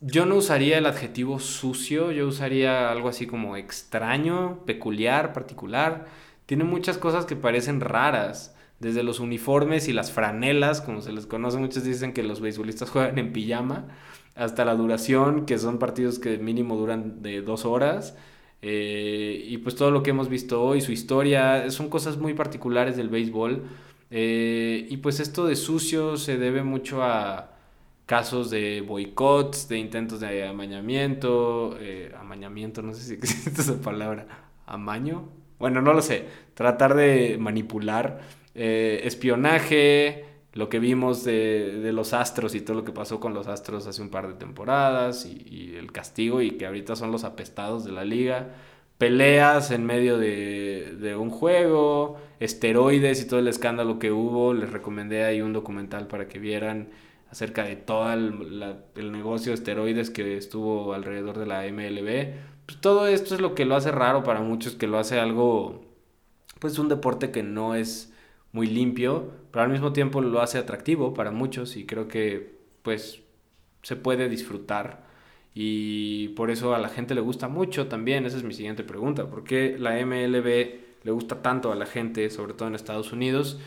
Yo 0.00 0.26
no 0.26 0.36
usaría 0.36 0.78
el 0.78 0.86
adjetivo 0.86 1.40
sucio, 1.40 2.12
yo 2.12 2.28
usaría 2.28 2.90
algo 2.92 3.08
así 3.08 3.26
como 3.26 3.56
extraño, 3.56 4.64
peculiar, 4.66 5.32
particular. 5.32 6.06
Tiene 6.46 6.64
muchas 6.64 6.98
cosas 6.98 7.26
que 7.26 7.34
parecen 7.36 7.80
raras, 7.80 8.54
desde 8.80 9.02
los 9.02 9.18
uniformes 9.20 9.88
y 9.88 9.92
las 9.92 10.12
franelas, 10.12 10.80
como 10.80 11.00
se 11.02 11.12
les 11.12 11.26
conoce, 11.26 11.58
muchos 11.58 11.82
dicen 11.82 12.12
que 12.12 12.22
los 12.22 12.40
beisbolistas 12.40 12.90
juegan 12.90 13.18
en 13.18 13.32
pijama, 13.32 13.88
hasta 14.36 14.64
la 14.64 14.74
duración, 14.76 15.46
que 15.46 15.58
son 15.58 15.78
partidos 15.80 16.18
que 16.20 16.38
mínimo 16.38 16.76
duran 16.76 17.22
de 17.22 17.42
dos 17.42 17.64
horas. 17.64 18.16
Eh, 18.60 19.44
y 19.46 19.58
pues 19.58 19.76
todo 19.76 19.90
lo 19.90 20.02
que 20.02 20.10
hemos 20.10 20.28
visto 20.28 20.62
hoy, 20.62 20.80
su 20.80 20.92
historia, 20.92 21.70
son 21.70 21.88
cosas 21.88 22.16
muy 22.18 22.34
particulares 22.34 22.96
del 22.96 23.08
béisbol. 23.08 23.64
Eh, 24.10 24.86
y 24.88 24.96
pues 24.98 25.20
esto 25.20 25.46
de 25.46 25.56
sucio 25.56 26.16
se 26.16 26.38
debe 26.38 26.62
mucho 26.62 27.02
a 27.02 27.52
casos 28.06 28.50
de 28.50 28.80
boicots, 28.80 29.68
de 29.68 29.78
intentos 29.78 30.20
de 30.20 30.46
amañamiento, 30.46 31.76
eh, 31.80 32.12
amañamiento, 32.18 32.82
no 32.82 32.94
sé 32.94 33.02
si 33.02 33.14
existe 33.14 33.60
esa 33.60 33.80
palabra, 33.80 34.26
amaño, 34.66 35.28
bueno, 35.58 35.82
no 35.82 35.92
lo 35.92 36.00
sé, 36.00 36.24
tratar 36.54 36.94
de 36.94 37.36
manipular, 37.38 38.20
espionaje, 38.54 40.24
lo 40.58 40.68
que 40.68 40.80
vimos 40.80 41.22
de, 41.22 41.88
los 41.92 42.12
astros 42.12 42.56
y 42.56 42.60
todo 42.60 42.78
lo 42.78 42.84
que 42.84 42.90
pasó 42.90 43.20
con 43.20 43.32
los 43.32 43.46
astros 43.46 43.86
hace 43.86 44.02
un 44.02 44.08
par 44.08 44.26
de 44.26 44.34
temporadas 44.34 45.24
y, 45.24 45.76
el 45.76 45.92
castigo 45.92 46.42
y 46.42 46.52
que 46.52 46.66
ahorita 46.66 46.96
son 46.96 47.12
los 47.12 47.22
apestados 47.22 47.84
de 47.84 47.92
la 47.92 48.04
liga, 48.04 48.48
peleas 48.98 49.70
en 49.70 49.86
medio 49.86 50.18
de, 50.18 51.14
un 51.16 51.30
juego, 51.30 52.16
esteroides 52.40 53.22
y 53.22 53.28
todo 53.28 53.38
el 53.38 53.46
escándalo 53.46 54.00
que 54.00 54.10
hubo, 54.10 54.52
les 54.52 54.72
recomendé 54.72 55.24
ahí 55.24 55.42
un 55.42 55.52
documental 55.52 56.08
para 56.08 56.26
que 56.26 56.40
vieran 56.40 56.88
acerca 57.30 57.62
de 57.62 57.76
todo 57.76 58.12
el, 58.12 59.12
negocio 59.12 59.52
de 59.52 59.54
esteroides 59.54 60.10
que 60.10 60.36
estuvo 60.36 60.92
alrededor 60.92 61.38
de 61.38 61.46
la 61.46 61.62
MLB. 61.70 62.34
Pues 62.66 62.80
todo 62.80 63.06
esto 63.06 63.36
es 63.36 63.40
lo 63.40 63.54
que 63.54 63.64
lo 63.64 63.76
hace 63.76 63.92
raro 63.92 64.24
para 64.24 64.40
muchos, 64.40 64.74
que 64.74 64.88
lo 64.88 64.98
hace 64.98 65.20
algo, 65.20 65.84
pues 66.58 66.80
un 66.80 66.88
deporte 66.88 67.30
que 67.30 67.44
no 67.44 67.76
es 67.76 68.12
muy 68.50 68.66
limpio, 68.66 69.30
pero 69.50 69.64
al 69.64 69.70
mismo 69.70 69.92
tiempo 69.92 70.20
lo 70.20 70.40
hace 70.40 70.58
atractivo 70.58 71.14
para 71.14 71.30
muchos 71.30 71.76
y 71.76 71.86
creo 71.86 72.08
que 72.08 72.58
pues 72.82 73.22
se 73.82 73.96
puede 73.96 74.28
disfrutar 74.28 75.06
y 75.54 76.28
por 76.30 76.50
eso 76.50 76.74
a 76.74 76.78
la 76.78 76.88
gente 76.88 77.14
le 77.14 77.20
gusta 77.20 77.48
mucho 77.48 77.88
también, 77.88 78.26
esa 78.26 78.36
es 78.36 78.44
mi 78.44 78.54
siguiente 78.54 78.84
pregunta, 78.84 79.28
¿por 79.28 79.44
qué 79.44 79.76
la 79.78 79.94
MLB 80.04 81.04
le 81.04 81.10
gusta 81.10 81.42
tanto 81.42 81.72
a 81.72 81.76
la 81.76 81.86
gente, 81.86 82.30
sobre 82.30 82.54
todo 82.54 82.68
en 82.68 82.74
Estados 82.74 83.12
Unidos? 83.12 83.58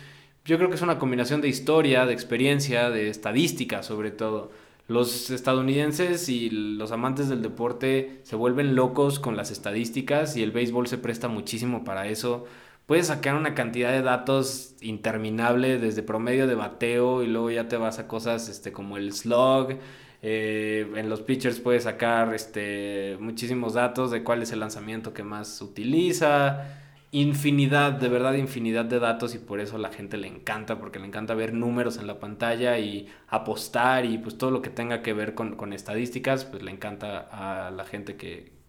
yo 0.45 0.57
creo 0.57 0.69
que 0.69 0.75
es 0.75 0.81
una 0.81 0.99
combinación 0.99 1.41
de 1.41 1.49
historia, 1.49 2.05
de 2.05 2.13
experiencia, 2.13 2.89
de 2.89 3.09
estadística 3.09 3.83
sobre 3.83 4.11
todo. 4.11 4.51
Los 4.87 5.29
estadounidenses 5.29 6.27
y 6.27 6.49
los 6.49 6.91
amantes 6.91 7.29
del 7.29 7.41
deporte 7.41 8.19
se 8.23 8.35
vuelven 8.35 8.75
locos 8.75 9.19
con 9.19 9.37
las 9.37 9.51
estadísticas 9.51 10.35
y 10.35 10.43
el 10.43 10.51
béisbol 10.51 10.87
se 10.87 10.97
presta 10.97 11.27
muchísimo 11.27 11.83
para 11.83 12.07
eso. 12.07 12.45
Puedes 12.91 13.07
sacar 13.07 13.35
una 13.35 13.55
cantidad 13.55 13.93
de 13.93 14.01
datos 14.01 14.75
interminable 14.81 15.79
desde 15.79 16.03
promedio 16.03 16.45
de 16.45 16.55
bateo 16.55 17.23
y 17.23 17.27
luego 17.27 17.49
ya 17.49 17.69
te 17.69 17.77
vas 17.77 17.99
a 17.99 18.07
cosas 18.09 18.49
este, 18.49 18.73
como 18.73 18.97
el 18.97 19.13
slug. 19.13 19.77
Eh, 20.21 20.91
en 20.97 21.07
los 21.07 21.21
pitchers 21.21 21.61
puedes 21.61 21.83
sacar 21.83 22.33
este, 22.35 23.15
muchísimos 23.21 23.75
datos 23.75 24.11
de 24.11 24.25
cuál 24.25 24.41
es 24.41 24.51
el 24.51 24.59
lanzamiento 24.59 25.13
que 25.13 25.23
más 25.23 25.61
utiliza 25.61 26.67
infinidad, 27.11 27.93
de 27.93 28.09
verdad 28.09 28.33
infinidad 28.33 28.83
de 28.83 28.99
datos 28.99 29.35
y 29.35 29.37
por 29.37 29.61
eso 29.61 29.77
a 29.77 29.79
la 29.79 29.93
gente 29.93 30.17
le 30.17 30.27
encanta, 30.27 30.77
porque 30.77 30.99
le 30.99 31.07
encanta 31.07 31.33
ver 31.33 31.53
números 31.53 31.97
en 31.97 32.07
la 32.07 32.19
pantalla 32.19 32.77
y 32.77 33.07
apostar 33.29 34.03
y 34.03 34.17
pues 34.17 34.37
todo 34.37 34.51
lo 34.51 34.61
que 34.61 34.69
tenga 34.69 35.01
que 35.01 35.13
ver 35.13 35.33
con, 35.33 35.71
estadísticas, 35.71 36.43
pues 36.43 36.61
le 36.61 36.71
encanta 36.71 37.19
a 37.31 37.71
la 37.71 37.85
gente 37.85 38.17
que, 38.17 38.59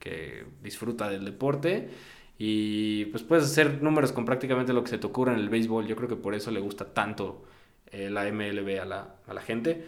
disfruta 0.63 1.09
del 1.09 1.25
deporte 1.25 1.91
y 2.39 3.07
pues 3.07 3.23
puedes 3.23 3.45
hacer 3.45 3.83
números 3.83 4.13
con 4.13 4.25
prácticamente 4.25 4.73
lo 4.73 4.83
que 4.83 4.91
se 4.91 4.99
te 4.99 5.07
ocurra 5.07 5.33
en 5.33 5.39
el 5.39 5.49
béisbol, 5.49 5.87
yo 5.87 5.97
creo 5.97 6.09
que 6.09 6.17
por 6.17 6.35
eso 6.35 6.51
le 6.51 6.61
gusta 6.61 6.93
tanto 6.93 7.45
eh, 7.91 8.11
la 8.11 8.31
MLB 8.31 8.81
a 8.81 8.85
la, 8.85 9.15
a 9.27 9.35
la 9.35 9.41
gente. 9.41 9.85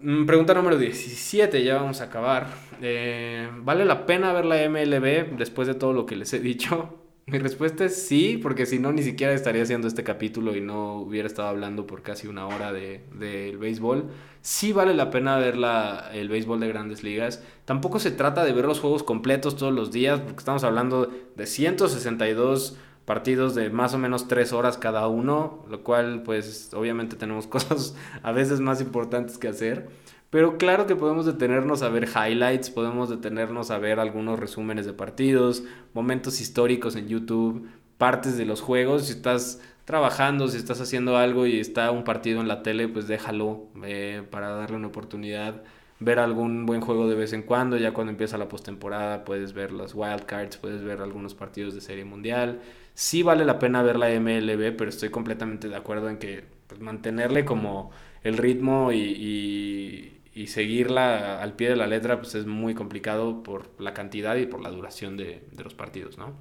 Mm, 0.00 0.26
pregunta 0.26 0.54
número 0.54 0.78
17, 0.78 1.64
ya 1.64 1.76
vamos 1.76 2.00
a 2.00 2.04
acabar. 2.04 2.46
Eh, 2.80 3.48
¿Vale 3.62 3.84
la 3.84 4.06
pena 4.06 4.32
ver 4.32 4.44
la 4.44 4.56
MLB 4.68 5.36
después 5.36 5.66
de 5.66 5.74
todo 5.74 5.92
lo 5.92 6.06
que 6.06 6.16
les 6.16 6.32
he 6.32 6.40
dicho? 6.40 7.00
Mi 7.26 7.38
respuesta 7.38 7.84
es 7.84 8.06
sí, 8.06 8.38
porque 8.40 8.64
si 8.64 8.78
no, 8.78 8.92
ni 8.92 9.02
siquiera 9.02 9.32
estaría 9.34 9.62
haciendo 9.62 9.88
este 9.88 10.04
capítulo 10.04 10.56
y 10.56 10.60
no 10.60 10.94
hubiera 10.94 11.26
estado 11.26 11.48
hablando 11.48 11.86
por 11.86 12.02
casi 12.02 12.26
una 12.28 12.46
hora 12.46 12.72
del 12.72 13.02
de, 13.18 13.56
béisbol. 13.58 14.10
Sí 14.48 14.72
vale 14.72 14.94
la 14.94 15.10
pena 15.10 15.36
ver 15.36 15.58
la, 15.58 16.08
el 16.14 16.30
béisbol 16.30 16.58
de 16.58 16.68
grandes 16.68 17.02
ligas. 17.02 17.42
Tampoco 17.66 17.98
se 17.98 18.10
trata 18.10 18.44
de 18.44 18.54
ver 18.54 18.64
los 18.64 18.80
juegos 18.80 19.02
completos 19.02 19.56
todos 19.58 19.74
los 19.74 19.92
días, 19.92 20.20
porque 20.20 20.38
estamos 20.38 20.64
hablando 20.64 21.12
de 21.36 21.46
162 21.46 22.78
partidos 23.04 23.54
de 23.54 23.68
más 23.68 23.92
o 23.92 23.98
menos 23.98 24.26
3 24.26 24.54
horas 24.54 24.78
cada 24.78 25.06
uno, 25.06 25.66
lo 25.68 25.84
cual 25.84 26.22
pues 26.22 26.70
obviamente 26.72 27.14
tenemos 27.16 27.46
cosas 27.46 27.94
a 28.22 28.32
veces 28.32 28.60
más 28.60 28.80
importantes 28.80 29.36
que 29.36 29.48
hacer. 29.48 29.90
Pero 30.30 30.56
claro 30.56 30.86
que 30.86 30.96
podemos 30.96 31.26
detenernos 31.26 31.82
a 31.82 31.90
ver 31.90 32.08
highlights, 32.08 32.70
podemos 32.70 33.10
detenernos 33.10 33.70
a 33.70 33.76
ver 33.76 34.00
algunos 34.00 34.40
resúmenes 34.40 34.86
de 34.86 34.94
partidos, 34.94 35.62
momentos 35.92 36.40
históricos 36.40 36.96
en 36.96 37.06
YouTube, 37.06 37.68
partes 37.98 38.38
de 38.38 38.46
los 38.46 38.62
juegos. 38.62 39.08
Si 39.08 39.12
estás 39.12 39.60
trabajando, 39.88 40.48
si 40.48 40.58
estás 40.58 40.80
haciendo 40.82 41.16
algo 41.16 41.46
y 41.46 41.58
está 41.58 41.90
un 41.90 42.04
partido 42.04 42.42
en 42.42 42.46
la 42.48 42.62
tele, 42.62 42.88
pues 42.88 43.08
déjalo 43.08 43.68
eh, 43.84 44.22
para 44.30 44.50
darle 44.50 44.76
una 44.76 44.88
oportunidad. 44.88 45.62
Ver 45.98 46.18
algún 46.18 46.66
buen 46.66 46.82
juego 46.82 47.08
de 47.08 47.16
vez 47.16 47.32
en 47.32 47.42
cuando, 47.42 47.78
ya 47.78 47.92
cuando 47.92 48.10
empieza 48.10 48.36
la 48.38 48.48
postemporada 48.48 49.24
puedes 49.24 49.54
ver 49.54 49.72
las 49.72 49.94
wildcards, 49.94 50.58
puedes 50.58 50.84
ver 50.84 51.00
algunos 51.00 51.34
partidos 51.34 51.74
de 51.74 51.80
serie 51.80 52.04
mundial. 52.04 52.60
Sí 52.92 53.22
vale 53.22 53.46
la 53.46 53.58
pena 53.58 53.82
ver 53.82 53.96
la 53.96 54.10
MLB, 54.10 54.76
pero 54.76 54.90
estoy 54.90 55.08
completamente 55.08 55.68
de 55.70 55.76
acuerdo 55.76 56.10
en 56.10 56.18
que 56.18 56.44
pues, 56.66 56.80
mantenerle 56.80 57.46
como 57.46 57.90
el 58.22 58.36
ritmo 58.36 58.92
y 58.92 60.12
y 60.38 60.46
seguirla 60.46 61.42
al 61.42 61.54
pie 61.54 61.70
de 61.70 61.74
la 61.74 61.88
letra 61.88 62.20
pues 62.20 62.36
es 62.36 62.46
muy 62.46 62.72
complicado 62.72 63.42
por 63.42 63.70
la 63.80 63.92
cantidad 63.92 64.36
y 64.36 64.46
por 64.46 64.60
la 64.60 64.70
duración 64.70 65.16
de, 65.16 65.42
de 65.50 65.64
los 65.64 65.74
partidos, 65.74 66.16
¿no? 66.16 66.32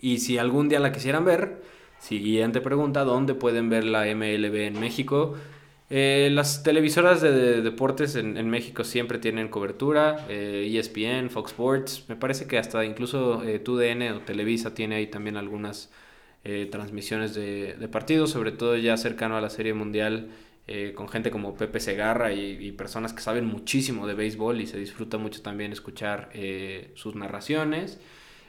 Y 0.00 0.18
si 0.18 0.38
algún 0.38 0.68
día 0.68 0.80
la 0.80 0.90
quisieran 0.90 1.24
ver, 1.24 1.62
siguiente 2.02 2.60
pregunta, 2.60 3.04
¿dónde 3.04 3.34
pueden 3.34 3.70
ver 3.70 3.84
la 3.84 4.04
MLB 4.04 4.56
en 4.66 4.80
México? 4.80 5.36
Eh, 5.94 6.30
las 6.32 6.62
televisoras 6.62 7.20
de, 7.20 7.60
deportes 7.60 8.16
en, 8.16 8.48
México 8.48 8.82
siempre 8.82 9.18
tienen 9.18 9.48
cobertura, 9.48 10.26
ESPN, 10.28 11.02
eh, 11.02 11.26
e 11.26 11.28
Fox 11.28 11.50
Sports, 11.50 12.04
me 12.08 12.16
parece 12.16 12.46
que 12.46 12.56
hasta 12.56 12.82
incluso 12.84 13.42
eh, 13.44 13.58
TUDN 13.58 14.12
o 14.14 14.20
Televisa 14.20 14.72
tiene 14.72 14.94
ahí 14.96 15.08
también 15.08 15.36
algunas 15.36 15.90
transmisiones 16.70 17.34
de, 17.34 17.88
partidos, 17.92 18.30
sobre 18.30 18.50
todo 18.50 18.76
ya 18.76 18.96
cercano 18.96 19.36
a 19.36 19.40
la 19.40 19.48
Serie 19.48 19.74
Mundial, 19.74 20.30
con 20.96 21.08
gente 21.08 21.30
como 21.30 21.54
Pepe 21.56 21.78
Segarra 21.78 22.32
y, 22.32 22.72
personas 22.72 23.12
que 23.12 23.20
saben 23.20 23.44
muchísimo 23.44 24.08
de 24.08 24.14
béisbol 24.14 24.60
y 24.60 24.66
se 24.66 24.76
disfruta 24.76 25.18
mucho 25.18 25.40
también 25.40 25.70
escuchar 25.72 26.30
sus 26.94 27.14
narraciones. 27.14 28.00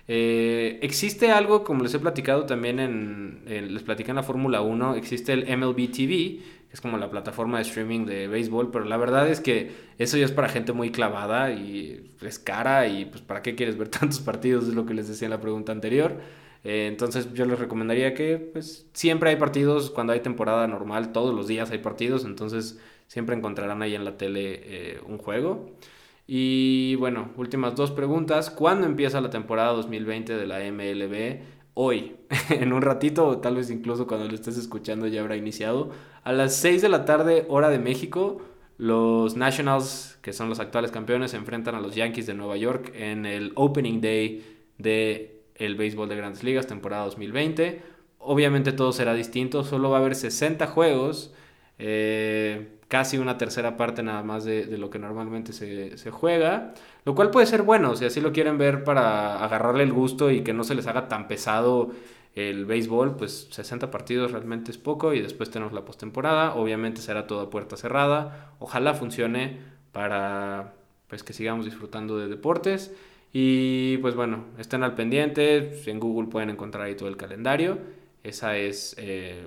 Existe 0.08 1.32
algo, 1.32 1.64
como 1.64 1.84
les 1.84 1.94
he 1.94 2.00
platicado 2.00 2.46
también 2.46 2.80
en, 2.80 3.44
les 3.46 3.84
platicé 3.84 4.12
en 4.12 4.18
la 4.18 4.24
Fórmula 4.24 4.62
1, 4.62 4.96
existe 4.96 5.34
el 5.34 5.58
MLB 5.58 5.92
TV, 5.92 6.40
es 6.74 6.82
como 6.82 6.98
la 6.98 7.10
plataforma 7.10 7.58
de 7.58 7.64
streaming 7.64 8.06
de 8.06 8.28
béisbol, 8.28 8.72
pero 8.72 8.86
la 8.86 8.98
verdad 8.98 9.30
es 9.30 9.40
que 9.40 9.72
eso 10.00 10.18
ya 10.18 10.26
es 10.26 10.32
para 10.32 10.50
gente 10.50 10.74
muy 10.74 10.92
clavada 10.92 11.52
y 11.52 12.12
es 12.22 12.40
cara 12.40 12.88
y 12.88 13.06
pues 13.06 13.22
para 13.22 13.44
qué 13.44 13.54
quieres 13.54 13.78
ver 13.78 13.90
tantos 13.90 14.20
partidos, 14.20 14.68
es 14.68 14.74
lo 14.74 14.86
que 14.86 14.96
les 14.96 15.08
decía 15.08 15.28
en 15.28 15.32
la 15.32 15.40
pregunta 15.40 15.72
anterior. 15.72 16.20
Eh, 16.64 16.88
entonces 16.88 17.32
yo 17.34 17.46
les 17.46 17.60
recomendaría 17.60 18.14
que 18.16 18.38
pues 18.38 18.88
siempre 18.94 19.30
hay 19.30 19.36
partidos 19.36 19.92
cuando 19.92 20.14
hay 20.14 20.22
temporada 20.22 20.68
normal, 20.68 21.12
todos 21.12 21.36
los 21.36 21.48
días 21.48 21.70
hay 21.72 21.78
partidos, 21.78 22.26
entonces 22.26 22.80
siempre 23.08 23.36
encontrarán 23.36 23.84
ahí 23.84 23.94
en 23.94 24.04
la 24.04 24.18
tele 24.18 24.62
eh, 24.64 25.02
un 25.06 25.20
juego. 25.20 25.78
Y 26.26 26.96
bueno, 26.96 27.32
últimas 27.38 27.76
dos 27.76 27.92
preguntas. 27.92 28.50
¿Cuándo 28.50 28.86
empieza 28.88 29.22
la 29.22 29.30
temporada 29.30 29.74
2020 29.74 30.36
de 30.36 30.48
la 30.48 30.60
MLB? 30.60 31.42
Hoy, 31.74 32.16
en 32.50 32.72
un 32.72 32.82
ratito, 32.82 33.40
tal 33.40 33.56
vez 33.56 33.70
incluso 33.70 34.08
cuando 34.08 34.28
lo 34.28 34.36
estés 34.36 34.58
escuchando 34.58 35.08
ya 35.08 35.22
habrá 35.22 35.36
iniciado. 35.36 35.92
A 36.24 36.32
las 36.32 36.56
6 36.56 36.82
de 36.82 36.90
la 36.90 37.06
tarde, 37.06 37.46
hora 37.50 37.70
de 37.70 37.80
México, 37.80 38.42
los 38.78 39.36
Nationals, 39.36 40.18
que 40.22 40.34
son 40.34 40.50
los 40.50 40.60
actuales 40.60 40.92
campeones, 40.92 41.32
se 41.32 41.38
enfrentan 41.38 41.76
a 41.76 41.82
los 41.82 41.96
Yankees 41.96 42.28
de 42.28 42.34
Nueva 42.34 42.58
York 42.58 42.92
en 42.96 43.26
el 43.26 43.52
Opening 43.56 44.02
Day 44.02 44.46
de 44.78 45.44
el 45.56 45.76
béisbol 45.76 46.10
de 46.10 46.16
Grandes 46.16 46.44
Ligas, 46.44 46.68
temporada 46.68 47.06
2020. 47.06 47.82
Obviamente 48.20 48.72
todo 48.72 48.92
será 48.92 49.14
distinto, 49.14 49.64
solo 49.64 49.90
va 49.90 49.98
a 49.98 50.00
haber 50.00 50.16
60 50.16 50.68
juegos, 50.68 51.34
eh, 51.80 52.78
casi 52.94 53.18
una 53.18 53.40
tercera 53.40 53.76
parte 53.76 54.04
nada 54.04 54.22
más 54.22 54.46
de, 54.46 54.78
lo 54.78 54.92
que 54.92 55.00
normalmente 55.00 55.52
se, 55.52 55.98
se, 55.98 56.12
juega, 56.12 56.76
lo 57.06 57.16
cual 57.16 57.32
puede 57.32 57.48
ser 57.48 57.64
bueno, 57.64 57.96
si 57.96 58.06
así 58.06 58.22
lo 58.22 58.32
quieren 58.32 58.60
ver 58.60 58.84
para 58.84 59.44
agarrarle 59.44 59.82
el 59.82 59.92
gusto 59.92 60.30
y 60.30 60.44
que 60.44 60.54
no 60.54 60.64
se 60.64 60.76
les 60.76 60.86
haga 60.86 61.08
tan 61.08 61.28
pesado 61.28 61.90
el 62.36 62.68
béisbol, 62.68 63.16
pues 63.16 63.48
60 63.50 63.90
partidos 63.90 64.32
realmente 64.32 64.70
es 64.70 64.78
poco 64.78 65.16
y 65.16 65.22
después 65.22 65.50
tenemos 65.50 65.74
la 65.74 65.86
postemporada. 65.86 66.54
Obviamente 66.54 67.02
será 67.02 67.26
toda 67.26 67.50
puerta 67.50 67.78
cerrada. 67.78 68.54
Ojalá 68.60 68.94
funcione 68.94 69.58
para 69.92 70.76
pues 71.08 71.24
que 71.24 71.34
sigamos 71.34 71.66
disfrutando 71.66 72.20
de 72.20 72.28
deportes. 72.28 72.94
Y 73.32 73.98
pues 73.98 74.14
bueno, 74.14 74.46
estén 74.60 74.84
al 74.84 74.94
pendiente. 74.94 75.82
En 75.88 76.00
Google 76.00 76.30
pueden 76.30 76.52
encontrar 76.52 76.86
ahí 76.86 76.94
todo 76.94 77.10
el 77.10 77.18
calendario. 77.18 77.80
Esa 78.22 78.56
es 78.56 78.96
eh, 79.00 79.44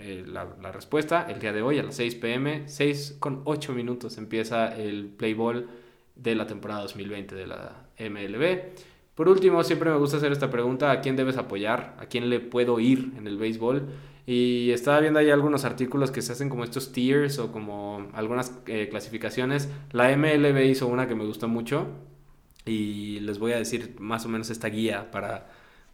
eh, 0.00 0.24
la, 0.26 0.72
respuesta. 0.72 1.26
El 1.28 1.40
día 1.40 1.52
de 1.52 1.62
hoy 1.62 1.78
a 1.78 1.82
las 1.82 1.96
6 1.96 2.14
pm, 2.16 2.68
6 2.68 3.16
con 3.18 3.42
8 3.44 3.72
minutos 3.72 4.18
empieza 4.18 4.74
el 4.76 5.06
Play 5.06 5.34
Ball 5.34 5.68
de 6.14 6.34
la 6.34 6.46
temporada 6.46 6.82
2020 6.82 7.34
de 7.34 7.46
la 7.46 7.86
MLB. 7.98 8.60
Por 9.14 9.28
último, 9.28 9.64
siempre 9.64 9.90
me 9.90 9.96
gusta 9.96 10.18
hacer 10.18 10.32
esta 10.32 10.50
pregunta, 10.50 10.90
¿a 10.90 11.00
quién 11.00 11.16
debes 11.16 11.38
apoyar? 11.38 11.96
¿A 11.98 12.06
quién 12.06 12.28
le 12.28 12.40
puedo 12.40 12.78
ir 12.80 13.12
en 13.16 13.26
el 13.26 13.38
béisbol? 13.38 13.88
Y 14.26 14.70
estaba 14.72 15.00
viendo 15.00 15.20
ahí 15.20 15.30
algunos 15.30 15.64
artículos 15.64 16.10
que 16.10 16.20
se 16.20 16.32
hacen 16.32 16.48
como 16.48 16.64
estos 16.64 16.92
tiers 16.92 17.38
o 17.38 17.52
como 17.52 18.08
algunas 18.12 18.52
eh, 18.66 18.88
clasificaciones. 18.90 19.70
La 19.92 20.14
MLB 20.16 20.66
hizo 20.66 20.86
una 20.88 21.06
que 21.08 21.14
me 21.14 21.24
gustó 21.24 21.48
mucho 21.48 21.86
y 22.66 23.20
les 23.20 23.38
voy 23.38 23.52
a 23.52 23.58
decir 23.58 23.94
más 23.98 24.26
o 24.26 24.28
menos 24.28 24.50
esta 24.50 24.68
guía 24.68 25.10
para, 25.10 25.48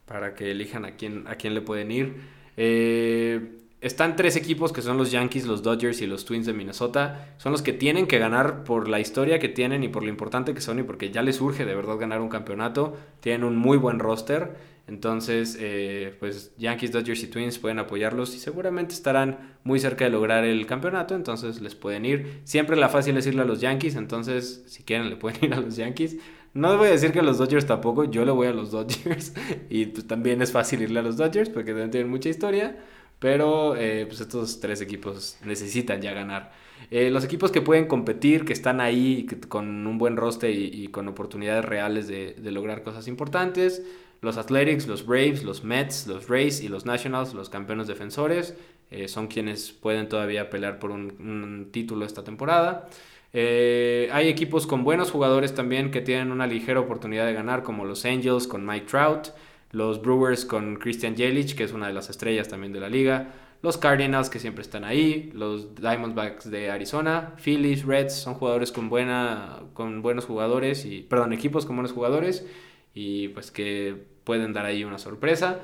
para 0.06 0.34
que 0.34 0.50
elijan 0.50 0.84
a 0.84 0.96
quién, 0.96 1.26
a 1.28 1.36
quién 1.36 1.54
le 1.54 1.60
pueden 1.60 1.90
ir. 1.90 2.16
Eh, 2.56 3.61
están 3.82 4.14
tres 4.14 4.36
equipos 4.36 4.72
que 4.72 4.80
son 4.80 4.96
los 4.96 5.10
Yankees, 5.10 5.44
los 5.44 5.64
Dodgers 5.64 6.00
y 6.02 6.06
los 6.06 6.24
Twins 6.24 6.46
de 6.46 6.52
Minnesota. 6.52 7.34
Son 7.38 7.50
los 7.50 7.62
que 7.62 7.72
tienen 7.72 8.06
que 8.06 8.20
ganar 8.20 8.62
por 8.62 8.88
la 8.88 9.00
historia 9.00 9.40
que 9.40 9.48
tienen 9.48 9.82
y 9.82 9.88
por 9.88 10.04
lo 10.04 10.08
importante 10.08 10.54
que 10.54 10.60
son 10.60 10.78
y 10.78 10.84
porque 10.84 11.10
ya 11.10 11.20
les 11.20 11.40
urge 11.40 11.64
de 11.64 11.74
verdad 11.74 11.98
ganar 11.98 12.20
un 12.20 12.28
campeonato. 12.28 12.96
Tienen 13.18 13.42
un 13.42 13.56
muy 13.56 13.76
buen 13.76 13.98
roster. 13.98 14.54
Entonces, 14.86 15.56
eh, 15.58 16.14
pues 16.20 16.52
Yankees, 16.58 16.92
Dodgers 16.92 17.24
y 17.24 17.26
Twins 17.26 17.58
pueden 17.58 17.80
apoyarlos 17.80 18.36
y 18.36 18.38
seguramente 18.38 18.94
estarán 18.94 19.56
muy 19.64 19.80
cerca 19.80 20.04
de 20.04 20.10
lograr 20.10 20.44
el 20.44 20.64
campeonato. 20.66 21.16
Entonces 21.16 21.60
les 21.60 21.74
pueden 21.74 22.04
ir. 22.04 22.42
Siempre 22.44 22.76
la 22.76 22.88
fácil 22.88 23.16
es 23.16 23.26
irle 23.26 23.42
a 23.42 23.46
los 23.46 23.60
Yankees. 23.60 23.96
Entonces, 23.96 24.62
si 24.68 24.84
quieren, 24.84 25.10
le 25.10 25.16
pueden 25.16 25.38
ir 25.44 25.54
a 25.54 25.60
los 25.60 25.74
Yankees. 25.74 26.18
No 26.54 26.78
voy 26.78 26.86
a 26.86 26.92
decir 26.92 27.10
que 27.10 27.18
a 27.18 27.22
los 27.22 27.38
Dodgers 27.38 27.66
tampoco. 27.66 28.04
Yo 28.04 28.24
le 28.24 28.30
voy 28.30 28.46
a 28.46 28.52
los 28.52 28.70
Dodgers. 28.70 29.34
y 29.68 29.86
pues, 29.86 30.06
también 30.06 30.40
es 30.40 30.52
fácil 30.52 30.82
irle 30.82 31.00
a 31.00 31.02
los 31.02 31.16
Dodgers 31.16 31.48
porque 31.48 31.72
también 31.72 31.90
tienen 31.90 32.10
mucha 32.10 32.28
historia. 32.28 32.76
Pero 33.22 33.76
eh, 33.76 34.04
pues 34.06 34.20
estos 34.20 34.58
tres 34.58 34.80
equipos 34.80 35.38
necesitan 35.44 36.02
ya 36.02 36.12
ganar. 36.12 36.50
Eh, 36.90 37.08
los 37.08 37.24
equipos 37.24 37.52
que 37.52 37.60
pueden 37.62 37.86
competir, 37.86 38.44
que 38.44 38.52
están 38.52 38.80
ahí 38.80 39.28
con 39.48 39.86
un 39.86 39.96
buen 39.96 40.16
roster 40.16 40.50
y, 40.50 40.88
con 40.88 41.06
oportunidades 41.06 41.64
reales 41.64 42.08
de, 42.08 42.34
lograr 42.50 42.82
cosas 42.82 43.06
importantes. 43.06 43.84
Los 44.22 44.38
Athletics, 44.38 44.88
los 44.88 45.06
Braves, 45.06 45.44
los 45.44 45.62
Mets, 45.62 46.08
los 46.08 46.28
Rays 46.28 46.62
y 46.62 46.68
los 46.68 46.84
Nationals, 46.84 47.32
los 47.32 47.48
campeones 47.48 47.86
defensores, 47.86 48.56
eh, 48.90 49.06
son 49.06 49.28
quienes 49.28 49.70
pueden 49.70 50.08
todavía 50.08 50.50
pelear 50.50 50.80
por 50.80 50.90
un, 50.90 51.68
título 51.70 52.04
esta 52.04 52.24
temporada. 52.24 52.88
hay 53.32 54.28
equipos 54.28 54.66
con 54.66 54.82
buenos 54.82 55.12
jugadores 55.12 55.54
también 55.54 55.92
que 55.92 56.00
tienen 56.00 56.32
una 56.32 56.48
ligera 56.48 56.80
oportunidad 56.80 57.26
de 57.26 57.34
ganar, 57.34 57.62
como 57.62 57.84
los 57.84 58.04
Angels 58.04 58.48
con 58.48 58.66
Mike 58.66 58.86
Trout 58.86 59.28
los 59.72 60.00
Brewers 60.00 60.44
con 60.44 60.76
Christian 60.76 61.16
Yelich, 61.16 61.54
que 61.54 61.64
es 61.64 61.72
una 61.72 61.88
de 61.88 61.94
las 61.94 62.10
estrellas 62.10 62.48
también 62.48 62.72
de 62.72 62.80
la 62.80 62.88
liga, 62.88 63.32
los 63.62 63.78
Cardinals 63.78 64.28
que 64.28 64.40
siempre 64.40 64.62
están 64.62 64.84
ahí, 64.84 65.30
los 65.34 65.76
Diamondbacks 65.76 66.50
de 66.50 66.70
Arizona, 66.70 67.34
Phillies, 67.42 67.84
Reds, 67.84 68.14
son 68.14 68.34
jugadores 68.34 68.72
con 68.72 68.88
buena 68.88 69.60
con 69.72 70.02
buenos 70.02 70.24
jugadores 70.24 70.84
y 70.84 71.02
perdón, 71.02 71.32
equipos 71.32 71.64
con 71.64 71.76
buenos 71.76 71.92
jugadores. 71.92 72.44
Y 72.92 73.28
pues 73.28 73.50
que 73.50 73.96
pueden 74.24 74.52
dar 74.52 74.66
ahí 74.66 74.84
una 74.84 74.98
sorpresa. 74.98 75.60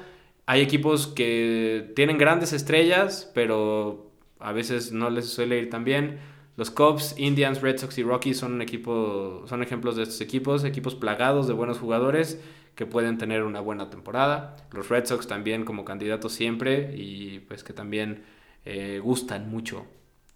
Hay 0.47 0.63
equipos 0.63 1.09
que 1.09 1.93
tienen 1.97 2.19
grandes 2.19 2.53
estrellas, 2.53 3.31
pero 3.35 4.13
a 4.39 4.53
veces 4.53 4.93
no 4.93 5.11
les 5.11 5.27
suele 5.29 5.59
ir 5.59 5.69
tan 5.69 5.85
bien. 5.85 6.21
Los 6.57 6.71
Cubs, 6.71 7.17
Indians, 7.19 7.61
Red 7.61 7.79
Sox 7.79 7.99
y 7.99 8.05
Rockies 8.05 8.39
son 8.39 8.63
equipo 8.63 9.45
son 9.47 9.63
ejemplos 9.63 9.97
de 9.97 10.05
estos 10.05 10.21
equipos, 10.21 10.65
equipos 10.65 10.95
plagados 10.95 11.49
de 11.49 11.53
buenos 11.53 11.79
jugadores 11.79 12.41
que 12.79 12.87
pueden 12.87 13.19
tener 13.19 13.43
una 13.43 13.59
buena 13.59 13.91
temporada. 13.91 14.55
Los 14.71 14.89
Red 14.89 15.07
Sox 15.07 15.27
también 15.27 15.65
como 15.65 15.85
candidatos 15.85 16.33
siempre 16.33 16.95
y 16.97 17.41
pues 17.41 17.65
que 17.65 17.73
también 17.73 18.23
eh, 18.65 19.01
gustan 19.03 19.51
mucho. 19.51 19.85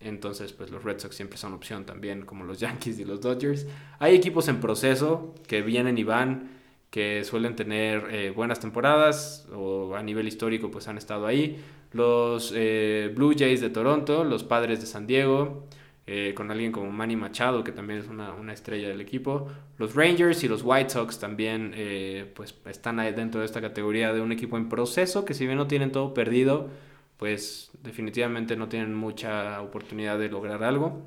Entonces 0.00 0.52
pues 0.52 0.72
los 0.72 0.82
Red 0.82 0.98
Sox 0.98 1.14
siempre 1.14 1.38
son 1.38 1.52
opción 1.52 1.86
también 1.86 2.22
como 2.26 2.42
los 2.42 2.58
Yankees 2.64 2.98
y 2.98 3.04
los 3.04 3.20
Dodgers. 3.20 3.68
Hay 4.00 4.16
equipos 4.16 4.48
en 4.48 4.58
proceso 4.58 5.36
que 5.46 5.62
vienen 5.62 5.98
y 5.98 6.02
van, 6.02 6.50
que 6.90 7.22
suelen 7.22 7.54
tener 7.54 8.08
eh, 8.10 8.30
buenas 8.30 8.58
temporadas 8.58 9.46
o 9.54 9.94
a 9.94 10.02
nivel 10.02 10.26
histórico 10.26 10.68
pues 10.68 10.88
han 10.88 10.98
estado 10.98 11.28
ahí. 11.28 11.62
Los 11.92 12.52
eh, 12.56 13.12
Blue 13.14 13.36
Jays 13.38 13.60
de 13.60 13.70
Toronto, 13.70 14.24
los 14.24 14.42
Padres 14.42 14.80
de 14.80 14.86
San 14.86 15.06
Diego, 15.06 15.68
eh, 16.14 16.34
con 16.34 16.50
alguien 16.50 16.72
como 16.72 16.92
Manny 16.92 17.16
Machado, 17.16 17.64
que 17.64 17.72
también 17.72 18.00
es 18.00 18.06
una, 18.06 18.34
una, 18.34 18.52
estrella 18.52 18.86
del 18.86 19.00
equipo. 19.00 19.48
Los 19.78 19.94
Rangers 19.94 20.44
y 20.44 20.48
los 20.48 20.60
White 20.62 20.90
Sox 20.90 21.18
también 21.18 21.72
eh, 21.74 22.30
pues 22.34 22.54
están 22.66 22.98
dentro 23.16 23.40
de 23.40 23.46
esta 23.46 23.62
categoría 23.62 24.12
de 24.12 24.20
un 24.20 24.30
equipo 24.30 24.58
en 24.58 24.68
proceso, 24.68 25.24
que 25.24 25.32
si 25.32 25.46
bien 25.46 25.56
no 25.56 25.68
tienen 25.68 25.90
todo 25.90 26.12
perdido, 26.12 26.68
pues 27.16 27.70
definitivamente 27.82 28.56
no 28.58 28.68
tienen 28.68 28.92
mucha 28.94 29.62
oportunidad 29.62 30.18
de 30.18 30.28
lograr 30.28 30.62
algo. 30.64 31.00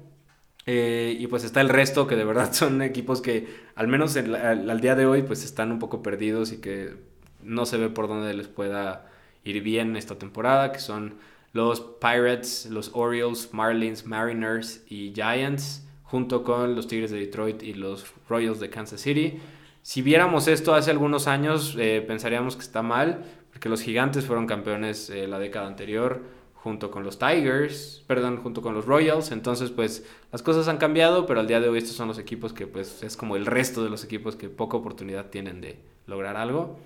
Eh, 0.65 1.15
y 1.19 1.27
pues 1.27 1.43
está 1.43 1.61
el 1.61 1.69
resto, 1.69 2.07
que 2.07 2.15
de 2.15 2.25
verdad 2.25 2.51
son 2.53 2.81
equipos 2.81 3.21
que 3.21 3.47
al 3.75 3.87
menos 3.87 4.17
al, 4.17 4.33
al, 4.71 4.81
día 4.81 4.95
de 4.95 5.05
hoy 5.05 5.21
pues 5.21 5.45
están 5.45 5.71
un 5.71 5.77
poco 5.77 6.01
perdidos 6.01 6.51
y 6.51 6.61
que 6.61 6.95
no 7.43 7.67
se 7.67 7.77
ve 7.77 7.89
por 7.89 8.07
dónde 8.07 8.33
les 8.33 8.47
pueda 8.47 9.05
ir 9.43 9.61
bien 9.61 9.97
esta 9.97 10.17
temporada, 10.17 10.71
que 10.71 10.79
son 10.79 11.13
los 11.55 11.79
Pirates, 11.79 12.67
los 12.69 12.91
Orioles, 12.93 13.53
Marlins, 13.53 14.05
Mariners 14.05 14.83
y 14.89 15.13
Giants, 15.15 15.87
junto 16.03 16.43
con 16.43 16.75
los 16.75 16.85
Tigres 16.85 17.11
de 17.11 17.19
Detroit 17.19 17.63
y 17.63 17.73
los 17.73 18.05
Royals 18.27 18.59
de 18.59 18.69
Kansas 18.69 18.99
City. 18.99 19.39
Si 19.81 20.01
viéramos 20.01 20.49
esto 20.49 20.75
hace 20.75 20.91
algunos 20.91 21.27
años, 21.27 21.77
eh, 21.79 22.03
pensaríamos 22.05 22.57
que 22.57 22.63
está 22.63 22.81
mal, 22.81 23.23
porque 23.53 23.69
los 23.69 23.81
Gigantes 23.81 24.25
fueron 24.25 24.47
campeones 24.47 25.09
eh, 25.09 25.29
la 25.29 25.39
década 25.39 25.67
anterior, 25.67 26.23
junto 26.55 26.91
con 26.91 27.05
los 27.05 27.19
Tigers, 27.19 28.03
perdón, 28.05 28.43
junto 28.43 28.61
con 28.61 28.73
los 28.73 28.85
Royals. 28.85 29.31
Entonces, 29.31 29.71
pues 29.71 30.05
las 30.33 30.41
cosas 30.41 30.67
han 30.67 30.75
cambiado, 30.75 31.25
pero 31.25 31.39
al 31.39 31.47
día 31.47 31.61
de 31.61 31.69
hoy 31.69 31.77
estos 31.77 31.95
son 31.95 32.09
los 32.09 32.19
equipos 32.19 32.51
que 32.51 32.67
pues 32.67 33.01
es 33.01 33.15
como 33.15 33.37
el 33.37 33.45
resto 33.45 33.81
de 33.81 33.89
los 33.89 34.03
equipos 34.03 34.35
que 34.35 34.49
poca 34.49 34.75
oportunidad 34.75 35.27
tienen 35.29 35.61
de 35.61 35.79
lograr 36.05 36.35
algo. 36.35 36.79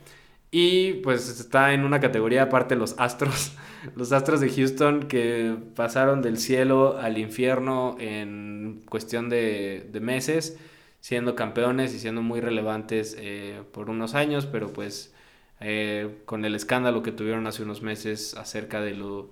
Y 0.51 0.93
pues 0.95 1.29
está 1.39 1.73
en 1.73 1.83
una 1.83 1.99
categoría 1.99 2.43
aparte 2.43 2.75
los 2.75 2.95
Astros, 2.97 3.53
los 3.95 4.11
Astros 4.11 4.39
de 4.39 4.49
Houston 4.49 5.07
que 5.07 5.55
pasaron 5.75 6.21
del 6.21 6.37
cielo 6.37 6.97
al 6.97 7.17
infierno 7.17 7.95
en 7.99 8.81
cuestión 8.89 9.29
de, 9.29 9.87
meses, 10.01 10.57
siendo 11.01 11.35
campeones 11.35 11.93
y 11.93 11.99
siendo 11.99 12.21
muy 12.21 12.41
relevantes 12.41 13.15
eh, 13.19 13.61
por 13.71 13.89
unos 13.89 14.15
años, 14.15 14.47
pero 14.47 14.73
pues 14.73 15.13
eh, 15.59 16.17
con 16.25 16.45
el 16.45 16.55
escándalo 16.55 17.03
que 17.03 17.11
tuvieron 17.11 17.45
hace 17.45 17.61
unos 17.63 17.81
meses 17.83 18.35
acerca 18.35 18.81
de 18.81 18.95
lo 18.95 19.29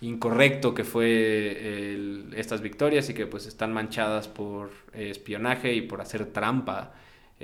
incorrecto 0.00 0.74
que 0.74 0.84
fue 0.84 2.28
estas 2.36 2.60
victorias 2.60 3.08
y 3.08 3.14
que 3.14 3.26
pues 3.26 3.46
están 3.46 3.72
manchadas 3.72 4.28
por 4.28 4.70
espionaje 4.92 5.72
y 5.74 5.82
por 5.82 6.00
hacer 6.00 6.26
trampa 6.26 6.92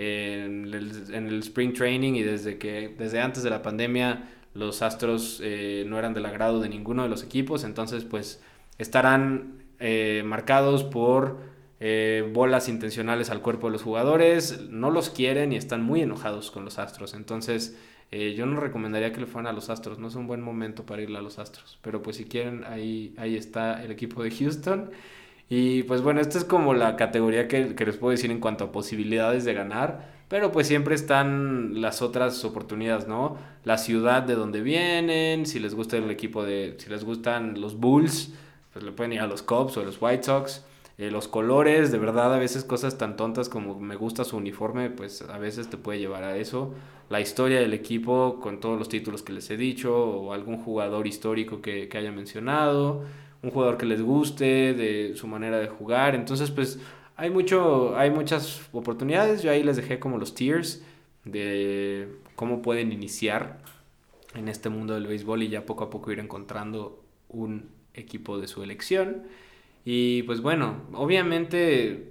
en 0.01 0.73
el, 0.73 1.39
spring 1.41 1.73
training 1.73 2.15
y 2.15 2.23
desde 2.23 2.59
que 2.59 2.95
desde 2.97 3.21
antes 3.21 3.43
de 3.43 3.51
la 3.51 3.63
pandemia 3.63 4.31
los 4.55 4.83
Astros 4.83 5.41
eh, 5.43 5.85
no 5.87 5.99
eran 5.99 6.15
del 6.15 6.27
agrado 6.27 6.61
de 6.61 6.69
ninguno 6.69 7.03
de 7.03 7.09
los 7.09 7.23
equipos. 7.23 7.65
Entonces 7.65 8.05
pues 8.05 8.43
estarán 8.79 9.63
eh, 9.79 10.23
marcados 10.25 10.85
por 10.85 11.39
eh, 11.81 12.31
bolas 12.33 12.69
intencionales 12.69 13.31
al 13.31 13.43
cuerpo 13.43 13.67
de 13.67 13.73
los 13.73 13.83
jugadores. 13.83 14.69
No 14.71 14.91
los 14.91 15.11
quieren 15.11 15.53
y 15.53 15.57
están 15.57 15.83
muy 15.83 16.01
enojados 16.01 16.51
con 16.51 16.65
los 16.65 16.79
Astros. 16.79 17.15
Entonces 17.15 17.77
eh, 18.13 18.35
yo 18.35 18.45
no 18.45 18.59
recomendaría 18.59 19.13
que 19.13 19.21
le 19.21 19.27
fueran 19.27 19.47
a 19.47 19.53
los 19.53 19.71
Astros, 19.71 19.99
no 20.01 20.09
es 20.09 20.17
un 20.17 20.27
buen 20.27 20.43
momento 20.43 20.85
para 20.85 21.03
irle 21.03 21.19
a 21.19 21.23
los 21.23 21.39
Astros, 21.39 21.79
pero 21.81 22.03
pues 22.03 22.17
si 22.17 22.25
quieren, 22.25 22.65
ahí, 22.65 23.15
ahí 23.17 23.37
está 23.37 23.85
el 23.85 23.93
equipo 23.93 24.23
de 24.23 24.33
Houston. 24.33 24.91
Y 25.51 25.83
pues 25.83 26.01
bueno, 26.01 26.21
esta 26.21 26.39
es 26.39 26.45
como 26.45 26.75
la 26.75 26.97
categoría 26.97 27.49
que, 27.49 27.75
que 27.75 27.85
les 27.85 27.97
puedo 27.97 28.13
decir 28.13 28.31
en 28.31 28.39
cuanto 28.39 28.65
a 28.65 28.73
posibilidades 28.73 29.45
de 29.45 29.53
ganar, 29.53 30.09
pero 30.29 30.53
pues 30.53 30.69
siempre 30.69 30.95
están 30.95 31.81
las 31.83 32.03
otras 32.03 32.45
oportunidades, 32.45 33.09
¿no? 33.09 33.37
La 33.65 33.77
ciudad 33.77 34.23
de 34.23 34.37
donde 34.37 34.61
vienen, 34.61 35.47
si 35.47 35.59
les 35.59 35.75
gusta 35.75 35.97
el 35.97 36.09
equipo 36.09 36.45
de, 36.45 36.77
si 36.79 36.89
les 36.89 37.05
gustan 37.05 37.61
los 37.61 37.77
Bulls, 37.77 38.33
pues 38.73 38.85
le 38.85 38.93
pueden 38.93 39.13
ir 39.13 39.21
a 39.21 39.27
los 39.27 39.43
Cubs 39.43 39.77
o 39.77 39.81
a 39.81 39.85
los 39.85 40.01
White 40.01 40.23
Sox. 40.23 40.65
Eh, 40.99 41.11
los 41.11 41.27
colores, 41.27 41.91
de 41.91 41.99
verdad, 41.99 42.33
a 42.33 42.39
veces 42.39 42.63
cosas 42.63 42.97
tan 42.97 43.17
tontas 43.17 43.49
como 43.49 43.81
me 43.81 43.97
gusta 43.97 44.23
su 44.23 44.37
uniforme, 44.37 44.89
pues 44.91 45.23
a 45.23 45.39
veces 45.39 45.69
te 45.69 45.77
puede 45.77 45.99
llevar 45.99 46.23
a 46.23 46.37
eso. 46.37 46.75
La 47.09 47.21
historia 47.21 47.59
del 47.59 47.75
equipo 47.75 48.39
con 48.41 48.61
todos 48.61 48.79
los 48.79 48.89
títulos 48.89 49.23
que 49.25 49.33
les 49.33 49.51
he 49.51 49.57
dicho, 49.57 49.93
o 49.97 50.33
algún 50.33 50.59
jugador 50.59 51.09
histórico 51.09 51.61
que, 51.61 51.89
que 51.89 51.99
haya 51.99 52.13
mencionado, 52.13 53.03
un 53.43 53.51
jugador 53.51 53.77
que 53.77 53.87
les 53.87 54.03
guste, 54.03 54.75
de 54.75 55.15
su 55.17 55.27
manera 55.27 55.59
de 55.59 55.69
jugar. 55.69 56.15
Entonces, 56.15 56.51
pues 56.51 56.79
hay, 57.17 57.31
mucho, 57.31 57.97
hay 57.97 58.11
muchas 58.11 58.63
oportunidades. 58.73 59.43
Yo 59.43 59.51
ahí 59.51 59.63
les 59.63 59.77
dejé 59.77 59.99
como 59.99 60.19
los 60.19 60.35
tiers 60.35 60.83
de 61.25 62.09
cómo 62.37 62.63
pueden 62.63 62.93
iniciar 62.93 63.59
en 64.35 64.49
este 64.49 64.69
mundo 64.69 64.95
del 64.95 65.07
béisbol 65.07 65.43
y 65.43 65.49
ya 65.49 65.67
poco 65.67 65.85
a 65.85 65.91
poco 65.91 66.13
ir 66.13 66.19
encontrando 66.19 67.03
un 67.29 67.71
equipo 67.95 68.39
de 68.39 68.47
su 68.47 68.63
elección. 68.63 69.25
Y 69.85 70.23
pues 70.25 70.41
bueno, 70.41 70.83
obviamente 70.93 72.11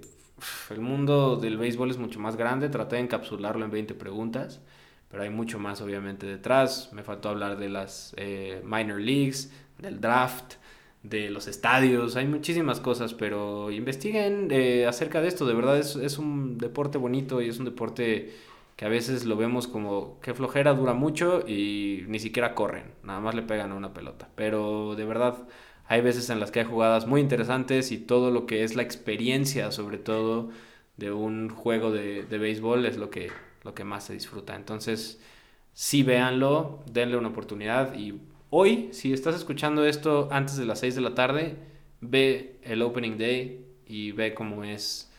el 0.70 0.80
mundo 0.80 1.36
del 1.36 1.58
béisbol 1.58 1.90
es 1.90 1.98
mucho 1.98 2.20
más 2.20 2.36
grande, 2.36 2.68
traté 2.68 2.96
de 2.96 3.02
encapsularlo 3.02 3.64
en 3.64 3.70
20 3.70 3.94
preguntas, 3.94 4.60
pero 5.08 5.22
hay 5.22 5.30
mucho 5.30 5.58
más 5.58 5.80
obviamente 5.80 6.26
detrás. 6.26 6.90
Me 6.92 7.02
faltó 7.02 7.28
hablar 7.28 7.58
de 7.58 7.68
las 7.68 8.14
eh, 8.16 8.62
minor 8.64 9.00
leagues, 9.00 9.52
del 9.78 10.00
draft, 10.00 10.54
de 11.02 11.30
los 11.30 11.46
estadios, 11.48 12.16
hay 12.16 12.26
muchísimas 12.26 12.80
cosas, 12.80 13.14
pero 13.14 13.70
investiguen 13.70 14.48
eh, 14.50 14.86
acerca 14.86 15.20
de 15.22 15.28
esto, 15.28 15.46
de 15.46 15.54
verdad 15.54 15.78
es, 15.78 15.96
es 15.96 16.18
un 16.18 16.58
deporte 16.58 16.98
bonito 16.98 17.40
y 17.40 17.48
es 17.48 17.58
un 17.58 17.64
deporte 17.64 18.34
que 18.76 18.84
a 18.84 18.88
veces 18.88 19.24
lo 19.24 19.36
vemos 19.36 19.66
como 19.66 20.20
que 20.20 20.34
flojera 20.34 20.74
dura 20.74 20.92
mucho 20.94 21.46
y 21.46 22.04
ni 22.08 22.18
siquiera 22.18 22.54
corren, 22.54 22.84
nada 23.02 23.20
más 23.20 23.34
le 23.34 23.42
pegan 23.42 23.72
a 23.72 23.74
una 23.76 23.94
pelota, 23.94 24.28
pero 24.34 24.94
de 24.94 25.04
verdad 25.04 25.48
hay 25.86 26.02
veces 26.02 26.30
en 26.30 26.38
las 26.38 26.50
que 26.50 26.60
hay 26.60 26.66
jugadas 26.66 27.06
muy 27.06 27.20
interesantes 27.20 27.92
y 27.92 27.98
todo 27.98 28.30
lo 28.30 28.46
que 28.46 28.62
es 28.62 28.76
la 28.76 28.82
experiencia, 28.82 29.72
sobre 29.72 29.98
todo, 29.98 30.50
de 30.96 31.12
un 31.12 31.48
juego 31.48 31.90
de, 31.90 32.24
de 32.24 32.38
béisbol 32.38 32.86
es 32.86 32.96
lo 32.96 33.10
que, 33.10 33.30
lo 33.64 33.74
que 33.74 33.84
más 33.84 34.04
se 34.04 34.12
disfruta. 34.12 34.54
Entonces, 34.54 35.20
sí 35.72 36.02
véanlo, 36.02 36.84
denle 36.90 37.16
una 37.16 37.28
oportunidad 37.28 37.94
y 37.94 38.20
hoy, 38.50 38.90
si 38.92 39.12
estás 39.12 39.34
escuchando 39.34 39.84
esto 39.86 40.28
antes 40.30 40.56
de 40.56 40.66
las 40.66 40.80
6 40.80 40.96
de 40.96 41.00
la 41.00 41.14
tarde, 41.14 41.56
ve 42.00 42.58
el 42.62 42.82
Opening 42.82 43.16
Day 43.16 43.64
y 43.86 44.12
ve 44.12 44.34
cómo 44.34 44.64
es 44.64 45.10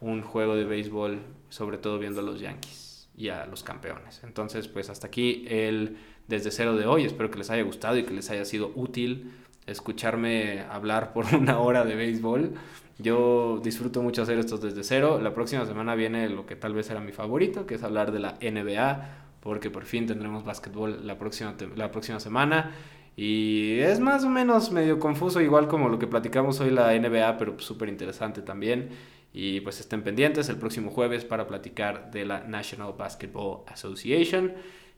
un 0.00 0.22
juego 0.22 0.56
de 0.56 0.64
béisbol, 0.64 1.20
sobre 1.48 1.78
todo 1.78 1.98
viendo 1.98 2.20
a 2.20 2.24
los 2.24 2.40
Yankees 2.40 3.08
y 3.16 3.28
a 3.28 3.46
los 3.46 3.62
campeones. 3.62 4.22
Entonces, 4.24 4.68
pues 4.68 4.90
hasta 4.90 5.06
aquí 5.06 5.44
el 5.48 5.96
desde 6.28 6.50
cero 6.50 6.76
de 6.76 6.86
hoy. 6.86 7.04
Espero 7.04 7.30
que 7.30 7.38
les 7.38 7.50
haya 7.50 7.62
gustado 7.62 7.96
y 7.96 8.04
que 8.04 8.14
les 8.14 8.30
haya 8.30 8.44
sido 8.44 8.72
útil 8.74 9.32
escucharme 9.66 10.60
hablar 10.70 11.12
por 11.12 11.26
una 11.34 11.58
hora 11.58 11.84
de 11.84 11.94
béisbol. 11.94 12.52
Yo 12.98 13.60
disfruto 13.62 14.02
mucho 14.02 14.22
hacer 14.22 14.38
esto 14.38 14.58
desde 14.58 14.84
cero. 14.84 15.20
La 15.20 15.34
próxima 15.34 15.66
semana 15.66 15.94
viene 15.94 16.28
lo 16.28 16.46
que 16.46 16.56
tal 16.56 16.74
vez 16.74 16.88
era 16.90 17.00
mi 17.00 17.12
favorito, 17.12 17.66
que 17.66 17.74
es 17.74 17.82
hablar 17.82 18.12
de 18.12 18.20
la 18.20 18.38
NBA, 18.40 19.23
porque 19.44 19.70
por 19.70 19.84
fin 19.84 20.06
tendremos 20.06 20.44
básquetbol 20.44 21.06
la 21.06 21.18
próxima, 21.18 21.54
la 21.76 21.92
próxima 21.92 22.18
semana. 22.18 22.72
Y 23.16 23.78
es 23.78 24.00
más 24.00 24.24
o 24.24 24.28
menos 24.28 24.72
medio 24.72 24.98
confuso, 24.98 25.40
igual 25.40 25.68
como 25.68 25.88
lo 25.88 26.00
que 26.00 26.08
platicamos 26.08 26.58
hoy 26.60 26.70
la 26.70 26.92
NBA, 26.92 27.36
pero 27.38 27.60
súper 27.60 27.88
interesante 27.88 28.42
también. 28.42 28.88
Y 29.32 29.60
pues 29.60 29.78
estén 29.80 30.02
pendientes 30.02 30.48
el 30.48 30.56
próximo 30.56 30.90
jueves 30.90 31.24
para 31.24 31.46
platicar 31.46 32.10
de 32.10 32.24
la 32.24 32.40
National 32.40 32.94
Basketball 32.98 33.60
Association. 33.68 34.52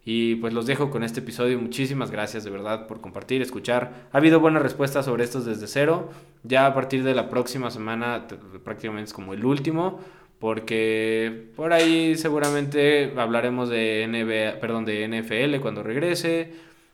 Y 0.04 0.36
pues 0.36 0.54
los 0.54 0.66
dejo 0.66 0.90
con 0.90 1.02
este 1.02 1.18
episodio. 1.20 1.58
Muchísimas 1.58 2.12
gracias 2.12 2.44
de 2.44 2.50
verdad 2.50 2.86
por 2.86 3.00
compartir, 3.00 3.42
escuchar. 3.42 4.08
Ha 4.12 4.18
habido 4.18 4.38
buenas 4.38 4.62
respuestas 4.62 5.04
sobre 5.06 5.24
estos 5.24 5.44
desde 5.44 5.66
cero. 5.66 6.10
Ya 6.44 6.66
a 6.66 6.74
partir 6.74 7.02
de 7.02 7.12
la 7.12 7.28
próxima 7.28 7.72
semana 7.72 8.28
prácticamente 8.62 9.08
es 9.08 9.12
como 9.12 9.34
el 9.34 9.44
último. 9.44 9.98
Porque 10.38 11.50
por 11.56 11.72
ahí 11.72 12.16
seguramente 12.16 13.12
hablaremos 13.16 13.68
de 13.70 14.06
NBA, 14.06 14.60
perdón, 14.60 14.84
de 14.84 15.08
NFL 15.08 15.60
cuando 15.60 15.82
regrese. 15.82 16.52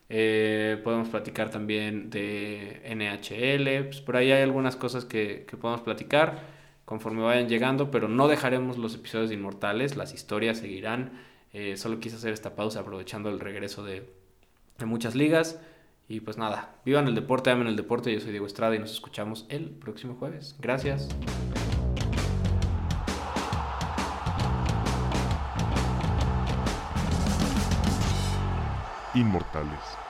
Eh, 0.09 0.81
podemos 0.85 1.09
platicar 1.09 1.51
también 1.51 2.11
de 2.11 2.83
NHL. 2.89 3.87
Pues 3.87 4.01
por 4.01 4.17
ahí 4.17 4.31
hay 4.33 4.43
algunas 4.43 4.77
cosas 4.77 5.05
que, 5.05 5.45
que 5.49 5.57
podemos 5.57 5.83
platicar 5.83 6.41
conforme 6.85 7.23
vayan 7.23 7.49
llegando. 7.49 7.91
Pero 7.91 8.09
no 8.09 8.29
dejaremos 8.29 8.79
los 8.79 8.95
episodios 8.95 9.29
de 9.31 9.35
Inmortales. 9.35 9.97
Las 9.97 10.15
historias 10.15 10.59
seguirán 10.59 11.13
eh, 11.53 11.77
solo 11.77 12.01
quise 12.01 12.17
hacer 12.17 12.33
esta 12.33 12.57
pausa 12.57 12.81
aprovechando 12.81 13.29
el 13.29 13.39
regreso 13.39 13.85
de, 13.85 14.09
muchas 14.85 15.15
ligas. 15.15 15.61
Y 16.09 16.21
pues 16.21 16.37
nada, 16.37 16.75
vivan 16.85 17.07
el 17.07 17.15
deporte, 17.15 17.51
amen 17.51 17.69
el 17.69 17.77
deporte. 17.77 18.13
Yo 18.13 18.21
soy 18.21 18.33
Diego 18.33 18.47
Estrada 18.47 18.75
y 18.75 18.79
nos 18.79 18.93
escuchamos 18.93 19.47
el 19.49 19.71
próximo 19.71 20.17
jueves. 20.17 20.57
Gracias. 20.61 21.09
Inmortales 29.15 30.02